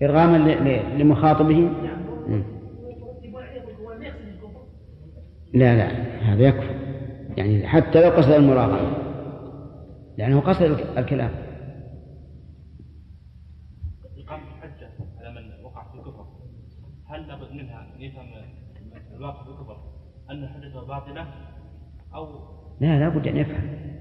إرغاما 0.03 0.37
لمخاطبه؟ 0.99 1.59
نعم. 1.59 2.45
لا 5.55 5.77
لا 5.77 5.89
هذا 6.33 6.43
يكفر. 6.43 6.75
يعني 7.37 7.67
حتى 7.67 8.03
لو 8.05 8.11
قصد 8.11 8.31
المراغمة. 8.31 8.97
لأنه 10.19 10.41
قصد 10.41 10.63
الكلام. 10.99 11.31
إقامة 14.19 14.43
الحجة 14.43 14.91
على 15.19 15.31
من 15.35 15.65
وقع 15.65 15.93
في 15.93 15.99
الكفر. 15.99 16.27
هل 17.07 17.29
لابد 17.29 17.53
منها 17.53 17.95
أن 17.97 18.03
يفهم 18.03 18.27
الواقع 19.17 19.45
في 19.45 19.51
الكفر 19.51 19.77
أن 20.31 20.49
حجته 20.49 20.87
باطلة 20.87 21.27
أو 22.15 22.27
لا 22.81 22.99
لابد 22.99 23.27
أن 23.27 23.37
يفهم. 23.37 23.97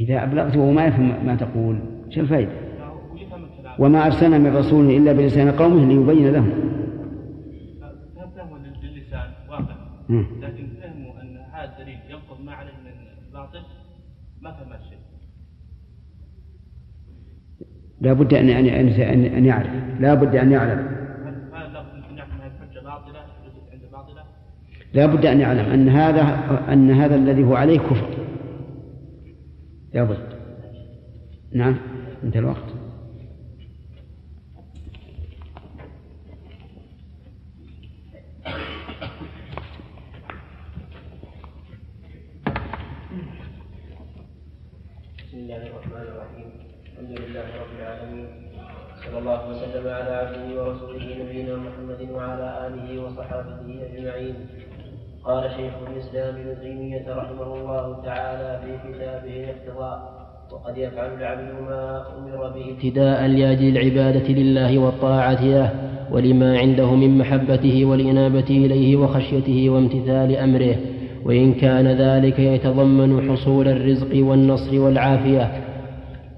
إذا 0.00 0.22
أبلغته 0.22 0.60
وما 0.60 0.86
يفهم 0.86 1.26
ما 1.26 1.34
تقول 1.34 1.78
شو 2.10 2.20
الفائدة 2.20 2.50
وما 3.78 4.06
أرسلنا 4.06 4.38
من 4.38 4.56
رسول 4.56 4.90
إلا 4.90 5.12
بلسان 5.12 5.50
قومه 5.50 5.84
ليبين 5.88 6.32
لهم. 6.32 6.50
فهمه 8.36 8.58
للسان 8.82 9.30
واقع 9.50 9.74
لكن 10.42 10.66
فهموا 10.80 11.22
أن 11.22 11.36
هذا 11.52 11.72
الدليل 11.72 11.98
ينقض 12.10 12.44
ما 12.44 12.52
عليه 12.52 12.72
من 12.72 12.90
الباطل 13.28 13.60
ما 14.42 14.50
فهم 14.52 14.72
الشيء. 14.72 14.98
لا 18.00 18.12
بد 18.12 18.34
أن 18.34 18.48
أن 18.48 18.66
أن 18.66 19.24
أن 19.24 19.46
يعرف. 19.46 19.70
لا 20.00 20.14
بد 20.14 20.36
أن 20.36 20.52
يعلم؟ 20.52 20.96
لا 24.94 25.06
بد 25.06 25.26
أن 25.26 25.40
يعلم 25.40 25.72
أن 25.72 25.88
هذا 25.88 26.22
أن 26.72 26.90
هذا 26.90 27.14
الذي 27.14 27.44
هو 27.44 27.54
عليه 27.54 27.78
كفر. 27.78 28.15
لابد 29.94 30.18
نعم 31.52 31.78
انتهى 32.24 32.40
الوقت. 32.40 32.56
بسم 45.18 45.38
الله 45.38 45.66
الرحمن 45.66 46.06
الرحيم. 46.12 46.50
الحمد 46.86 47.20
لله 47.20 47.46
رب 47.60 47.72
العالمين. 47.78 48.28
صلى 49.04 49.18
الله 49.18 49.48
وسلم 49.48 49.88
على 49.88 50.12
عبده 50.20 50.62
ورسوله 50.62 51.22
نبينا 51.22 51.56
محمد 51.56 52.10
وعلى 52.10 52.66
آله 52.66 53.02
وصحابته 53.02 53.68
أجمعين. 53.86 54.36
قال 55.26 55.50
شيخ 55.56 55.72
الإسلام 55.90 56.34
ابن 56.34 56.60
تيمية 56.62 57.04
رحمه 57.08 57.54
الله 57.54 57.96
تعالى 58.04 58.60
في 58.62 58.92
كتابه 58.92 59.44
الاقتضاء 59.44 59.98
وقد 60.52 60.78
يفعل 60.78 61.10
العبد 61.18 61.52
ما 61.68 62.04
أمر 62.18 62.48
به. 62.54 62.72
ابتداء 62.72 63.26
لأجل 63.26 63.76
العبادة 63.76 64.28
لله 64.28 64.78
والطاعة 64.78 65.44
له 65.44 65.70
ولما 66.12 66.58
عنده 66.58 66.94
من 66.94 67.18
محبته 67.18 67.84
والإنابة 67.84 68.50
إليه 68.50 68.96
وخشيته 68.96 69.70
وامتثال 69.70 70.36
أمره 70.36 70.76
وإن 71.24 71.54
كان 71.54 71.86
ذلك 71.86 72.38
يتضمن 72.38 73.30
حصول 73.30 73.68
الرزق 73.68 74.26
والنصر 74.26 74.80
والعافية. 74.80 75.50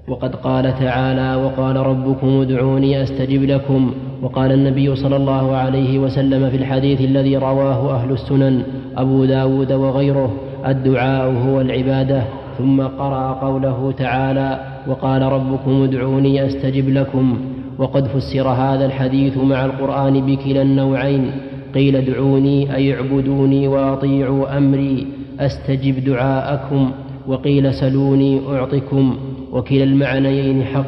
وقد 0.07 0.35
قال 0.35 0.79
تعالى 0.79 1.43
وقال 1.43 1.75
ربكم 1.75 2.27
ادعوني 2.27 3.03
أستجب 3.03 3.43
لكم. 3.43 3.93
وقال 4.21 4.51
النبي 4.51 4.95
صلى 4.95 5.15
الله 5.15 5.55
عليه 5.55 5.99
وسلم 5.99 6.49
في 6.49 6.57
الحديث 6.57 7.01
الذي 7.01 7.37
رواه 7.37 7.95
أهل 7.95 8.11
السنن 8.11 8.63
أبو 8.97 9.25
داود 9.25 9.71
وغيره 9.71 10.31
الدعاء 10.67 11.31
هو 11.31 11.61
العبادة. 11.61 12.23
ثم 12.57 12.81
قرأ 12.81 13.31
قوله 13.31 13.93
تعالى 13.97 14.59
وقال 14.87 15.21
ربكم 15.21 15.83
ادعوني 15.83 16.45
أستجب 16.45 16.89
لكم. 16.89 17.37
وقد 17.77 18.07
فسر 18.07 18.47
هذا 18.47 18.85
الحديث 18.85 19.37
مع 19.37 19.65
القرآن 19.65 20.25
بكلا 20.25 20.61
النوعين 20.61 21.31
قيل 21.75 21.95
ادعوني 21.95 22.75
أي 22.75 22.93
اعبدوني 22.93 23.67
وأطيعوا 23.67 24.57
أمري 24.57 25.07
أستجب 25.39 26.03
دعاءكم. 26.05 26.91
وقيل 27.27 27.73
سلوني 27.73 28.41
أعطكم. 28.49 29.17
وكلا 29.51 29.83
المعنيين 29.83 30.63
حق. 30.63 30.85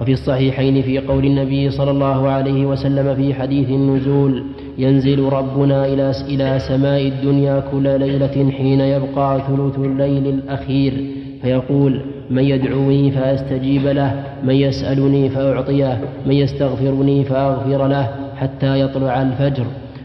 وفي 0.00 0.12
الصحيحين 0.12 0.82
في 0.82 0.98
قول 0.98 1.24
النبي 1.24 1.70
صلى 1.70 1.90
الله 1.90 2.28
عليه 2.28 2.66
وسلم 2.66 3.14
في 3.14 3.34
حديث 3.34 3.68
النزول 3.70 4.44
ينزل 4.78 5.22
ربنا 5.22 5.86
إلى 5.86 6.12
إلى 6.28 6.58
سماء 6.58 7.08
الدنيا 7.08 7.62
كل 7.72 8.00
ليلة 8.00 8.50
حين 8.50 8.80
يبقى 8.80 9.40
ثلث 9.48 9.78
الليل 9.78 10.26
الأخير. 10.26 11.06
فيقول 11.42 12.00
من 12.30 12.44
يدعوني 12.44 13.10
فأستجيب 13.10 13.86
له 13.86 14.24
من 14.44 14.54
يسألني 14.54 15.28
فأعطيه 15.28 16.00
من 16.26 16.32
يستغفرني 16.32 17.24
فأغفر 17.24 17.86
له 17.86 18.08
حتى 18.36 18.80
يطلع 18.80 19.22
الفجر. 19.22 19.64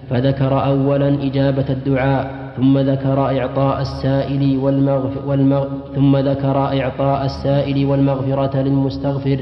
فذكر 0.09 0.65
أولا 0.65 1.07
إجابة 1.24 1.65
الدعاء 1.70 2.32
ثم 2.57 2.78
ذكر 2.78 3.39
إعطاء 3.39 3.82
السائل 3.82 4.57
والمغف 4.57 5.28
والمغ 5.28 5.68
ثم 5.95 6.18
ذكر 6.18 6.57
إعطاء 6.57 7.26
السائل 7.26 7.86
والمغفرة 7.86 8.61
للمستغفر. 8.61 9.39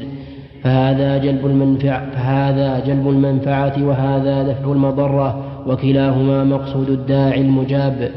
فهذا 0.66 1.18
جلب 1.18 1.46
المنفعة 1.46 2.12
فهذا 2.12 2.80
جلب 2.80 3.10
المنفعة 3.10 3.74
وهذا 3.84 4.44
دفع 4.44 4.72
المضرة 4.72 5.44
وكلاهما 5.68 6.44
مقصود 6.44 6.90
الداعي 6.90 7.42
المجاب. 7.42 8.12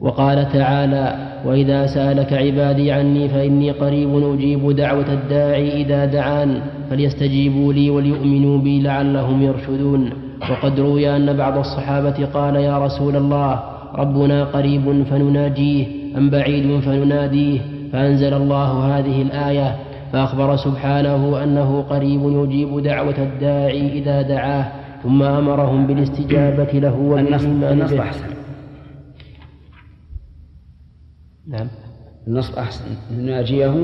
وقال 0.00 0.52
تعالى 0.52 1.14
وإذا 1.46 1.86
سألك 1.86 2.32
عبادي 2.32 2.92
عني 2.92 3.28
فإني 3.28 3.70
قريب 3.70 4.34
أجيب 4.34 4.76
دعوة 4.76 5.12
الداعي 5.12 5.82
إذا 5.82 6.04
دعان 6.04 6.60
فليستجيبوا 6.90 7.72
لي 7.72 7.90
وليؤمنوا 7.90 8.58
بي 8.58 8.82
لعلهم 8.82 9.42
يرشدون. 9.42 10.10
وقد 10.50 10.80
روي 10.80 11.16
أن 11.16 11.36
بعض 11.36 11.58
الصحابة 11.58 12.26
قال 12.34 12.56
يا 12.56 12.78
رسول 12.78 13.16
الله 13.16 13.60
ربنا 13.94 14.44
قريب 14.44 15.04
فنناجيه 15.10 15.86
أم 16.16 16.30
بعيد 16.30 16.80
فنناديه؟ 16.80 17.60
فأنزل 17.92 18.34
الله 18.34 18.98
هذه 18.98 19.22
الآية 19.22 19.87
فأخبر 20.12 20.56
سبحانه 20.56 21.42
أنه 21.44 21.82
قريب 21.82 22.20
يجيب 22.22 22.78
دعوة 22.82 23.18
الداعي 23.18 23.98
إذا 23.98 24.22
دعاه 24.22 24.72
ثم 25.02 25.22
أمرهم 25.22 25.86
بالاستجابة 25.86 26.72
له 26.78 26.96
وبالإيمان 27.00 27.86
به. 27.86 28.02
أحسن. 28.02 28.26
نعم. 31.48 31.68
النصب 32.28 32.58
أحسن. 32.58 32.84
نناجيه 33.18 33.74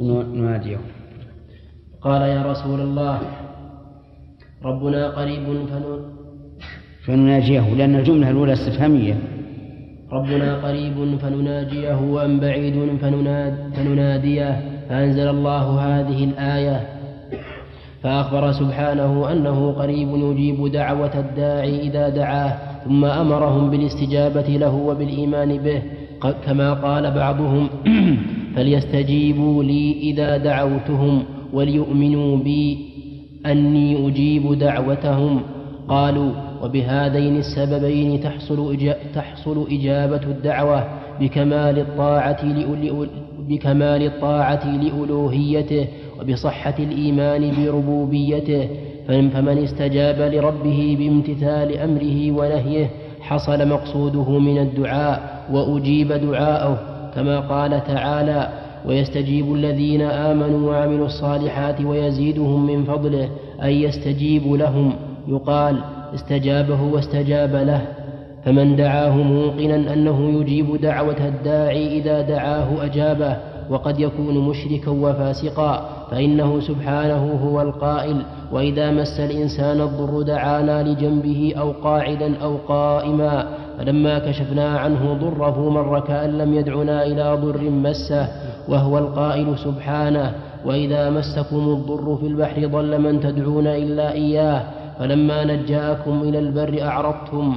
ونناديه 0.00 0.78
قال 2.02 2.22
يا 2.22 2.42
رسول 2.42 2.80
الله 2.80 3.18
ربنا 4.64 5.08
قريب 5.08 5.66
فنناجيه 7.06 7.74
لأن 7.74 7.94
الجملة 7.96 8.30
الأولى 8.30 8.52
استفهامية. 8.52 9.18
ربنا 10.12 10.66
قريب 10.66 11.18
فنناجيه 11.18 11.94
وأم 11.94 12.40
بعيد 12.40 12.96
فنناد 13.00 13.74
فنناديه. 13.74 14.71
فأنزل 14.92 15.28
الله 15.28 15.80
هذه 15.80 16.24
الآية 16.24 16.80
فأخبر 18.02 18.52
سبحانه 18.52 19.32
أنه 19.32 19.72
قريب 19.72 20.08
يجيب 20.08 20.72
دعوة 20.72 21.18
الداعي 21.18 21.80
إذا 21.80 22.08
دعاه 22.08 22.58
ثم 22.84 23.04
أمرهم 23.04 23.70
بالاستجابة 23.70 24.48
له 24.48 24.74
وبالإيمان 24.74 25.58
به 25.58 25.82
كما 26.46 26.74
قال 26.74 27.10
بعضهم 27.10 27.68
فليستجيبوا 28.54 29.64
لي 29.64 29.92
إذا 30.00 30.36
دعوتهم 30.36 31.22
وليؤمنوا 31.52 32.36
بي 32.36 32.78
أني 33.46 34.08
أجيب 34.08 34.58
دعوتهم. 34.58 35.40
قالوا 35.88 36.32
وبهذين 36.62 37.36
السببين 37.36 38.20
تحصل, 39.14 39.66
إجابة 39.70 40.22
الدعوة 40.22 40.84
بكمال 41.20 41.78
الطاعة 41.78 42.38
بكمال 43.48 44.06
الطاعة 44.06 44.76
لألوهيته 44.76 45.86
وبصحة 46.20 46.74
الإيمان 46.78 47.52
بربوبيته 47.58 48.68
فمن 49.08 49.58
استجاب 49.58 50.34
لربه 50.34 50.96
بامتثال 50.98 51.78
أمره 51.78 52.30
ونهيه 52.30 52.90
حصل 53.20 53.68
مقصوده 53.68 54.38
من 54.38 54.58
الدعاء 54.58 55.46
وأجيب 55.52 56.12
دعاءه 56.12 56.78
كما 57.14 57.40
قال 57.40 57.84
تعالى 57.84 58.48
ويستجيب 58.86 59.54
الذين 59.54 60.02
آمنوا 60.02 60.70
وعملوا 60.70 61.06
الصالحات 61.06 61.80
ويزيدهم 61.80 62.66
من 62.66 62.84
فضله 62.84 63.28
أي 63.62 63.82
يستجيب 63.82 64.52
لهم. 64.52 64.92
يقال 65.28 65.78
استجابه 66.14 66.82
واستجاب 66.82 67.56
له. 67.56 67.82
فمن 68.44 68.76
دعاه 68.76 69.16
موقنا 69.16 69.92
أنه 69.92 70.40
يجيب 70.40 70.80
دعوة 70.80 71.28
الداعي 71.28 71.98
إذا 71.98 72.20
دعاه 72.20 72.84
أجابه 72.84 73.36
وقد 73.70 74.00
يكون 74.00 74.38
مشركا 74.38 74.90
وفاسقا 74.90 75.88
فإنه 76.10 76.60
سبحانه 76.60 77.40
هو 77.44 77.62
القائل 77.62 78.22
وإذا 78.52 78.90
مس 78.90 79.20
الإنسان 79.20 79.80
الضر 79.80 80.22
دعانا 80.22 80.82
لجنبه 80.82 81.54
أو 81.58 81.70
قاعدا 81.70 82.36
أو 82.42 82.56
قائما 82.68 83.46
فلما 83.78 84.18
كشفنا 84.18 84.78
عنه 84.78 85.14
ضره 85.20 85.70
مر 85.70 86.00
كأن 86.00 86.38
لم 86.38 86.54
يدعنا 86.54 87.06
إلى 87.06 87.38
ضر 87.42 87.70
مسه 87.70 88.28
وهو 88.68 88.98
القائل 88.98 89.58
سبحانه 89.58 90.34
وإذا 90.66 91.10
مسكم 91.10 91.68
الضر 91.68 92.16
في 92.20 92.26
البحر 92.26 92.66
ضل 92.66 93.00
من 93.00 93.20
تدعون 93.20 93.66
إلا 93.66 94.12
إياه 94.12 94.62
فلما 94.98 95.44
نجاكم 95.44 96.22
إلى 96.22 96.38
البر 96.38 96.82
أعرضتم 96.82 97.56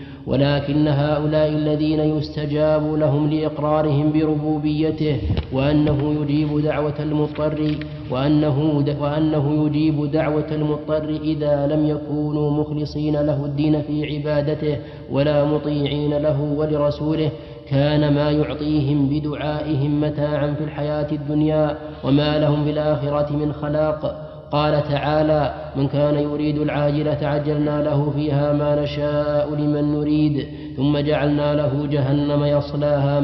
ولكن 0.27 0.87
هؤلاء 0.87 1.49
الذين 1.49 1.99
يستجاب 1.99 2.93
لهم 2.93 3.29
لإقرارهم 3.29 4.11
بربوبيته 4.11 5.17
وأنه 5.53 6.15
يجيب 6.21 6.59
دعوة 6.59 6.93
المضطر 6.99 7.75
وأنه, 8.11 8.83
وأنه 9.01 9.65
يجيب 9.65 10.11
دعوة 10.11 10.47
المضطر 10.51 11.09
إذا 11.09 11.67
لم 11.67 11.85
يكونوا 11.89 12.51
مخلصين 12.51 13.15
له 13.21 13.45
الدين 13.45 13.81
في 13.81 14.15
عبادته 14.15 14.77
ولا 15.11 15.45
مطيعين 15.45 16.13
له 16.13 16.41
ولرسوله 16.57 17.31
كان 17.69 18.13
ما 18.13 18.31
يعطيهم 18.31 19.09
بدعائهم 19.09 20.01
متاعا 20.01 20.53
في 20.53 20.63
الحياة 20.63 21.07
الدنيا 21.11 21.77
وما 22.03 22.39
لهم 22.39 22.63
في 22.63 22.71
الآخرة 22.71 23.35
من 23.35 23.53
خلاق. 23.53 24.20
قال 24.51 24.83
تعالى 24.83 25.53
من 25.75 25.87
كان 25.87 26.15
يريد 26.15 26.57
العاجلة 26.57 27.17
عجلنا 27.21 27.81
له 27.81 28.11
فيها 28.15 28.53
ما 28.53 28.83
نشاء 28.83 29.55
لمن 29.55 29.91
نريد 29.91 30.47
ثم 30.77 30.97
جعلنا 30.97 31.55
له 31.55 31.87
جهنم 31.91 32.43
يصلاها 32.43 33.19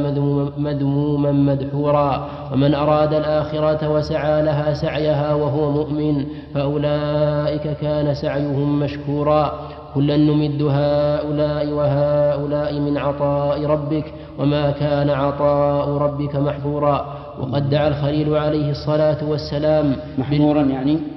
مذموما 0.57 1.31
مدحورا 1.31 2.29
ومن 2.53 2.75
أراد 2.75 3.13
الآخرة 3.13 3.89
وسعى 3.89 4.41
لها 4.41 4.73
سعيها 4.73 5.33
وهو 5.33 5.71
مؤمن 5.71 6.25
فأولئك 6.53 7.77
كان 7.81 8.13
سعيهم 8.13 8.79
مشكورا 8.79 9.59
كلا 9.95 10.17
نمد 10.17 10.61
هؤلاء 10.61 11.69
وهؤلاء 11.69 12.79
من 12.79 12.97
عطاء 12.97 13.65
ربك 13.65 14.13
وما 14.39 14.71
كان 14.71 15.09
عطاء 15.09 15.89
ربك 15.89 16.35
محظورا 16.35 17.17
وقد 17.39 17.69
دعا 17.69 17.87
الخليل 17.87 18.35
عليه 18.35 18.71
الصلاة 18.71 19.17
والسلام 19.27 19.95
محظورا 20.17 20.61
يعني؟ 20.61 21.16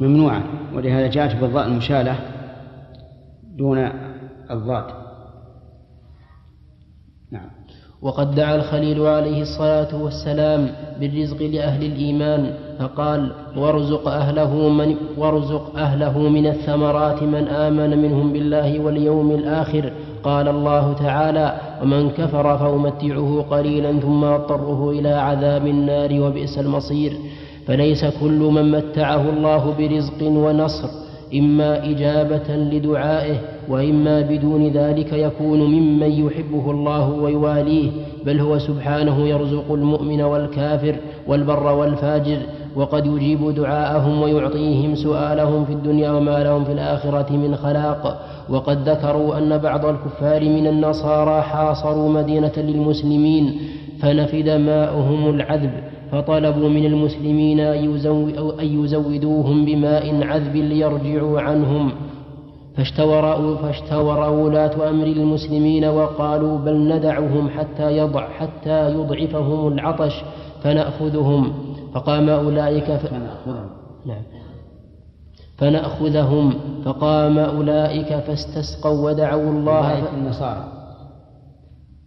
ممنوعا 0.00 0.42
ولهذا 0.74 1.06
جاءت 1.06 1.36
بالضاء 1.40 1.66
المشالة 1.66 2.16
دون 3.56 3.78
الضاد. 4.50 4.84
نعم. 7.32 7.50
وقد 8.02 8.34
دعا 8.34 8.54
الخليل 8.54 9.06
عليه 9.06 9.42
الصلاة 9.42 10.02
والسلام 10.02 10.70
بالرزق 11.00 11.42
لأهل 11.42 11.86
الإيمان 11.86 12.54
فقال 12.78 13.32
وارزق 13.56 14.08
أهله 14.08 14.68
من 14.68 14.96
وارزق 15.16 15.76
أهله 15.76 16.18
من 16.18 16.46
الثمرات 16.46 17.22
من 17.22 17.48
آمن 17.48 18.02
منهم 18.02 18.32
بالله 18.32 18.80
واليوم 18.80 19.30
الآخر. 19.30 19.92
قال 20.22 20.48
الله 20.48 20.92
تعالى 20.92 21.60
ومن 21.82 22.10
كفر 22.10 22.58
فأمتعه 22.58 23.46
قليلا 23.50 24.00
ثم 24.00 24.24
أضطره 24.24 24.90
إلى 24.90 25.08
عذاب 25.08 25.66
النار 25.66 26.20
وبئس 26.20 26.58
المصير. 26.58 27.12
فليس 27.68 28.04
كل 28.04 28.38
من 28.38 28.70
متعه 28.70 29.30
الله 29.30 29.74
برزق 29.78 30.22
ونصر 30.22 30.88
إما 31.34 31.90
إجابة 31.90 32.56
لدعائه 32.56 33.36
وإما 33.68 34.20
بدون 34.20 34.68
ذلك 34.68 35.12
يكون 35.12 35.60
ممن 35.60 36.10
يحبه 36.10 36.70
الله 36.70 37.10
ويواليه 37.10 37.90
بل 38.26 38.40
هو 38.40 38.58
سبحانه 38.58 39.28
يرزق 39.28 39.72
المؤمن 39.72 40.20
والكافر 40.20 40.96
والبر 41.26 41.72
والفاجر 41.72 42.38
وقد 42.76 43.06
يجيب 43.06 43.54
دعاءهم 43.54 44.22
ويعطيهم 44.22 44.94
سؤالهم 44.94 45.64
في 45.64 45.72
الدنيا 45.72 46.10
وما 46.10 46.44
لهم 46.44 46.64
في 46.64 46.72
الآخرة 46.72 47.32
من 47.32 47.56
خلاق. 47.56 48.20
وقد 48.48 48.88
ذكروا 48.88 49.38
أن 49.38 49.58
بعض 49.58 49.86
الكفار 49.86 50.44
من 50.44 50.66
النصارى 50.66 51.42
حاصروا 51.42 52.08
مدينة 52.08 52.52
للمسلمين 52.56 53.60
فنفد 54.00 54.48
ماؤهم 54.48 55.30
العذب. 55.30 55.72
فطلبوا 56.12 56.68
من 56.68 56.86
المسلمين 56.86 57.60
أن 57.60 58.84
يزودوهم 58.84 59.64
بماء 59.64 60.24
عذب 60.24 60.56
ليرجعوا 60.56 61.40
عنهم. 61.40 61.92
فاشتور 62.76 63.56
فاشتور 63.56 64.18
ولاة 64.30 64.90
أمر 64.90 65.06
المسلمين 65.06 65.84
وقالوا 65.84 66.58
بل 66.58 66.96
ندعهم 66.96 67.48
حتى 67.48 67.98
يضع 67.98 68.28
حتى 68.28 68.90
يضعفهم 68.90 69.72
العطش 69.72 70.24
فنأخذهم. 70.62 71.52
فقام 71.94 72.28
أولئك 72.28 72.84
ف... 72.84 73.12
نعم. 74.06 74.22
فنأخذهم. 75.56 76.54
فقام 76.84 77.38
أولئك 77.38 78.18
فاستسقوا 78.18 79.10
ودعوا 79.10 79.50
الله 79.50 80.00
ف... 80.00 80.14
النصارى. 80.14 80.64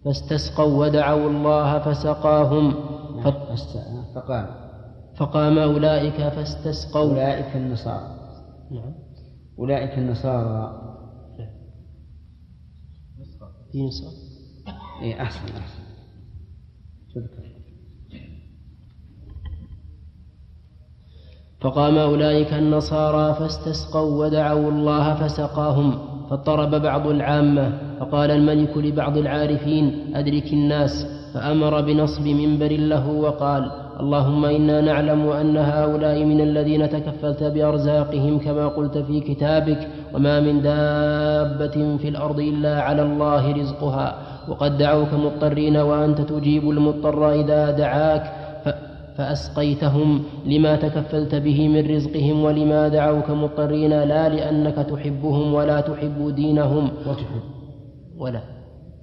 فاستسقوا 0.04 0.86
ودعوا 0.86 1.30
الله 1.30 1.78
فسقاهم. 1.78 2.74
فقام. 4.14 4.46
فقام 5.16 5.58
أولئك 5.58 6.28
فاستسقوا. 6.28 7.10
أولئك 7.10 7.56
النصارى. 7.56 8.18
نعم. 8.70 8.94
أولئك 9.58 9.98
النصارى. 9.98 10.78
في 13.72 13.82
نصارى. 13.82 14.16
إيه 15.02 15.22
أحسن 15.22 15.56
أحسن. 15.56 15.82
تذكر. 17.14 17.52
فقام 21.60 21.98
أولئك 21.98 22.52
النصارى 22.52 23.34
فاستسقوا 23.34 24.24
ودعوا 24.24 24.70
الله 24.70 25.14
فسقاهم 25.14 26.12
فاضطرب 26.28 26.82
بعض 26.82 27.06
العامة 27.06 27.98
فقال 28.00 28.30
الملك 28.30 28.76
لبعض 28.76 29.16
العارفين 29.16 30.16
أدرك 30.16 30.52
الناس. 30.52 31.21
فأمر 31.34 31.80
بنصب 31.80 32.26
منبر 32.28 32.72
له 32.72 33.08
وقال 33.08 33.70
اللهم 34.00 34.44
إنا 34.44 34.80
نعلم 34.80 35.28
أن 35.28 35.56
هؤلاء 35.56 36.24
من 36.24 36.40
الذين 36.40 36.90
تكفلت 36.90 37.44
بأرزاقهم 37.44 38.38
كما 38.38 38.68
قلت 38.68 38.98
في 38.98 39.20
كتابك 39.20 39.88
وما 40.14 40.40
من 40.40 40.62
دابة 40.62 41.96
في 41.96 42.08
الأرض 42.08 42.40
إلا 42.40 42.82
على 42.82 43.02
الله 43.02 43.52
رزقها 43.52 44.18
وقد 44.48 44.78
دعوك 44.78 45.14
مضطرين 45.14 45.76
وأنت 45.76 46.20
تجيب 46.20 46.70
المضطر 46.70 47.32
إذا 47.32 47.70
دعاك 47.70 48.32
فأسقيتهم 49.16 50.22
لما 50.46 50.76
تكفلت 50.76 51.34
به 51.34 51.68
من 51.68 51.94
رزقهم 51.94 52.44
ولما 52.44 52.88
دعوك 52.88 53.30
مضطرين 53.30 53.90
لا 53.90 54.28
لأنك 54.28 54.74
تحبهم 54.74 55.54
ولا 55.54 55.80
تحب 55.80 56.34
دينهم. 56.34 56.90
وتحب 57.06 57.42
ولا. 58.18 58.40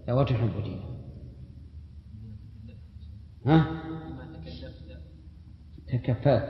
لا 0.07 0.13
وتحب 0.13 0.49
دينهم 0.63 0.88
ها؟ 3.49 3.65
تكفلت 5.87 6.43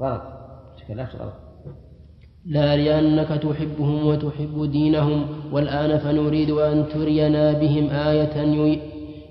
غلط. 0.00 0.22
تكلفت 0.78 1.16
غلط. 1.16 1.34
لا 2.46 2.76
لأنك 2.76 3.28
تحبهم 3.28 4.06
وتحب 4.06 4.70
دينهم 4.70 5.26
والآن 5.52 5.98
فنريد 5.98 6.50
أن 6.50 6.88
ترينا 6.88 7.52
بهم 7.52 7.90
آية 7.90 8.78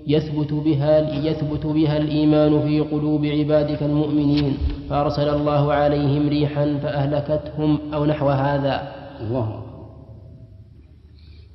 يثبت 0.06 0.52
بها 0.52 1.10
يثبت 1.10 1.66
بها 1.66 1.96
الإيمان 1.96 2.60
في 2.60 2.80
قلوب 2.80 3.26
عبادك 3.26 3.82
المؤمنين. 3.82 4.56
فأرسل 4.90 5.28
الله 5.28 5.72
عليهم 5.72 6.28
ريحا 6.28 6.78
فأهلكتهم 6.82 7.78
أو 7.94 8.04
نحو 8.04 8.28
هذا. 8.28 8.92
الله. 9.20 9.64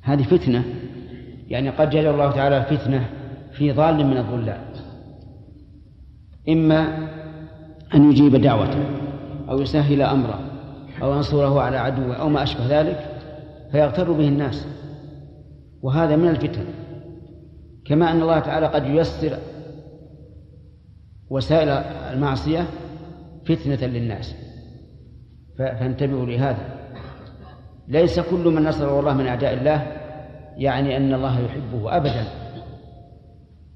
هذه 0.02 0.22
فتنة. 0.22 0.64
يعني 1.48 1.70
قد 1.70 1.90
جعل 1.90 2.06
الله 2.06 2.30
تعالى 2.30 2.58
الفتنة 2.58 3.10
في 3.52 3.72
ضال 3.72 4.06
من 4.06 4.16
الضلال. 4.16 4.69
إما 6.48 7.08
أن 7.94 8.10
يجيب 8.10 8.36
دعوته 8.36 8.84
أو 9.48 9.60
يسهل 9.60 10.02
أمره 10.02 10.40
أو 11.02 11.12
ينصره 11.12 11.60
على 11.60 11.76
عدوه 11.76 12.14
أو 12.16 12.28
ما 12.28 12.42
أشبه 12.42 12.80
ذلك 12.80 13.06
فيغتر 13.72 14.12
به 14.12 14.28
الناس. 14.28 14.66
وهذا 15.82 16.16
من 16.16 16.28
الفتن. 16.28 16.64
كما 17.84 18.10
أن 18.10 18.22
الله 18.22 18.38
تعالى 18.38 18.66
قد 18.66 18.86
ييسر 18.86 19.38
وسائل 21.30 21.68
المعصية 22.12 22.66
فتنة 23.46 23.86
للناس. 23.86 24.34
فانتبهوا 25.58 26.26
لهذا. 26.26 26.80
ليس 27.88 28.20
كل 28.20 28.48
من 28.48 28.64
نصره 28.64 29.00
الله 29.00 29.14
من 29.14 29.26
أعداء 29.26 29.54
الله 29.54 29.86
يعني 30.56 30.96
أن 30.96 31.14
الله 31.14 31.40
يحبه 31.40 31.96
أبدا. 31.96 32.24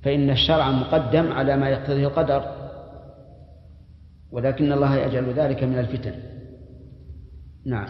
فإن 0.03 0.31
الشرع 0.31 0.71
مقدم 0.71 1.33
على 1.33 1.57
ما 1.57 1.69
يقتضيه 1.69 2.07
القدر. 2.07 2.54
ولكن 4.35 4.73
الله 4.73 4.97
يجعل 4.97 5.33
ذلك 5.33 5.65
من 5.65 5.79
الفتن. 5.79 6.13
نعم. 7.67 7.89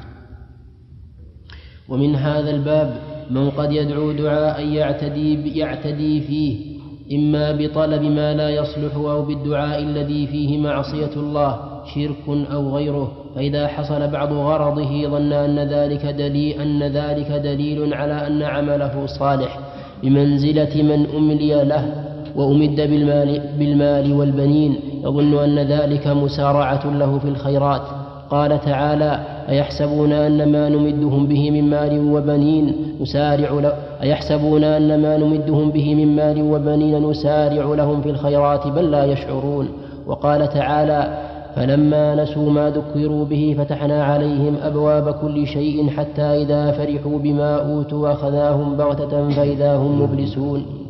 ومن 1.88 2.14
هذا 2.14 2.50
الباب 2.50 2.96
من 3.30 3.50
قد 3.50 3.72
يدعو 3.72 4.12
دعاء 4.12 4.66
يعتدي, 4.66 5.58
يعتدي 5.58 6.20
فيه 6.20 6.74
إما 7.12 7.52
بطلب 7.52 8.02
ما 8.02 8.34
لا 8.34 8.50
يصلح 8.50 8.94
أو 8.94 9.22
بالدعاء 9.22 9.82
الذي 9.82 10.26
فيه 10.26 10.58
معصية 10.58 11.16
الله 11.16 11.60
شرك 11.94 12.48
أو 12.52 12.76
غيره. 12.76 13.12
فإذا 13.34 13.66
حصل 13.66 14.08
بعض 14.08 14.32
غرضه 14.32 15.08
ظن 15.08 15.32
أن 15.32 15.58
ذلك 15.58 16.06
دليل 16.06 16.60
أن 16.60 16.82
ذلك 16.82 17.30
دليل 17.32 17.94
على 17.94 18.26
أن 18.26 18.42
عمله 18.42 19.06
صالح 19.06 19.60
بمنزلة 20.02 20.82
من 20.82 21.06
أملي 21.16 21.64
له. 21.64 22.03
وأمد 22.36 22.76
بالمال, 22.76 23.40
بالمال 23.58 24.12
والبنين 24.12 24.76
يظن 25.04 25.38
أن 25.38 25.58
ذلك 25.58 26.06
مسارعة 26.06 26.86
له 26.86 27.18
في 27.18 27.28
الخيرات. 27.28 27.82
قال 28.30 28.60
تعالى 28.60 29.20
أيحسبون 29.48 30.12
أن 30.12 30.52
ما 30.52 30.68
نمدهم 30.68 31.26
به 31.26 31.50
من 31.50 31.70
مال 31.70 32.12
وبنين 32.12 32.74
نسارع 33.00 33.72
أيحسبون 34.02 34.64
أن 34.64 35.02
ما 35.02 35.16
نمدهم 35.16 35.70
به 35.70 35.94
من 35.94 36.16
مال 36.16 36.42
وبنين 36.42 37.10
نسارع 37.10 37.74
لهم 37.74 38.02
في 38.02 38.10
الخيرات 38.10 38.66
بل 38.66 38.90
لا 38.90 39.04
يشعرون. 39.04 39.68
وقال 40.06 40.48
تعالى 40.48 41.18
فلما 41.56 42.14
نسوا 42.14 42.50
ما 42.50 42.70
ذكروا 42.70 43.24
به 43.24 43.56
فتحنا 43.58 44.04
عليهم 44.04 44.56
أبواب 44.62 45.14
كل 45.14 45.46
شيء 45.46 45.90
حتى 45.90 46.22
إذا 46.22 46.70
فرحوا 46.70 47.18
بما 47.18 47.56
أوتوا 47.56 48.12
أخذناهم 48.12 48.76
بغتة 48.76 49.28
فإذا 49.28 49.76
هم 49.76 50.02
مبلسون. 50.02 50.83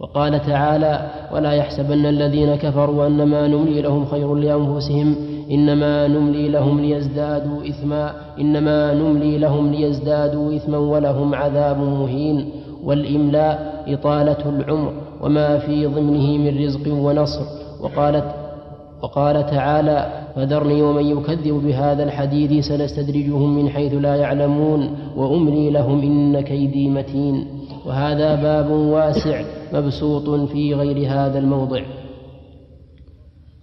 وقال 0.00 0.46
تعالى 0.46 1.10
ولا 1.34 1.52
يحسبن 1.52 2.06
الذين 2.06 2.54
كفروا 2.54 3.06
أنما 3.06 3.46
نملي 3.46 3.82
لهم 3.82 4.04
خير 4.04 4.34
لأنفسهم 4.34 5.14
إنما 5.50 6.06
نملي 6.06 6.48
لهم 6.48 6.80
ليزدادوا 6.80 7.68
إثما 7.68 8.12
إنما 8.40 8.94
نملي 8.94 9.38
لهم 9.38 9.72
ليزدادوا 9.72 10.56
إثما 10.56 10.78
ولهم 10.78 11.34
عذاب 11.34 11.78
مهين. 11.78 12.48
والإملاء 12.84 13.84
إطالة 13.88 14.48
العمر 14.48 14.92
وما 15.22 15.58
في 15.58 15.86
ضمنه 15.86 16.38
من 16.38 16.64
رزق 16.64 16.92
ونصر. 16.92 17.44
وقالت 17.80 18.24
وقال 19.02 19.46
تعالى 19.46 20.06
فذرني 20.36 20.82
ومن 20.82 21.06
يكذب 21.06 21.54
بهذا 21.66 22.02
الحديث 22.02 22.66
سنستدرجهم 22.66 23.56
من 23.56 23.68
حيث 23.68 23.94
لا 23.94 24.14
يعلمون 24.14 24.90
وأملي 25.16 25.70
لهم 25.70 26.02
إن 26.02 26.40
كيدي 26.40 26.88
متين. 26.88 27.57
وهذا 27.88 28.34
باب 28.34 28.70
واسع 28.70 29.42
مبسوط 29.72 30.50
في 30.50 30.74
غير 30.74 31.10
هذا 31.10 31.38
الموضع. 31.38 31.80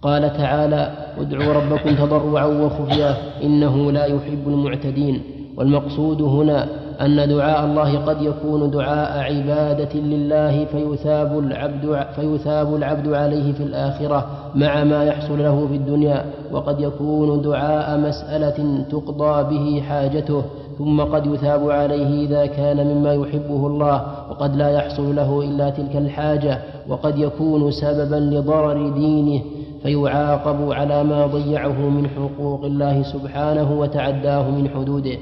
قال 0.02 0.32
تعالى 0.32 0.92
ادعوا 1.18 1.52
ربكم 1.52 1.94
تضرعا 1.94 2.44
وخفيا 2.44 3.16
إنه 3.42 3.92
لا 3.92 4.04
يحب 4.04 4.48
المعتدين. 4.48 5.22
والمقصود 5.56 6.22
هنا 6.22 6.68
أن 7.00 7.28
دعاء 7.28 7.64
الله 7.64 7.98
قد 7.98 8.22
يكون 8.22 8.70
دعاء 8.70 9.18
عبادة 9.18 10.00
لله 10.00 10.64
فيثاب 10.64 11.38
العبد 11.38 12.06
فيثاب 12.16 12.74
العبد 12.74 13.12
عليه 13.12 13.52
في 13.52 13.62
الآخرة 13.62 14.26
مع 14.54 14.84
ما 14.84 15.04
يحصل 15.04 15.38
له 15.42 15.66
في 15.66 15.74
الدنيا 15.76 16.24
وقد 16.52 16.80
يكون 16.80 17.42
دعاء 17.42 17.98
مسألة 18.00 18.84
تقضى 18.90 19.56
به 19.56 19.82
حاجته 19.82 20.42
ثم 20.78 21.00
قد 21.00 21.26
يثاب 21.26 21.70
عليه 21.70 22.26
إذا 22.26 22.46
كان 22.46 22.86
مما 22.86 23.14
يحبه 23.14 23.66
الله 23.66 24.04
وقد 24.36 24.56
لا 24.56 24.70
يحصل 24.70 25.16
له 25.16 25.42
إلا 25.42 25.70
تلك 25.70 25.96
الحاجة 25.96 26.58
وقد 26.88 27.18
يكون 27.18 27.70
سببا 27.70 28.16
لضرر 28.16 28.88
دينه 28.88 29.42
فيعاقب 29.82 30.72
على 30.72 31.04
ما 31.04 31.26
ضيعه 31.26 31.88
من 31.88 32.08
حقوق 32.08 32.64
الله 32.64 33.02
سبحانه 33.02 33.80
وتعداه 33.80 34.50
من 34.50 34.68
حدوده. 34.68 35.16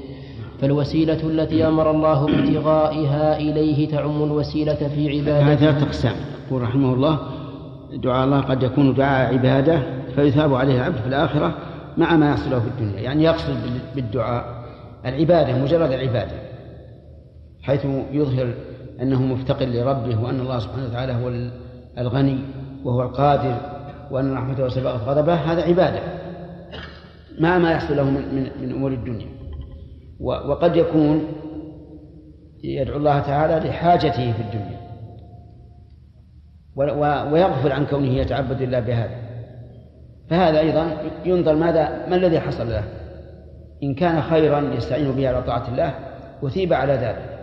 فالوسيلة 0.61 1.19
التي 1.23 1.67
أمر 1.67 1.91
الله 1.91 2.25
بابتغائها 2.25 3.37
إليه 3.37 3.89
تعم 3.89 4.23
الوسيلة 4.23 4.73
في 4.95 5.09
عبادته. 5.09 5.51
هذا 5.51 5.55
ثلاث 5.55 5.83
أقسام. 5.83 6.15
يقول 6.47 6.61
رحمه 6.61 6.93
الله 6.93 7.19
دعاء 7.93 8.25
الله 8.25 8.41
قد 8.41 8.63
يكون 8.63 8.93
دعاء 8.93 9.33
عبادة 9.33 9.79
فيثاب 10.15 10.53
عليه 10.53 10.75
العبد 10.75 10.97
في 10.97 11.07
الآخرة 11.07 11.53
مع 11.97 12.15
ما 12.15 12.29
يحصل 12.29 12.51
له 12.51 12.59
في 12.59 12.67
الدنيا. 12.67 13.01
يعني 13.01 13.23
يقصد 13.23 13.55
بالدعاء 13.95 14.45
العبادة 15.05 15.63
مجرد 15.63 15.91
العبادة 15.91 16.31
حيث 17.63 17.85
يظهر 18.11 18.53
أنه 19.01 19.21
مفتقر 19.21 19.65
لربه 19.65 20.23
وأن 20.23 20.39
الله 20.39 20.59
سبحانه 20.59 20.85
وتعالى 20.85 21.13
هو 21.13 21.49
الغني 21.97 22.39
وهو 22.83 23.01
القادر 23.01 23.57
وأن 24.11 24.33
رحمته 24.33 24.67
سبقت 24.67 25.01
غضبه 25.01 25.33
هذا 25.33 25.61
عبادة. 25.61 25.99
مع 27.39 27.57
ما 27.57 27.71
يحصل 27.71 27.97
له 27.97 28.03
من, 28.03 28.35
من, 28.35 28.49
من 28.61 28.71
أمور 28.71 28.91
الدنيا. 28.91 29.27
وقد 30.19 30.75
يكون 30.75 31.23
يدعو 32.63 32.97
الله 32.97 33.19
تعالى 33.19 33.69
لحاجته 33.69 34.31
في 34.33 34.41
الدنيا. 34.41 34.79
ويغفل 37.31 37.71
عن 37.71 37.85
كونه 37.85 38.07
يتعبد 38.07 38.61
الله 38.61 38.79
بهذا. 38.79 39.15
فهذا 40.29 40.59
أيضا 40.59 40.97
ينظر 41.25 41.55
ماذا 41.55 42.07
ما 42.09 42.15
الذي 42.15 42.39
حصل 42.39 42.69
له. 42.69 42.83
إن 43.83 43.93
كان 43.93 44.21
خيرا 44.21 44.59
يستعين 44.59 45.11
به 45.11 45.29
على 45.29 45.43
طاعة 45.43 45.67
الله 45.67 45.93
أثيب 46.43 46.73
على 46.73 46.93
ذلك. 46.93 47.34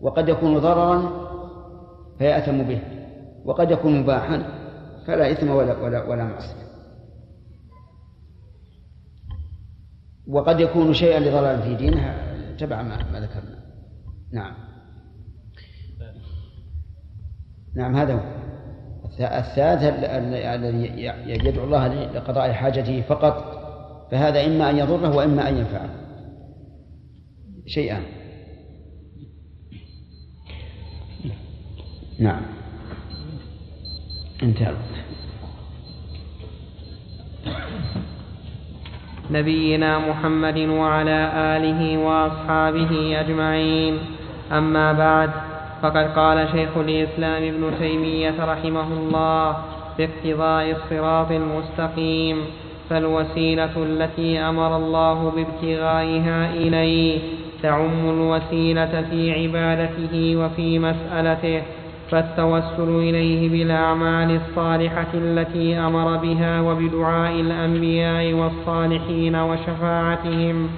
وقد 0.00 0.28
يكون 0.28 0.58
ضررا 0.58 1.28
فيأثم 2.18 2.62
به 2.62 2.80
وقد 3.44 3.70
يكون 3.70 4.00
مباحا 4.00 4.58
فلا 5.06 5.32
إثم 5.32 5.50
ولا 5.50 5.78
ولا 5.78 6.04
ولا 6.04 6.24
معصية. 6.24 6.68
وقد 10.28 10.60
يكون 10.60 10.94
شيئا 10.94 11.20
لضلال 11.20 11.62
في 11.62 11.74
دينه 11.74 12.14
تبع 12.58 12.82
ما, 12.82 13.12
ما 13.12 13.20
ذكرنا. 13.20 13.58
نعم. 14.32 14.54
نعم 17.76 17.96
هذا 17.96 18.14
هو. 18.14 18.38
الثالث 19.20 19.82
الذي 19.82 21.04
يدعو 21.46 21.64
الله 21.64 21.88
لقضاء 21.88 22.52
حاجته 22.52 23.00
فقط 23.00 23.58
فهذا 24.10 24.46
إما 24.46 24.70
أن 24.70 24.76
يضره 24.76 25.16
وإما 25.16 25.48
أن 25.48 25.56
ينفعه. 25.56 25.90
شيئان 27.66 28.02
نعم. 32.18 32.40
انتهى. 34.42 34.74
نبينا 39.30 39.98
محمد 39.98 40.58
وعلى 40.58 41.32
آله 41.34 41.98
وأصحابه 41.98 43.20
أجمعين. 43.20 43.98
أما 44.52 44.92
بعد 44.92 45.30
فقد 45.82 46.06
قال 46.16 46.48
شيخ 46.52 46.76
الإسلام 46.76 47.42
ابن 47.42 47.78
تيمية 47.78 48.34
رحمه 48.44 48.92
الله 48.92 49.56
في 49.96 50.04
اقتضاء 50.04 50.70
الصراط 50.70 51.30
المستقيم 51.30 52.36
فالوسيلة 52.90 53.76
التي 53.76 54.38
أمر 54.38 54.76
الله 54.76 55.32
بابتغائها 55.36 56.50
إليه 56.54 57.18
تعم 57.62 58.10
الوسيلة 58.10 59.04
في 59.10 59.32
عبادته 59.32 60.36
وفي 60.36 60.78
مسألته 60.78 61.62
فالتوسل 62.10 62.88
إليه 62.88 63.48
بالأعمال 63.48 64.40
الصالحة 64.40 65.12
التي 65.14 65.78
أمر 65.78 66.16
بها 66.16 66.60
وبدعاء 66.60 67.32
الأنبياء 67.40 68.32
والصالحين 68.32 69.36
وشفاعتهم 69.36 70.68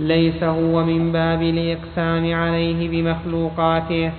ليس 0.00 0.42
هو 0.42 0.84
من 0.84 1.12
باب 1.12 1.42
الإقسام 1.42 2.34
عليه 2.34 2.88
بمخلوقاته. 2.88 4.10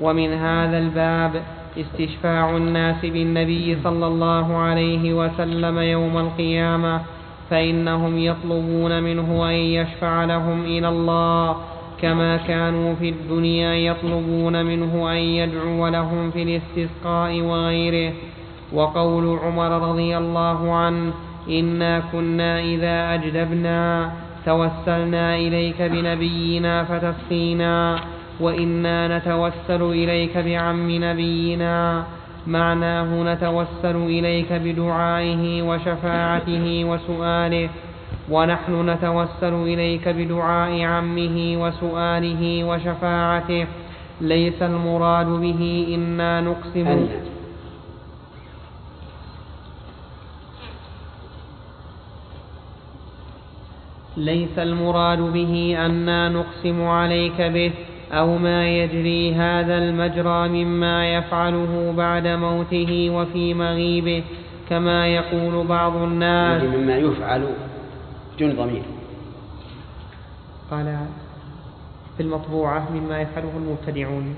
ومن 0.00 0.32
هذا 0.32 0.78
الباب 0.78 1.42
استشفاع 1.80 2.56
الناس 2.56 3.06
بالنبي 3.06 3.76
صلى 3.84 4.06
الله 4.06 4.56
عليه 4.56 5.12
وسلم 5.14 5.78
يوم 5.78 6.18
القيامة 6.18 7.00
فإنهم 7.50 8.18
يطلبون 8.18 9.02
منه 9.02 9.48
أن 9.50 9.54
يشفع 9.54 10.24
لهم 10.24 10.64
إلى 10.64 10.88
الله 10.88 11.56
كما 12.02 12.36
كانوا 12.36 12.94
في 12.94 13.08
الدنيا 13.08 13.74
يطلبون 13.74 14.66
منه 14.66 15.12
أن 15.12 15.16
يدعو 15.16 15.88
لهم 15.88 16.30
في 16.30 16.42
الاستسقاء 16.42 17.40
وغيره. 17.40 18.12
وقول 18.72 19.38
عمر 19.38 19.88
رضي 19.88 20.16
الله 20.16 20.74
عنه 20.74 21.12
إنا 21.50 22.02
كنا 22.12 22.60
إذا 22.60 23.14
أجدبنا 23.14 24.12
توسلنا 24.46 25.36
إليك 25.36 25.82
بنبينا 25.82 26.84
فتسقينا 26.84 27.98
وإنا 28.40 29.18
نتوسل 29.18 29.82
إليك 29.82 30.38
بعم 30.38 30.90
نبينا 30.90 32.04
معناه 32.46 33.32
نتوسل 33.32 33.96
إليك 33.96 34.52
بدعائه 34.52 35.62
وشفاعته 35.62 36.84
وسؤاله 36.84 37.68
ونحن 38.30 38.90
نتوسل 38.90 39.54
إليك 39.54 40.08
بدعاء 40.08 40.82
عمه 40.82 41.36
وسؤاله 41.62 42.64
وشفاعته. 42.64 43.66
ليس 44.20 44.62
المراد 44.62 45.26
به 45.26 45.86
إنا 45.94 46.40
نقسم. 46.40 47.08
ليس 54.16 54.58
المراد 54.58 55.18
به 55.18 55.76
أنا 55.86 56.28
نقسم 56.28 56.82
عليك 56.82 57.40
به 57.40 57.72
أو 58.12 58.38
ما 58.38 58.68
يجري 58.68 59.34
هذا 59.34 59.78
المجرى 59.78 60.48
مما 60.48 61.14
يفعله 61.14 61.94
بعد 61.96 62.26
موته 62.26 63.10
وفي 63.10 63.54
مغيبه 63.54 64.24
كما 64.70 65.06
يقول 65.06 65.66
بعض 65.66 65.96
الناس. 65.96 66.62
مما 66.62 66.96
يفعل. 66.96 67.42
بدون 68.36 68.56
ضمير. 68.56 68.82
قال 70.70 71.06
في 72.16 72.22
المطبوعة 72.22 72.88
مما 72.94 73.20
يفعله 73.20 73.52
المبتدعون. 73.56 74.36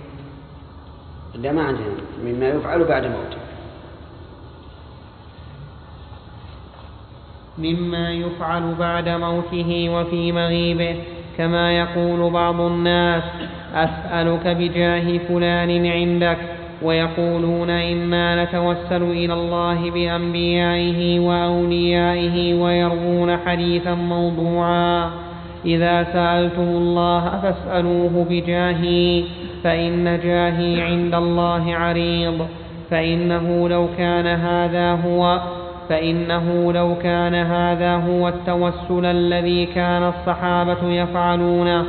لا 1.35 1.53
ما 1.53 1.63
عندنا. 1.63 1.87
مما 2.25 2.49
يفعل 2.49 2.85
بعد 2.85 3.05
موته. 3.07 3.39
مما 7.59 8.13
يفعل 8.13 8.75
بعد 8.75 9.09
موته 9.09 9.89
وفي 9.89 10.33
مغيبه 10.33 11.05
كما 11.39 11.79
يقول 11.79 12.31
بعض 12.31 12.61
الناس 12.61 13.25
أسألك 13.75 14.47
بجاه 14.47 15.19
فلان 15.19 15.87
عندك. 15.87 16.58
ويقولون 16.83 17.71
إنا 17.71 18.45
نتوسل 18.45 19.03
إلى 19.03 19.33
الله 19.33 19.91
بأنبيائه 19.91 21.21
وأوليائه 21.21 22.55
ويروون 22.55 23.37
حديثا 23.37 23.95
موضوعا. 23.95 25.11
إذا 25.67 26.03
سألتم 26.03 26.63
الله 26.63 27.41
فاسألوه 27.43 28.27
بجاهي 28.31 29.25
فإن 29.65 30.21
جاهي 30.25 30.81
عند 30.81 31.15
الله 31.15 31.75
عريض. 31.75 32.47
فإنه 32.91 33.69
لو 33.69 33.89
كان 33.99 34.27
هذا 34.27 34.93
هو 34.93 35.41
فإنه 35.89 36.73
لو 36.73 36.95
كان 37.03 37.35
هذا 37.35 37.97
هو 37.97 38.29
التوسل 38.29 39.05
الذي 39.05 39.67
كان 39.67 40.03
الصحابة 40.03 40.83
يفعلونه 40.85 41.85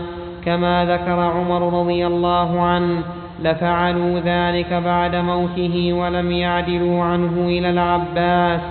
كما 0.45 0.85
ذكر 0.85 1.19
عمر 1.19 1.79
رضي 1.79 2.07
الله 2.07 2.61
عنه. 2.61 3.03
لفعلوا 3.43 4.19
ذلك 4.19 4.73
بعد 4.73 5.15
موته 5.15 5.93
ولم 5.93 6.31
يعدلوا 6.31 7.03
عنه 7.03 7.47
إلى 7.47 7.69
العباس 7.69 8.61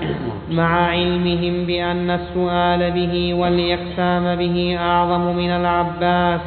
مع 0.51 0.86
علمهم 0.86 1.66
بأن 1.66 2.11
السؤال 2.11 2.90
به 2.90 3.35
والإقسام 3.35 4.36
به 4.36 4.77
أعظم 4.81 5.36
من 5.36 5.51
العباس. 5.51 6.40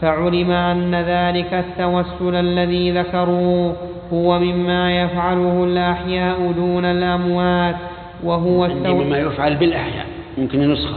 فعلم 0.00 0.50
أن 0.50 0.94
ذلك 0.94 1.54
التوسل 1.54 2.34
الذي 2.34 2.92
ذكروا 2.92 3.72
هو 4.12 4.38
مما 4.38 5.02
يفعله 5.02 5.64
الأحياء 5.64 6.52
دون 6.52 6.84
الأموات 6.84 7.76
وهو 8.24 8.66
التوسل 8.66 9.04
مما 9.04 9.18
يفعل 9.18 9.56
بالأحياء 9.56 10.06
يمكن 10.38 10.72
نسخة 10.72 10.96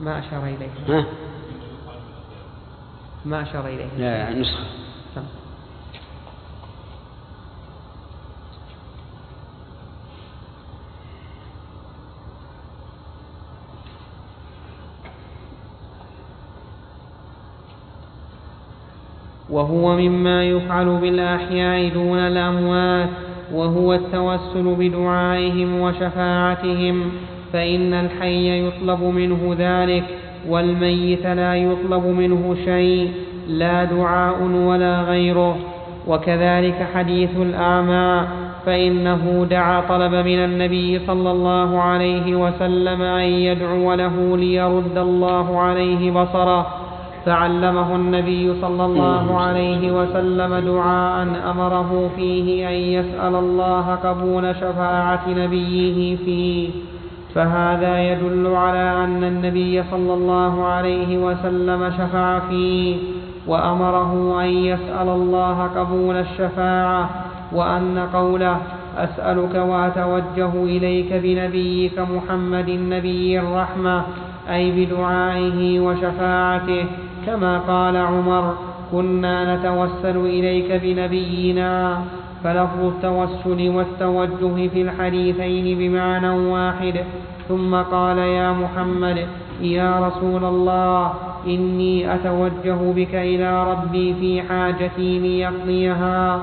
ما 0.00 0.18
أشار 0.18 0.42
إليه. 0.44 0.98
ها؟ 0.98 1.04
ما 3.24 3.42
أشار 3.42 3.66
إليه. 3.66 3.88
لا 3.98 4.40
نسخة 4.40 4.64
وهو 19.50 19.96
مما 19.96 20.44
يفعل 20.44 20.86
بالأحياء 20.86 21.88
دون 21.88 22.18
الأموات 22.18 23.08
وهو 23.54 23.94
التوسل 23.94 24.74
بدعائهم 24.78 25.80
وشفاعتهم 25.80 27.02
فإن 27.52 27.94
الحي 27.94 28.66
يطلب 28.66 29.02
منه 29.02 29.56
ذلك 29.58 30.04
والميت 30.48 31.26
لا 31.26 31.56
يطلب 31.56 32.06
منه 32.06 32.56
شيء 32.64 33.10
لا 33.48 33.84
دعاء 33.84 34.42
ولا 34.42 35.02
غيره. 35.02 35.56
وكذلك 36.06 36.88
حديث 36.94 37.30
الأعمى 37.36 38.26
فإنه 38.66 39.46
دعا 39.50 39.80
طلب 39.80 40.14
من 40.14 40.44
النبي 40.44 40.98
صلى 41.06 41.30
الله 41.30 41.80
عليه 41.80 42.34
وسلم 42.36 43.02
أن 43.02 43.24
يدعو 43.24 43.94
له 43.94 44.36
ليرد 44.36 44.98
الله 44.98 45.60
عليه 45.60 46.10
بصره 46.10 46.79
فعلمه 47.26 47.96
النبي 47.96 48.60
صلى 48.60 48.84
الله 48.84 49.40
عليه 49.40 49.92
وسلم 49.92 50.54
دعاء 50.54 51.26
أمره 51.50 52.10
فيه 52.16 52.68
أن 52.68 52.74
يسأل 52.74 53.34
الله 53.34 53.94
قبول 54.04 54.54
شفاعة 54.54 55.28
نبيه 55.28 56.16
فيه. 56.16 56.70
فهذا 57.34 58.02
يدل 58.12 58.46
على 58.46 59.04
أن 59.04 59.24
النبي 59.24 59.82
صلى 59.82 60.14
الله 60.14 60.64
عليه 60.64 61.18
وسلم 61.18 61.92
شفع 61.98 62.38
فيه 62.38 62.96
وأمره 63.46 64.42
أن 64.42 64.48
يسأل 64.48 65.08
الله 65.08 65.70
قبول 65.76 66.16
الشفاعة 66.16 67.10
وأن 67.52 67.98
قوله 68.14 68.56
أسألك 68.98 69.54
وأتوجه 69.54 70.64
إليك 70.64 71.12
بنبيك 71.12 71.98
محمد 71.98 72.70
نبي 72.70 73.40
الرحمة 73.40 74.02
أي 74.50 74.70
بدعائه 74.70 75.80
وشفاعته 75.80 76.84
كما 77.30 77.58
قال 77.58 77.96
عمر 77.96 78.54
كنا 78.92 79.56
نتوسل 79.56 80.16
إليك 80.16 80.72
بنبينا. 80.82 82.02
فلفظ 82.44 82.84
التوسل 82.84 83.68
والتوجه 83.68 84.68
في 84.68 84.82
الحديثين 84.82 85.78
بمعنى 85.78 86.30
واحد. 86.30 86.94
ثم 87.48 87.74
قال 87.74 88.18
يا 88.18 88.52
محمد 88.52 89.26
يا 89.62 90.06
رسول 90.06 90.44
الله 90.44 91.12
إني 91.46 92.14
أتوجه 92.14 92.92
بك 92.96 93.14
إلى 93.14 93.72
ربي 93.72 94.14
في 94.14 94.42
حاجتي 94.42 95.18
ليقضيها. 95.18 96.40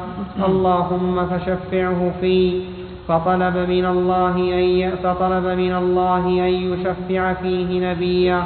اللهم 0.48 1.26
فشفعه 1.26 2.12
في 2.22 2.62
فطلب 3.08 3.58
من 3.58 3.86
الله 3.86 4.36
أن 4.60 4.92
فطلب 5.04 5.46
من 5.46 5.74
الله 5.76 6.26
أن 6.28 6.54
يشفع 6.72 7.34
فيه 7.34 7.92
نبيه 7.92 8.44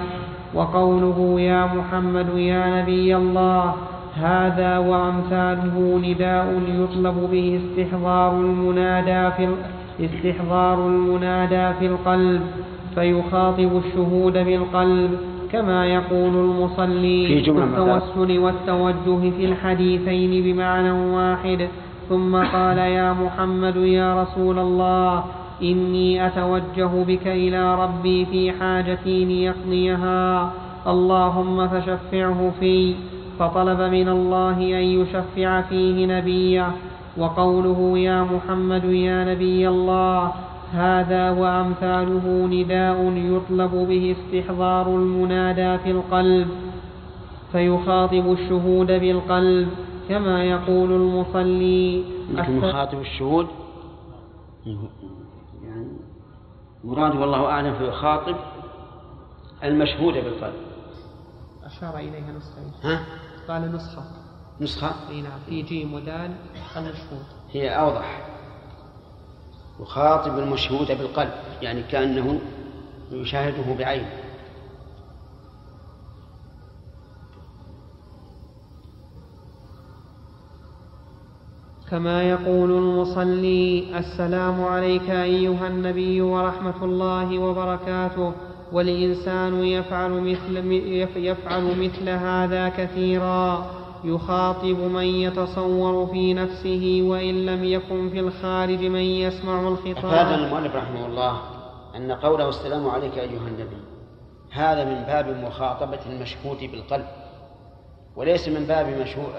وقوله 0.54 1.40
يا 1.42 1.66
محمد 1.66 2.30
يا 2.38 2.82
نبي 2.82 3.16
الله 3.16 3.74
هذا 4.16 4.78
وأمثاله 4.78 6.02
نداء 6.04 6.48
يطلب 6.82 7.30
به 7.32 7.60
استحضار 7.62 8.32
المنادى 8.32 9.32
في 9.38 9.48
استحضار 10.06 10.88
المنادى 10.88 11.74
في 11.80 11.86
القلب 11.86 12.42
فيخاطب 12.96 13.72
الشهود 13.86 14.34
بالقلب 14.34 15.12
كما 15.52 15.86
يقول 15.86 16.34
المصلي 16.36 17.28
في 17.28 17.50
التوسل 17.52 18.40
والتوجه 18.40 19.30
في 19.38 19.46
الحديثين 19.46 20.32
بمعنى 20.44 20.92
واحد. 20.92 21.68
ثم 22.10 22.36
قال 22.36 22.78
يا 22.78 23.14
محمد 23.14 23.76
يا 23.76 24.22
رسول 24.22 24.60
الله 24.60 25.24
إني 25.62 26.28
أتوجه 26.28 27.04
بك 27.04 27.28
إلى 27.28 27.84
ربي 27.84 28.26
في 28.26 28.52
حاجتي 28.52 29.26
ليقضيها. 29.26 30.52
اللهم 30.88 31.68
فشفعه 31.68 32.52
في. 32.60 32.96
فطلب 33.40 33.82
من 33.82 34.10
الله 34.10 34.58
أن 34.58 34.86
يشفع 35.02 35.62
فيه 35.62 36.06
نبيه. 36.06 36.72
وقوله 37.18 37.98
يا 37.98 38.24
محمد 38.24 38.84
يا 38.84 39.34
نبي 39.34 39.70
الله 39.70 40.32
هذا 40.74 41.32
وأمثاله 41.32 42.48
نداء 42.52 43.14
يطلب 43.16 43.88
به 43.90 44.16
استحضار 44.18 44.88
المنادى 44.88 45.78
في 45.78 45.92
القلب. 45.92 46.48
فيخاطب 47.52 48.32
الشهود 48.32 48.88
بالقلب 48.88 49.68
كما 50.10 50.44
يقول 50.44 50.92
المصلي. 50.92 52.04
يخاطب 52.38 53.00
الشهود؟ 53.00 53.48
مراده 56.84 57.20
والله 57.20 57.46
أعلم 57.46 57.78
فيخاطب 57.78 58.36
المشهود 59.64 60.14
بالقلب 60.14 60.54
أشار 61.64 61.98
إليها 61.98 62.32
نسخة. 62.32 62.62
ها؟ 62.84 63.06
قال 63.48 63.76
نسخة. 63.76 64.04
نسخة؟ 64.62 65.10
أي 65.10 65.22
نعم. 65.22 65.40
في 65.46 65.62
جيم 65.62 65.94
ودال 65.94 66.36
المشهود. 66.78 67.26
هي 67.52 67.70
أوضح. 67.70 68.28
يخاطب 69.80 70.40
المشهود 70.40 70.88
بالقلب 70.88 71.34
يعني 71.62 71.84
كأنه 71.84 72.42
يشاهده 73.12 73.76
بعينه. 73.80 74.21
كما 81.92 82.24
يقول 82.24 82.72
المصلي 82.72 83.98
السلام 83.98 84.64
عليك 84.64 85.10
أيها 85.10 85.68
النبي 85.68 86.22
ورحمة 86.22 86.84
الله 86.84 87.40
وبركاته. 87.40 88.34
والإنسان 88.72 89.64
يفعل 89.64 90.12
مثل 90.12 90.72
يفعل 91.16 91.64
مثل 91.80 92.10
هذا 92.10 92.70
كثيرا. 92.70 93.66
يخاطب 94.04 94.80
من 94.80 95.04
يتصور 95.04 96.08
في 96.08 96.34
نفسه 96.34 97.02
وإن 97.04 97.46
لم 97.46 97.64
يكن 97.64 98.10
في 98.10 98.20
الخارج 98.20 98.86
من 98.86 99.02
يسمع 99.02 99.68
الخطاب. 99.68 100.06
أفاد 100.06 100.40
المؤلف 100.40 100.76
رحمه 100.76 101.06
الله 101.06 101.42
أن 101.96 102.12
قوله 102.12 102.50
السلام 102.50 102.90
عليك 102.90 103.18
أيها 103.18 103.48
النبي 103.48 103.78
هذا 104.52 104.86
من 104.86 105.04
باب 105.04 105.44
مخاطبة 105.46 106.00
المشهود 106.10 106.58
بالقلب 106.72 107.06
وليس 108.16 108.48
من 108.48 108.66
باب 108.66 108.88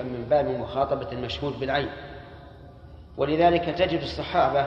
من 0.05 0.27
باب 0.31 0.61
مخاطبة 0.61 1.13
المشهود 1.13 1.61
بالعين. 1.61 1.89
ولذلك 3.17 3.65
تجد 3.65 4.03
الصحابة 4.03 4.67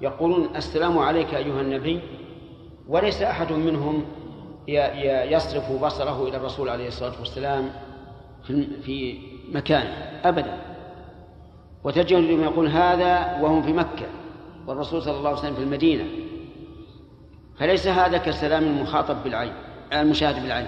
يقولون 0.00 0.56
السلام 0.56 0.98
عليك 0.98 1.34
أيها 1.34 1.60
النبي 1.60 2.00
وليس 2.88 3.22
أحد 3.22 3.52
منهم 3.52 4.04
يصرف 5.32 5.84
بصره 5.84 6.28
إلى 6.28 6.36
الرسول 6.36 6.68
عليه 6.68 6.88
الصلاة 6.88 7.12
والسلام 7.18 7.70
في 8.82 9.18
مكانه 9.52 10.20
أبدا. 10.24 10.58
وتجدهم 11.84 12.42
يقول 12.42 12.68
هذا 12.68 13.38
وهم 13.42 13.62
في 13.62 13.72
مكة 13.72 14.06
والرسول 14.66 15.02
صلى 15.02 15.16
الله 15.16 15.28
عليه 15.28 15.38
وسلم 15.38 15.54
في 15.54 15.62
المدينة. 15.62 16.04
فليس 17.58 17.86
هذا 17.86 18.18
كسلام 18.18 18.64
المخاطب 18.64 19.24
بالعين 19.24 19.52
المشاهد 19.92 20.42
بالعين. 20.42 20.66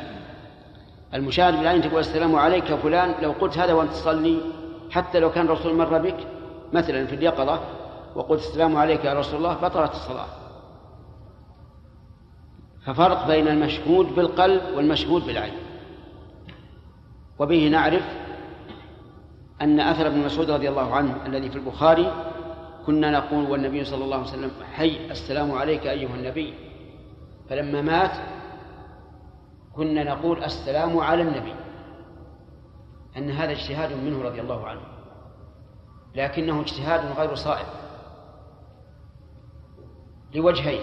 المشاهد 1.15 1.57
بالعين 1.57 1.83
تقول 1.83 2.01
السلام 2.01 2.37
عليك 2.37 2.65
فلان 2.65 3.15
لو 3.23 3.33
قلت 3.33 3.59
هذا 3.59 3.73
وأنت 3.73 3.91
تصلي 3.91 4.39
حتى 4.91 5.21
لو 5.21 5.31
كان 5.31 5.47
الرسول 5.47 5.75
مر 5.75 5.99
بك 5.99 6.17
مثلا 6.73 7.07
في 7.07 7.15
اليقظة 7.15 7.61
وقلت 8.15 8.41
السلام 8.41 8.77
عليك 8.77 9.05
يا 9.05 9.15
رسول 9.15 9.37
الله 9.37 9.55
بطلت 9.55 9.91
الصلاة. 9.93 10.27
ففرق 12.87 13.27
بين 13.27 13.49
المشهود 13.49 14.15
بالقلب 14.15 14.63
والمشهود 14.77 15.27
بالعين. 15.27 15.55
وبه 17.39 17.69
نعرف 17.69 18.03
أن 19.63 19.81
أثر 19.81 20.07
ابن 20.07 20.19
مسعود 20.19 20.51
رضي 20.51 20.69
الله 20.69 20.95
عنه 20.95 21.27
الذي 21.27 21.51
في 21.51 21.57
البخاري 21.57 22.13
كنا 22.87 23.11
نقول 23.11 23.51
والنبي 23.51 23.85
صلى 23.85 24.05
الله 24.05 24.17
عليه 24.17 24.27
وسلم 24.27 24.51
حي 24.73 25.11
السلام 25.11 25.53
عليك 25.53 25.87
أيها 25.87 26.15
النبي. 26.15 26.55
فلما 27.51 27.83
مات 27.83 28.13
كنا 29.73 30.05
نقول 30.05 30.45
السلام 30.45 30.99
على 30.99 31.23
النبي. 31.23 31.55
أن 33.17 33.31
هذا 33.31 33.53
اجتهاد 33.53 33.93
منه 34.05 34.23
رضي 34.23 34.41
الله 34.41 34.67
عنه. 34.67 34.81
لكنه 36.15 36.61
اجتهاد 36.61 37.19
غير 37.19 37.35
صائب. 37.35 37.67
لوجهين. 40.35 40.81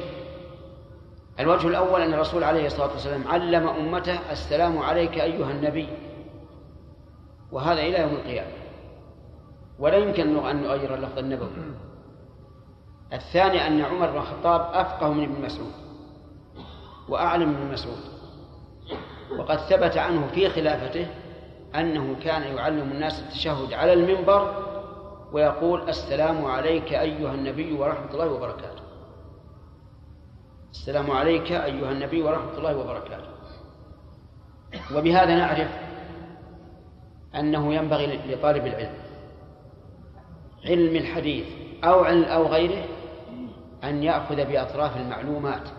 الوجه 1.40 1.68
الأول 1.68 2.02
أن 2.02 2.14
الرسول 2.14 2.44
عليه 2.44 2.66
الصلاة 2.66 2.92
والسلام 2.92 3.28
علم 3.28 3.68
أمته 3.68 4.32
السلام 4.32 4.78
عليك 4.78 5.20
أيها 5.20 5.52
النبي. 5.52 5.90
وهذا 7.52 7.82
إلى 7.82 8.02
يوم 8.02 8.12
القيامة. 8.12 8.52
ولا 9.80 9.98
يمكن 9.98 10.46
أن 10.46 10.64
نغير 10.64 10.96
اللفظ 10.96 11.18
النبوي. 11.18 11.50
الثاني 13.14 13.68
أن 13.68 13.82
عمر 13.82 14.12
بن 14.12 14.18
الخطاب 14.18 14.62
أفقه 14.74 15.14
من 15.14 15.24
ابن 15.24 15.46
مسعود 15.46 15.72
وأعلم 17.10 17.50
من 17.50 17.56
ابن 17.56 17.72
مسعود. 17.74 18.00
وقد 19.40 19.58
ثبت 19.58 19.98
عنه 19.98 20.28
في 20.28 20.50
خلافته 20.50 21.08
أنه 21.76 22.16
كان 22.24 22.42
يعلم 22.42 22.92
الناس 22.92 23.20
التشهد 23.20 23.74
على 23.74 23.94
المنبر 23.94 24.69
ويقول 25.32 25.90
السلام 25.90 26.46
عليك 26.46 26.94
أيها 26.94 27.34
النبي 27.34 27.74
ورحمة 27.74 28.12
الله 28.14 28.32
وبركاته. 28.32 28.84
السلام 30.72 31.12
عليك 31.12 31.52
أيها 31.52 31.92
النبي 31.92 32.22
ورحمة 32.22 32.58
الله 32.58 32.78
وبركاته. 32.78 33.30
وبهذا 34.96 35.36
نعرف 35.36 35.72
أنه 37.36 37.74
ينبغي 37.74 38.18
لطالب 38.34 38.66
العلم 38.66 38.94
علم 40.66 40.96
الحديث 40.96 41.48
أو 41.84 42.04
علم 42.04 42.24
أو 42.24 42.48
غيره 42.48 42.86
أن 43.84 44.04
يأخذ 44.04 44.36
بأطراف 44.36 44.98
المعلومات 44.98 45.70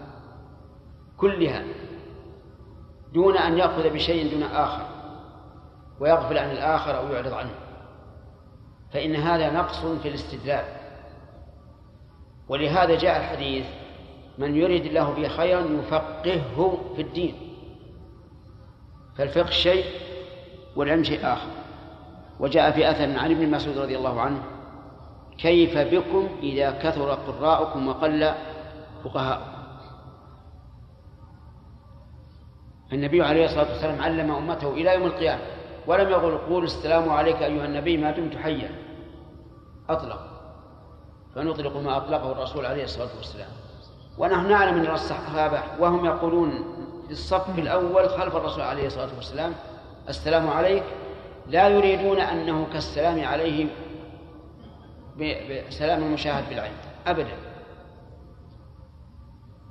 كلها 1.17 1.65
دون 3.13 3.37
أن 3.37 3.59
يأخذ 3.59 3.91
بشيء 3.91 4.33
دون 4.35 4.43
آخر 4.43 4.87
ويغفل 6.01 6.39
عن 6.39 6.51
الآخر 6.51 6.99
أو 6.99 7.09
يعرض 7.09 7.33
عنه. 7.33 7.55
فإن 8.93 9.17
هذا 9.17 9.51
نقص 9.51 9.87
في 9.87 10.09
الاستدلال. 10.09 10.65
ولهذا 12.49 12.99
جاء 12.99 13.17
الحديث 13.21 13.67
من 14.39 14.57
يريد 14.57 14.85
الله 14.85 15.11
به 15.11 15.29
خيرا 15.29 15.61
يفقهه 15.61 16.79
في 16.97 17.03
الدين. 17.03 17.35
فالفقه 19.17 19.51
شيء 19.51 19.85
والعلم 20.77 21.05
شيء 21.05 21.27
آخر. 21.27 21.51
وجاء 22.41 22.71
في 22.71 22.91
أثر 22.91 23.19
عن 23.19 23.31
ابن 23.31 23.51
مسعود 23.51 23.79
رضي 23.79 23.97
الله 23.97 24.21
عنه 24.21 24.43
كيف 25.39 25.79
بكم 25.79 26.29
إذا 26.43 26.71
كثر 26.71 27.15
قراءكم 27.15 27.89
وقل 27.89 28.35
فقهاؤكم 29.05 29.61
النبي 32.93 33.23
عليه 33.23 33.45
الصلاة 33.45 33.69
والسلام 33.73 34.03
علم 34.03 34.31
أمته 34.31 34.73
إلى 34.73 34.95
يوم 34.95 35.07
القيامة. 35.07 35.43
ولم 35.87 36.11
يقل 36.11 36.39
قول 36.39 36.65
السلام 36.65 37.11
عليك 37.11 37.43
أيها 37.43 37.65
النبي 37.65 37.97
ما 37.97 38.11
دمت 38.11 38.37
حيا. 38.37 38.71
أطلق. 39.89 40.21
فنطلق 41.35 41.77
ما 41.77 41.97
أطلقه 41.97 42.33
الرسول 42.33 42.67
عليه 42.67 42.85
الصلاة 42.85 43.09
والسلام. 43.17 43.49
ونحن 44.19 44.49
نعلم 44.49 44.79
أن 44.79 44.95
الصحابة 44.95 45.63
وهم 45.79 46.05
يقولون 46.05 46.51
في 47.07 47.13
الصف 47.13 47.59
الأول 47.59 48.09
خلف 48.09 48.37
الرسول 48.37 48.63
عليه 48.63 48.87
الصلاة 48.87 49.09
والسلام 49.17 49.53
السلام 50.09 50.49
عليك 50.49 50.83
لا 51.47 51.69
يريدون 51.69 52.21
أنه 52.21 52.67
كالسلام 52.73 53.25
عليه 53.25 53.67
بسلام 55.17 56.03
المشاهد 56.03 56.49
بالعين. 56.49 56.73
أبدا. 57.07 57.37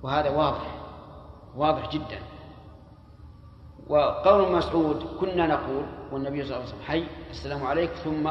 وهذا 0.03 0.30
واضح 0.30 0.76
واضح 1.56 1.90
جدا. 1.90 2.19
وقول 3.90 4.52
مسعود 4.52 5.03
كنا 5.20 5.48
نقول 5.48 5.86
والنبي 6.11 6.45
صلى 6.45 6.56
الله 6.56 6.66
عليه 6.66 6.70
وسلم 6.70 6.82
حي 6.82 7.07
السلام 7.30 7.66
عليك 7.66 7.90
ثم 7.90 8.30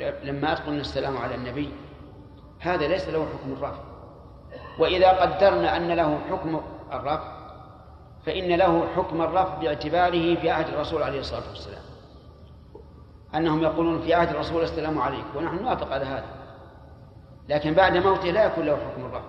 لما 0.00 0.54
قلنا 0.54 0.80
السلام 0.80 1.16
على 1.16 1.34
النبي. 1.34 1.72
هذا 2.58 2.88
ليس 2.88 3.08
له 3.08 3.26
حكم 3.26 3.52
الرفع. 3.52 3.78
وإذا 4.78 5.08
قدرنا 5.08 5.76
أن 5.76 5.88
له 5.88 6.18
حكم 6.30 6.60
الرفع 6.92 7.38
فإن 8.26 8.58
له 8.58 8.86
حكم 8.96 9.22
الرفع 9.22 9.54
باعتباره 9.54 10.34
في 10.34 10.50
عهد 10.50 10.68
الرسول 10.68 11.02
عليه 11.02 11.20
الصلاة 11.20 11.48
والسلام. 11.48 11.82
أنهم 13.34 13.62
يقولون 13.62 14.00
في 14.00 14.14
عهد 14.14 14.28
الرسول 14.28 14.62
السلام 14.62 14.98
عليك 14.98 15.24
ونحن 15.36 15.62
نوافق 15.62 15.92
على 15.92 16.04
هذا. 16.04 16.24
لكن 17.48 17.74
بعد 17.74 17.96
موته 17.96 18.30
لا 18.30 18.46
يكون 18.46 18.64
له 18.66 18.76
حكم 18.76 19.04
الرفع. 19.04 19.28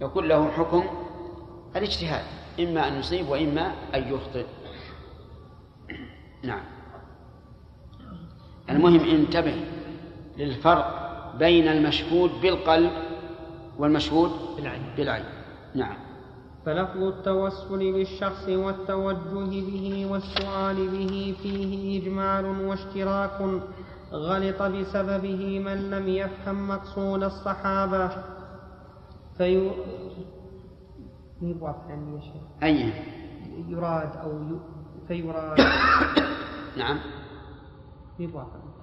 يكون 0.00 0.28
له 0.28 0.50
حكم 0.50 0.84
الاجتهاد. 1.76 2.24
إما 2.60 2.88
أن 2.88 2.98
يصيب 2.98 3.28
وإما 3.28 3.72
أن 3.94 4.14
يخطئ. 4.14 4.46
نعم. 6.42 6.62
المهم 8.70 9.00
انتبه 9.00 9.54
للفرق 10.38 11.04
بين 11.38 11.68
المشهود 11.68 12.30
بالقلب 12.42 12.90
والمشهود 13.78 14.30
بالعين. 14.56 14.82
بالعين. 14.96 15.24
نعم. 15.74 15.96
فلفظ 16.66 17.02
التوسل 17.02 17.92
بالشخص 17.92 18.48
والتوجه 18.48 19.50
به 19.50 20.06
والسؤال 20.10 20.88
به 20.88 21.34
فيه 21.42 22.02
إجمال 22.02 22.44
واشتراك 22.44 23.60
غلط 24.12 24.62
بسببه 24.62 25.58
من 25.58 25.90
لم 25.90 26.08
يفهم 26.08 26.68
مقصود 26.68 27.22
الصحابة. 27.22 28.10
في 29.38 29.70
يا 31.50 32.20
شيخ. 32.20 32.42
أي. 32.62 32.92
يراد 33.68 34.16
أو 34.16 34.30
ي... 34.30 34.58
فيراد. 35.08 35.58
نعم. 36.78 36.98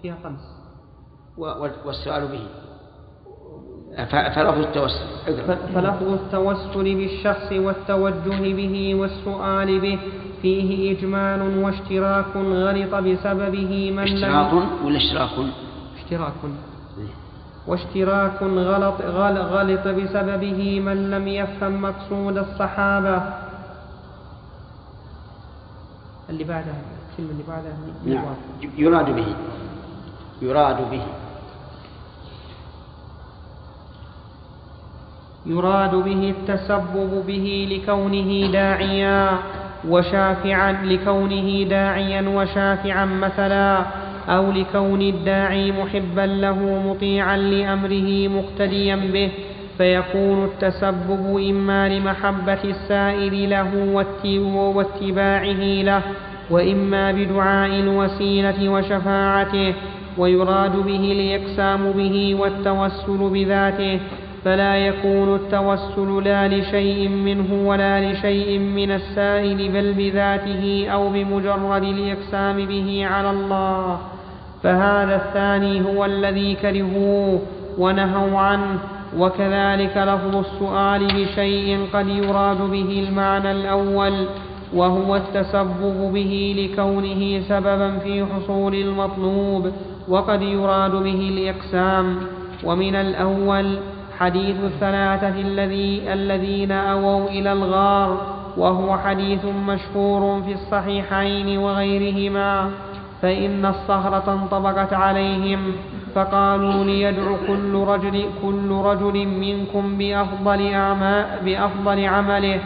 فيها 0.02 0.18
خمس. 0.24 0.46
والسؤال 1.86 2.28
به. 2.28 2.48
فلفظ 4.06 4.60
التوسل. 4.60 5.08
فلفظ 5.74 6.08
التوسل 6.08 6.96
بالشخص 6.96 7.52
والتوجه 7.52 8.54
به 8.54 8.96
والسؤال 8.96 9.80
به. 9.80 10.00
فيه 10.42 10.98
إجمال 10.98 11.58
واشتراك 11.58 12.36
غلط 12.36 12.96
بسببه 12.96 13.92
من 13.92 14.00
اشتراك 14.00 14.54
ولا 14.86 14.98
اشتراك؟ 14.98 15.30
اشتراك. 15.98 16.34
واشتراك 17.72 18.44
غلط 18.44 19.02
غلط 19.02 19.88
بسببه 19.88 20.80
من 20.80 21.12
لم 21.12 21.28
يفهم 21.28 21.82
مقصود 21.82 22.38
الصحابة. 22.38 23.22
اللي 26.30 26.44
بعدها 26.44 26.74
الكلمة 27.12 27.32
اللي 27.32 27.44
بعدها 27.48 27.74
نعم. 28.06 28.36
يراد 28.78 29.16
به. 29.16 29.36
يراد 30.42 30.90
به. 30.92 31.04
يراد 35.46 35.96
به 35.96 36.36
التسبب 36.36 37.24
به 37.28 37.68
لكونه 37.72 38.52
داعيا 38.52 39.38
وشافعا 39.88 40.72
لكونه 40.72 41.64
داعيا 41.64 42.30
وشافعا 42.30 43.06
مثلا. 43.06 43.86
أو 44.30 44.52
لكون 44.52 45.02
الداعي 45.02 45.72
محبا 45.72 46.26
له 46.26 46.84
مطيعا 46.90 47.38
لأمره 47.38 48.28
مقتديا 48.28 48.96
به 48.96 49.30
فيكون 49.78 50.44
التسبب 50.44 51.38
إما 51.50 51.90
لمحبة 51.90 52.60
السائل 52.64 53.50
له 53.50 53.70
واتباعه 54.76 55.64
له 55.84 56.02
وإما 56.50 57.12
بدعاء 57.12 57.70
الوسيلة 57.80 58.70
وشفاعته 58.70 59.74
ويراد 60.18 60.76
به 60.76 61.12
الإقسام 61.12 61.92
به 61.92 62.36
والتوسل 62.40 63.30
بذاته 63.34 64.00
فلا 64.46 64.76
يكون 64.76 65.36
التوسل 65.36 66.24
لا 66.24 66.48
لشيء 66.48 67.10
منه 67.10 67.68
ولا 67.70 68.12
لشيء 68.12 68.60
من 68.60 68.92
السائل 68.92 69.72
بل 69.72 69.94
بذاته 69.94 70.88
أو 70.90 71.10
بمجرد 71.10 71.84
الإقسام 71.84 72.66
به 72.66 73.06
على 73.06 73.30
الله. 73.30 73.98
فهذا 74.64 75.16
الثاني 75.16 75.82
هو 75.86 76.06
الذي 76.06 76.56
كرهوه 76.56 77.42
ونهوا 77.78 78.40
عنه. 78.40 78.80
وكذلك 79.18 79.98
لفظ 79.98 80.36
السؤال 80.36 81.08
بشيء 81.08 81.88
قد 81.94 82.08
يراد 82.08 82.62
به 82.62 83.06
المعنى 83.08 83.52
الأول 83.52 84.26
وهو 84.74 85.16
التسبب 85.16 86.12
به 86.14 86.56
لكونه 86.58 87.42
سببا 87.50 87.98
في 87.98 88.26
حصول 88.26 88.76
المطلوب 88.76 89.72
وقد 90.08 90.42
يراد 90.42 90.92
به 90.92 91.30
الإقسام. 91.34 92.16
ومن 92.64 92.96
الأول 92.96 93.78
حديث 94.22 94.56
الثلاثة 94.64 95.42
الذي 95.42 96.14
الذين 96.14 96.72
أووا 96.72 97.30
إلى 97.30 97.54
الغار 97.54 98.18
وهو 98.58 98.98
حديث 98.98 99.46
مشهور 99.46 100.42
في 100.44 100.54
الصحيحين 100.54 101.58
وغيرهما 101.58 102.70
فإن 103.22 103.66
الصخرة 103.66 104.34
انطبقت 104.34 104.94
عليهم 104.94 105.60
فقالوا 106.16 106.84
ليدعو 106.84 107.36
كل 107.48 107.74
رجل 107.74 108.26
كل 108.42 108.70
رجل 108.72 109.28
منكم 109.28 109.98
بأفضل 109.98 110.74
بأفضل 111.46 112.06
عمله. 112.06 112.60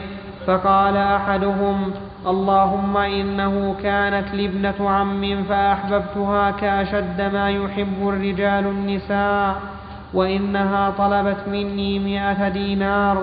فقال 0.47 0.97
أحدهم 0.97 1.91
اللهم 2.27 2.97
إنه 2.97 3.75
كانت 3.83 4.33
لي 4.33 4.45
ابنة 4.45 4.89
عم 4.89 5.43
فأحببتها 5.49 6.51
كأشد 6.51 7.21
ما 7.33 7.49
يحب 7.49 8.09
الرجال 8.09 8.65
النساء. 8.67 9.74
وإنها 10.15 10.89
طلبت 10.97 11.37
مني 11.47 11.99
مئة 11.99 12.49
دينار 12.49 13.17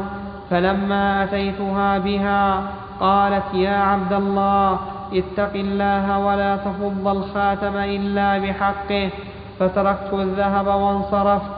فلما 0.51 1.25
أتيتها 1.25 1.99
بها 1.99 2.63
قالت 3.01 3.55
يا 3.55 3.77
عبد 3.77 4.13
الله 4.13 4.79
اتق 5.13 5.55
الله 5.55 6.19
ولا 6.19 6.57
تفض 6.57 7.09
الخاتم 7.09 7.77
إلا 7.77 8.39
بحقه 8.39 9.11
فتركت 9.59 10.13
الذهب 10.13 10.67
وانصرفت 10.67 11.51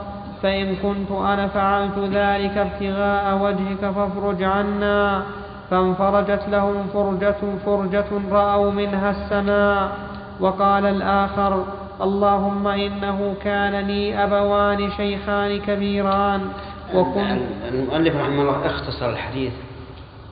فإن 0.43 0.75
كنت 0.75 1.11
أنا 1.11 1.47
فعلت 1.47 1.97
ذلك 1.99 2.57
ابتغاء 2.57 3.37
وجهك 3.41 3.91
فافرج 3.95 4.43
عنا 4.43 5.23
فانفرجت 5.69 6.43
لهم 6.49 6.75
فرجة 6.93 7.35
فرجة 7.65 8.05
رأوا 8.31 8.71
منها 8.71 9.09
السماء 9.09 9.91
وقال 10.39 10.85
الآخر 10.85 11.63
اللهم 12.01 12.67
إنه 12.67 13.35
كان 13.43 13.75
لي 13.87 14.23
أبوان 14.23 14.91
شيخان 14.91 15.61
كبيران. 15.61 16.49
وكنت 16.93 17.41
المؤلف 17.67 18.15
رحمه 18.15 18.41
الله 18.41 18.65
اختصر 18.65 19.09
الحديث 19.09 19.53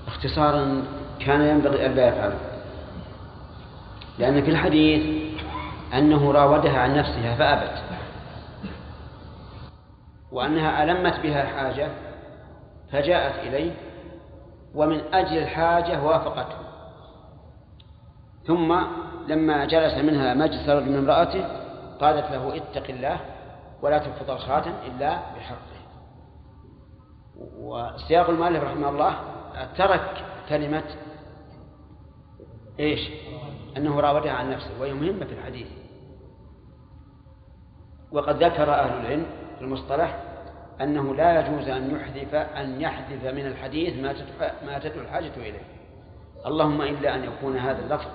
اختصارا 0.07 0.83
كان 1.19 1.41
ينبغي 1.41 1.85
ألا 1.85 2.07
يفعله. 2.07 2.39
لأن 4.19 4.41
في 4.43 4.49
الحديث 4.49 5.33
أنه 5.93 6.31
راودها 6.31 6.79
عن 6.79 6.97
نفسها 6.97 7.35
فأبت. 7.35 7.83
وأنها 10.31 10.83
ألمت 10.83 11.19
بها 11.19 11.43
الحاجة 11.43 11.87
فجاءت 12.91 13.47
إليه 13.47 13.71
ومن 14.75 15.01
أجل 15.13 15.37
الحاجة 15.37 16.03
وافقته. 16.03 16.57
ثم 18.47 18.75
لما 19.27 19.65
جلس 19.65 19.93
منها 19.93 20.33
مجلس 20.33 20.69
رجل 20.69 20.91
من 20.91 20.97
امرأته 20.97 21.45
قالت 21.99 22.31
له 22.31 22.55
اتق 22.55 22.89
الله 22.89 23.19
ولا 23.81 23.97
تنفض 23.97 24.31
الخاتم 24.31 24.73
إلا 24.85 25.19
بحقه. 25.35 25.73
وسياق 27.57 28.29
المؤلف 28.29 28.63
رحمه 28.63 28.89
الله 28.89 29.15
ترك 29.77 30.25
كلمة 30.49 30.83
إيش؟ 32.79 33.09
أنه 33.77 33.99
راودها 33.99 34.31
عن 34.31 34.51
نفسه 34.51 34.69
وهي 34.79 34.93
مهمة 34.93 35.25
في 35.25 35.33
الحديث. 35.33 35.67
وقد 38.11 38.43
ذكر 38.43 38.73
أهل 38.73 39.05
العلم 39.05 39.25
في 39.57 39.61
المصطلح 39.61 40.23
أنه 40.81 41.15
لا 41.15 41.39
يجوز 41.39 41.67
أن 41.67 41.95
يحذف 41.95 42.35
أن 42.35 42.81
يحذف 42.81 43.25
من 43.25 43.45
الحديث 43.47 44.03
ما 44.03 44.15
ما 44.65 44.79
تدعو 44.79 45.01
الحاجة 45.01 45.31
إليه. 45.37 45.63
اللهم 46.45 46.81
إلا 46.81 47.15
أن 47.15 47.23
يكون 47.23 47.57
هذا 47.57 47.79
اللفظ 47.85 48.07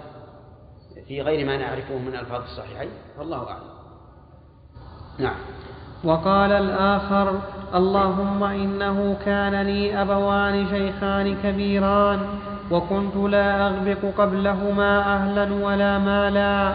في 1.08 1.22
غير 1.22 1.46
ما 1.46 1.56
نعرفه 1.56 1.98
من 1.98 2.14
ألفاظ 2.14 2.42
الصحيحين 2.42 2.90
والله 3.18 3.48
أعلم. 3.48 3.62
نعم. 5.18 5.36
وقال 6.04 6.52
الآخر 6.52 7.40
اللهم 7.74 8.44
إنه 8.44 9.16
كان 9.24 9.62
لي 9.62 10.02
أبوان 10.02 10.66
شيخان 10.68 11.36
كبيران 11.42 12.20
وكنت 12.70 13.16
لا 13.16 13.66
أغبق 13.66 13.98
قبلهما 14.18 15.16
أهلا 15.16 15.54
ولا 15.64 15.98
مالا 15.98 16.72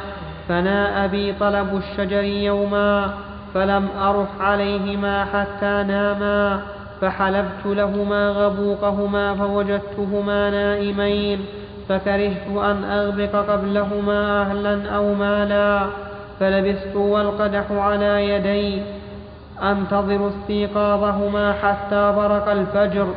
فناء 0.48 1.08
بي 1.08 1.34
طلب 1.34 1.78
الشجر 1.78 2.24
يوما 2.24 3.14
فلم 3.54 3.88
أرح 4.02 4.42
عليهما 4.42 5.26
حتى 5.26 5.84
ناما 5.88 6.62
فحلبت 7.02 7.66
لهما 7.66 8.30
غبوقهما 8.30 9.36
فوجدتهما 9.36 10.50
نائمين. 10.50 11.46
فكرهت 11.90 12.48
أن 12.48 12.84
أغبق 12.84 13.36
قبلهما 13.52 14.42
أهلا 14.42 14.96
أو 14.96 15.14
مالا 15.14 15.80
فلبثت 16.40 16.96
والقدح 16.96 17.72
على 17.72 18.30
يدي. 18.30 18.82
أنتظر 19.62 20.28
استيقاظهما 20.28 21.54
حتى 21.54 22.14
برق 22.18 22.50
الفجر 22.50 23.08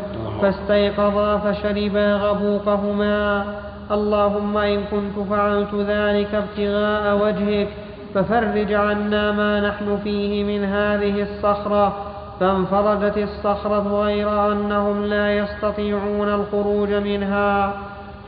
فاستيقظا 0.42 1.36
فشربا 1.36 2.16
غبوقهما. 2.16 3.44
اللهم 3.90 4.58
إن 4.58 4.80
كنت 4.90 5.28
فعلت 5.30 5.74
ذلك 5.74 6.34
ابتغاء 6.34 7.24
وجهك 7.24 7.68
ففرج 8.14 8.72
عنا 8.72 9.32
ما 9.32 9.60
نحن 9.60 9.98
فيه 10.04 10.44
من 10.44 10.64
هذه 10.64 11.22
الصخرة. 11.22 11.96
فانفرجت 12.40 13.18
الصخرة 13.18 14.02
غير 14.04 14.52
أنهم 14.52 15.04
لا 15.04 15.36
يستطيعون 15.36 16.28
الخروج 16.28 16.92
منها. 16.92 17.72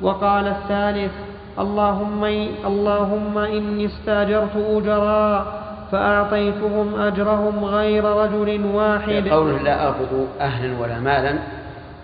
وقال 0.00 0.46
الثالث 0.46 1.12
اللهم 1.58 2.24
اللهم 2.66 3.38
إني 3.38 3.86
استأجرت 3.86 4.56
أجراء 4.56 5.68
فأعطيتهم 5.92 7.00
أجرهم 7.00 7.64
غير 7.64 8.04
رجل 8.04 8.66
واحد. 8.74 9.28
قوله 9.28 9.62
لا 9.62 9.90
آخذ 9.90 10.26
أهلا 10.40 10.80
ولا 10.80 11.00
مالا 11.00 11.38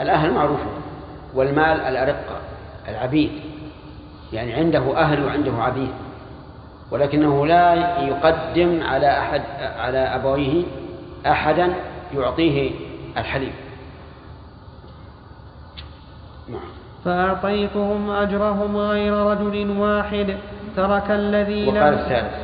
الأهل 0.01 0.33
معروف 0.33 0.61
والمال 1.35 1.81
الأرقة 1.81 2.37
العبيد 2.89 3.31
يعني 4.33 4.53
عنده 4.53 4.97
أهل 4.97 5.25
وعنده 5.25 5.53
عبيد 5.53 5.93
ولكنه 6.91 7.47
لا 7.47 7.99
يقدم 8.01 8.83
على 8.83 9.19
أحد 9.19 9.43
على 9.79 9.99
أبويه 9.99 10.65
أحدا 11.27 11.75
يعطيه 12.15 12.71
الحليب. 13.16 13.53
نعم. 16.49 16.84
فأعطيتهم 17.05 18.10
أجرهم 18.10 18.76
غير 18.76 19.12
رجل 19.12 19.76
واحد 19.78 20.36
ترك 20.76 21.10
الذي 21.10 21.66
وقال 21.68 21.94
الثالث. 21.94 22.35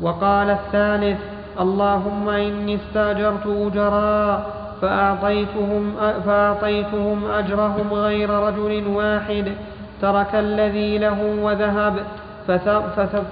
وقال 0.00 0.50
الثالث 0.50 1.18
اللهم 1.60 2.28
إني 2.28 2.74
استأجرت 2.74 3.46
أجراء 3.46 4.46
فأعطيتهم, 4.82 5.92
فأعطيتهم 6.26 7.24
أجرهم 7.30 7.92
غير 7.92 8.30
رجل 8.30 8.86
واحد 8.86 9.52
ترك 10.02 10.34
الذي 10.34 10.98
له 10.98 11.36
وذهب 11.42 11.94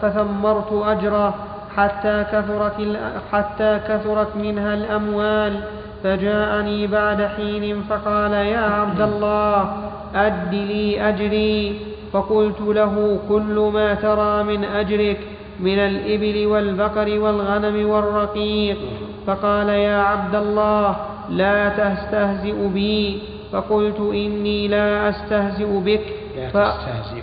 فثمرت 0.03 0.73
أجره 0.73 1.35
حتى 1.77 2.25
كثرت, 2.33 2.99
حتى 3.33 3.81
كثرت 3.89 4.37
منها 4.37 4.75
الأموال 4.75 5.61
فجاءني 6.05 6.87
بعد 6.87 7.23
حين 7.37 7.83
فقال 7.83 8.33
يا 8.33 8.61
عبد 8.61 9.01
الله 9.01 9.92
أد 10.15 10.55
لي 10.55 11.09
أجري. 11.09 11.81
فقلت 12.13 12.61
له 12.61 13.19
كل 13.29 13.71
ما 13.75 13.95
ترى 13.95 14.43
من 14.43 14.65
أجرك 14.65 15.21
من 15.61 15.79
الإبل 15.79 16.47
والبقر 16.47 17.19
والغنم 17.19 17.91
والرقيق. 17.91 18.79
فقال 19.27 19.69
يا 19.69 19.97
عبد 20.03 20.35
الله 20.35 20.97
لا 21.31 21.69
تستهزئ 21.69 22.69
بي. 22.69 23.23
فقلت 23.53 24.01
إني 24.01 24.69
لا 24.69 25.09
أستهزئ 25.09 25.81
بك. 25.81 26.05
لا 26.37 26.49
تستهزئ. 26.49 27.23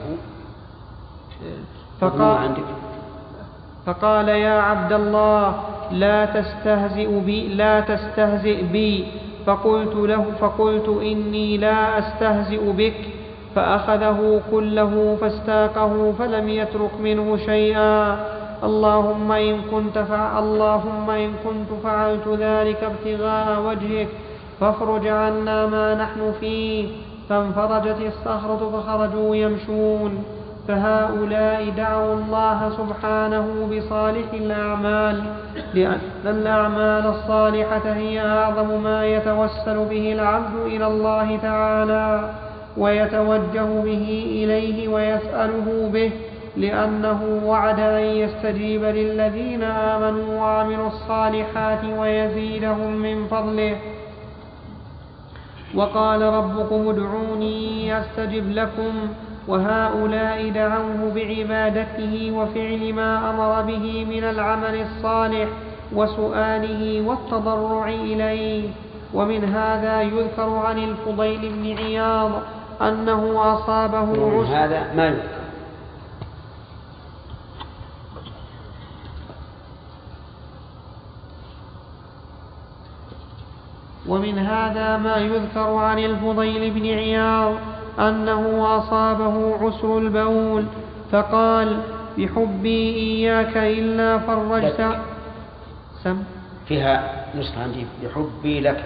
فقال, 2.01 2.51
فقال 3.85 4.29
يا 4.29 4.61
عبد 4.61 4.93
الله 4.93 5.63
لا 5.91 6.25
تستهزئ 6.25 7.19
بي 7.19 7.47
لا 7.47 7.79
تستهزئ 7.79 8.63
بي. 8.63 9.07
فقلت 9.49 9.95
له 9.95 10.25
فقلت 10.41 10.87
إني 11.01 11.57
لا 11.57 11.99
أستهزئ 11.99 12.71
بك 12.71 13.01
فأخذه 13.55 14.41
كله 14.51 15.17
فاستاقه 15.21 16.13
فلم 16.19 16.49
يترك 16.49 16.91
منه 17.03 17.37
شيئا. 17.37 18.19
اللهم 18.63 19.31
إن 19.31 19.55
كنت 19.71 19.97
اللهم 20.37 21.09
إن 21.09 21.31
كنت 21.45 21.69
فعلت 21.83 22.27
ذلك 22.27 22.83
ابتغاء 22.83 23.61
وجهك 23.67 24.07
فافرج 24.59 25.07
عنا 25.07 25.65
ما 25.65 25.95
نحن 25.95 26.33
فيه. 26.39 26.87
فانفرجت 27.29 27.97
الصخرة 28.05 28.61
فخرجوا 28.73 29.35
يمشون. 29.35 30.23
فهؤلاء 30.69 31.69
دعوا 31.77 32.13
الله 32.13 32.69
سبحانه 32.77 33.69
بصالح 33.71 34.33
الأعمال 34.33 35.23
لأن 35.73 35.99
الأعمال 36.25 37.05
الصالحة 37.07 37.85
هي 37.85 38.21
أعظم 38.21 38.83
ما 38.83 39.05
يتوسل 39.05 39.85
به 39.89 40.13
العبد 40.13 40.55
إلى 40.65 40.87
الله 40.87 41.37
تعالى 41.37 42.29
ويتوجه 42.77 43.81
به 43.83 44.05
إليه 44.39 44.87
ويسأله 44.87 45.89
به 45.93 46.11
لأنه 46.57 47.41
وعد 47.45 47.79
أن 47.79 48.03
يستجيب 48.03 48.83
للذين 48.83 49.63
آمنوا 49.63 50.39
وعملوا 50.41 50.87
الصالحات 50.87 51.83
ويزيدهم 51.97 52.91
من 52.91 53.27
فضله. 53.27 53.75
وقال 55.75 56.21
ربكم 56.21 56.89
ادعوني 56.89 57.99
أستجب 57.99 58.51
لكم 58.51 58.91
وهؤلاء 59.49 60.49
دعوه 60.49 61.11
بعبادته 61.15 62.31
وفعل 62.35 62.93
ما 62.93 63.29
أمر 63.29 63.61
به 63.61 64.05
من 64.05 64.23
العمل 64.23 64.81
الصالح 64.81 65.49
وسؤاله 65.93 67.01
والتضرع 67.07 67.87
إليه. 67.87 68.69
ومن 69.13 69.43
هذا 69.43 70.01
يذكر 70.01 70.49
عن 70.49 70.77
الفضيل 70.77 71.41
بن 71.53 71.77
عياض 71.77 72.31
أنه 72.81 73.53
أصابه 73.53 74.09
عسر 74.41 74.55
هذا 74.55 74.93
ما 74.95 75.07
يذكر؟ 75.07 75.39
ومن 84.07 84.37
هذا 84.37 84.97
ما 84.97 85.15
يذكر 85.17 85.75
عن 85.75 85.99
الفضيل 85.99 86.71
بن 86.71 86.85
عياض 86.85 87.53
أنه 87.99 88.77
أصابه 88.77 89.55
عسر 89.55 89.97
البول 89.97 90.65
فقال 91.11 91.79
بحبي 92.17 92.95
إياك 92.95 93.57
إلا 93.57 94.19
فرجت. 94.19 94.97
سم. 96.03 96.23
فيها 96.67 97.25
نسخة 97.35 97.63
عندي. 97.63 97.85
بحبي 98.03 98.59
لك. 98.59 98.83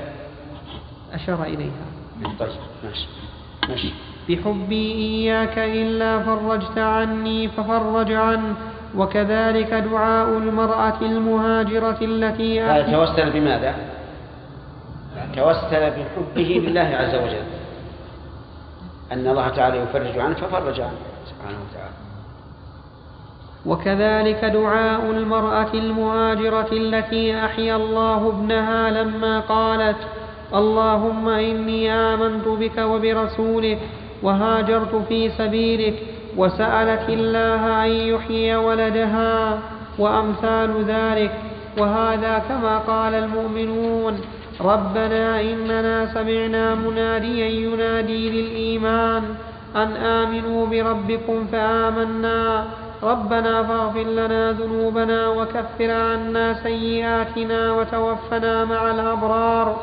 أشار 1.14 1.44
إليها. 1.44 1.86
طيب 2.40 2.50
ماشي. 2.84 3.08
ماشي. 3.70 3.94
بحبي 4.30 4.92
إياك 4.92 5.58
إلا 5.58 6.20
فرجت 6.20 6.78
عني 6.78 7.48
ففرج 7.48 8.12
عنه. 8.12 8.56
وكذلك 8.98 9.74
دعاء 9.74 10.28
المرأة 10.38 11.02
المهاجرة 11.02 11.98
التي 12.02 12.92
توسل 12.92 13.30
بماذا؟ 13.30 13.76
توسل 15.36 15.92
بحبه 15.92 16.62
لله 16.68 16.82
عز 16.82 17.16
وجل. 17.16 17.63
أن 19.14 19.28
الله 19.28 19.50
تعالى 19.50 19.78
يفرج 19.78 20.20
عنه 20.20 20.36
ففرج 20.36 20.82
عنه 20.82 20.98
سبحانه 21.26 21.58
وتعالى. 21.70 21.94
وكذلك 23.66 24.46
دعاء 24.46 25.12
المرأة 25.12 25.74
المهاجرة 25.74 26.68
التي 26.72 27.46
أحيا 27.46 27.76
الله 27.76 28.28
ابنها 28.30 29.04
لما 29.04 29.40
قالت 29.40 29.98
اللهم 30.54 31.30
إني 31.30 31.92
آمنت 31.92 32.48
بك 32.48 32.78
وبرسولك 32.78 33.80
وهاجرت 34.24 34.96
في 34.96 35.30
سبيلك 35.30 35.94
وسألت 36.38 37.10
الله 37.10 37.86
أن 37.86 37.90
يحيي 37.90 38.56
ولدها 38.56 39.60
وأمثال 40.00 40.84
ذلك 40.88 41.32
وهذا 41.78 42.40
كما 42.50 42.78
قال 42.78 43.14
المؤمنون 43.14 44.22
ربنا 44.62 45.42
إننا 45.42 46.14
سمعنا 46.14 46.76
مناديا 46.76 47.48
ينادي 47.48 48.30
للإيمان 48.30 49.24
أن 49.76 49.90
آمنوا 49.96 50.68
بربكم 50.68 51.48
فآمنا. 51.52 52.66
ربنا 53.04 53.64
فاغفر 53.64 54.04
لنا 54.04 54.52
ذنوبنا 54.52 55.28
وكفر 55.28 55.92
عنا 55.92 56.54
سيئاتنا 56.54 57.72
وتوفنا 57.74 58.66
مع 58.66 58.92
الأبرار. 58.92 59.82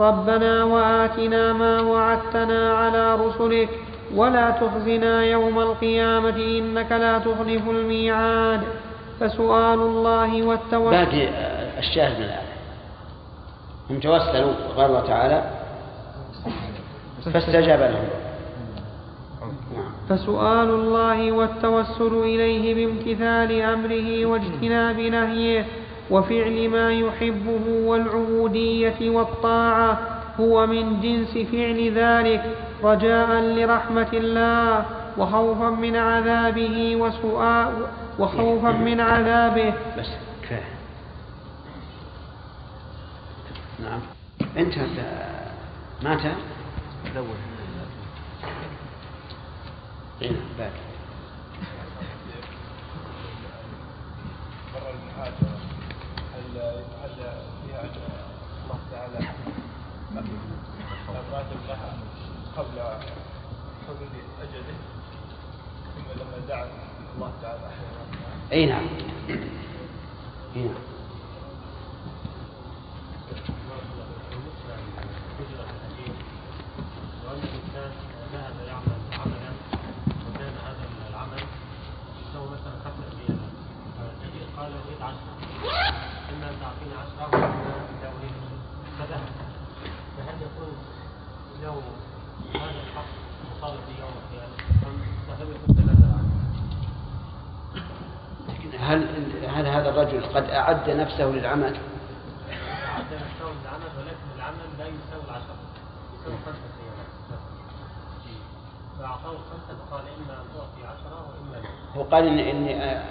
ربنا 0.00 0.64
وآتنا 0.64 1.52
ما 1.52 1.80
وعدتنا 1.80 2.72
على 2.74 3.14
رسلك. 3.14 3.68
ولا 4.14 4.50
تخزنا 4.50 5.24
يوم 5.24 5.58
القيامة 5.58 6.36
إنك 6.36 6.92
لا 6.92 7.18
تخلف 7.18 7.70
الميعاد. 7.70 8.60
فسؤال 9.20 9.78
الله 9.78 10.42
والتوكل. 10.42 10.90
باقي 10.90 11.28
الشاهد 11.78 12.16
الآية 12.16 12.49
هم 13.90 13.98
توسلوا 14.00 14.52
قال 14.76 14.86
الله 14.86 15.00
تعالى 15.00 15.44
فاستجاب 17.34 17.80
لهم. 17.80 18.08
فسؤال 20.08 20.68
الله 20.70 21.32
والتوسل 21.32 22.14
إليه 22.22 22.74
بامتثال 22.74 23.60
أمره 23.62 24.26
واجتناب 24.26 25.00
نهيه 25.00 25.64
وفعل 26.10 26.68
ما 26.68 26.92
يحبه 26.92 27.64
والعبودية 27.84 29.10
والطاعة 29.10 29.98
هو 30.40 30.66
من 30.66 31.00
جنس 31.00 31.48
فعل 31.52 31.92
ذلك 31.94 32.42
رجاء 32.84 33.40
لرحمة 33.40 34.08
الله 34.12 34.84
وخوفا 35.18 35.70
من 35.70 35.96
عذابه 35.96 36.96
وسؤال 36.96 37.72
وخوفا 38.18 38.70
من 38.70 39.00
عذابه. 39.00 39.72
بس 39.98 40.08
كفاية 40.42 40.79
نعم. 43.82 44.00
انتهت 44.56 44.98
مات؟ 46.02 46.36
الأول 47.06 47.36
إيه 50.22 50.32
راتب 61.32 61.60
لها 61.68 61.96
قبل 62.56 62.80
حدود 63.88 64.14
أجله 64.42 64.76
ثم 65.94 66.20
لما 66.20 66.46
دعت 66.48 66.70
الله 67.14 67.32
تعالى 67.42 67.66
أحيانا 67.66 68.52
اي 68.52 68.66
نعم. 68.66 68.88
اي 70.56 70.62
نعم 70.62 70.74
وأن 77.24 77.42
الإنسان 77.42 77.92
ذهب 78.32 78.54
يعمل 78.66 79.00
عملا 79.12 79.52
وكان 80.28 80.54
هذا 80.66 80.84
العمل 81.10 81.42
يساوي 82.20 82.46
مثلا 82.46 82.74
خمسة 82.84 83.18
ريال 83.18 83.38
فالنبي 83.98 84.40
قال 84.56 84.72
أريد 84.72 85.02
عشرة 85.02 85.34
إما 86.32 86.50
أن 86.50 86.56
تعطيني 86.60 86.94
عشرة 86.94 87.28
وإما 87.32 87.74
لا 88.02 88.08
أريد 88.08 88.32
فذهب 88.98 89.50
فهل 90.16 90.34
يكون 90.42 90.76
هذا 91.60 91.74
الحق 92.54 93.04
يوم 94.00 94.12
القيامة. 94.22 94.56
لكن 98.48 98.70
هل 98.78 99.08
هل 99.46 99.66
هذا 99.66 99.88
الرجل 99.88 100.26
قد 100.34 100.50
أعد 100.50 100.90
نفسه 100.90 101.24
للعمل؟ 101.24 101.76
أعد 102.88 103.04
نفسه 103.14 103.44
للعمل 103.44 103.86
ولكن 103.98 104.26
العمل 104.36 104.56
لا 104.78 104.84
يساوي 104.84 105.24
العشرة 105.24 105.56
يساوي 106.20 106.36
خمسة 106.46 106.70
ريالات 106.80 107.40
فأعطاه 108.98 109.32
الخمسة 109.32 109.84
فقال 109.84 110.02
إما 110.02 110.34
أن 110.40 110.46
تعطي 110.54 110.86
عشرة 110.86 111.26
وإما 111.28 111.56
لا. 111.56 111.68
هو 111.96 112.02
قال 112.02 112.26
إن 112.26 112.38
إني 112.38 112.84
آه، 112.84 113.04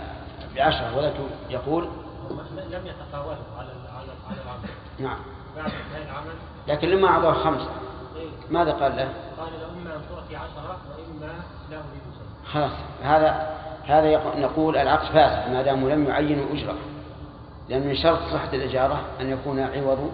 بعشرة 0.56 0.98
ولكن 0.98 1.24
يقول 1.50 1.90
لم 2.72 2.88
يتقاولوا 2.88 3.44
على 3.58 3.72
على 3.96 4.42
العمل 4.44 4.70
نعم. 5.00 5.20
بعد 5.56 5.66
انتهاء 5.66 6.04
العمل 6.06 6.36
لكن 6.68 6.88
لما 6.88 7.08
أعطاه 7.08 7.34
خمسة 7.34 7.70
ماذا 8.52 8.72
قال 8.72 8.96
له؟ 8.96 9.10
قال 9.38 9.50
له 9.60 9.68
إما 9.82 9.96
أن 9.96 10.02
تعطي 10.10 10.36
عشرة 10.36 10.78
وإما 10.90 11.34
لا 11.72 11.78
أريد 11.78 12.04
شيء 12.18 12.52
خلاص. 12.54 12.72
هذا 13.04 13.58
هذا 13.86 14.22
نقول 14.36 14.78
العقد 14.78 15.06
فاسد 15.06 15.52
ما 15.52 15.62
داموا 15.62 15.90
لم 15.90 16.06
يعينوا 16.06 16.46
أجرة. 16.54 16.76
لأن 17.70 17.88
من 17.88 17.96
شرط 17.96 18.20
صحة 18.34 18.54
الإجارة 18.54 19.02
أن 19.22 19.30
يكون 19.30 19.60
عوض 19.60 20.12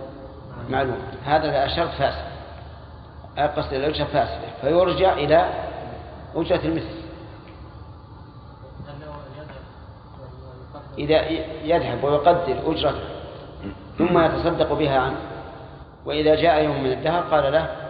معلوم. 0.69 0.97
هذا 1.25 1.47
لا 1.47 1.67
شرط 1.67 1.89
فاسد. 1.89 2.25
قصد 3.57 3.73
الأجرة 3.73 4.05
فاسدة. 4.05 4.47
فيرجع 4.61 5.13
إلى 5.13 5.49
أجرة 6.35 6.61
المثل. 6.65 7.05
إذا 10.97 11.21
يذهب 11.63 12.03
ويقدر 12.03 12.71
أجرته. 12.71 13.03
ثم 13.97 14.19
يتصدق 14.19 14.73
بها 14.73 14.99
عنه. 14.99 15.17
وإذا 16.05 16.35
جاء 16.35 16.63
يوم 16.63 16.83
من 16.83 16.91
الدهر 16.91 17.23
قال 17.23 17.53
له 17.53 17.84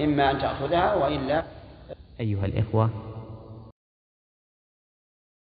إما 0.00 0.30
أن 0.30 0.38
تأخذها 0.38 0.94
وإلا 0.94 1.44
أيها 2.20 2.46
الإخوة 2.46 2.90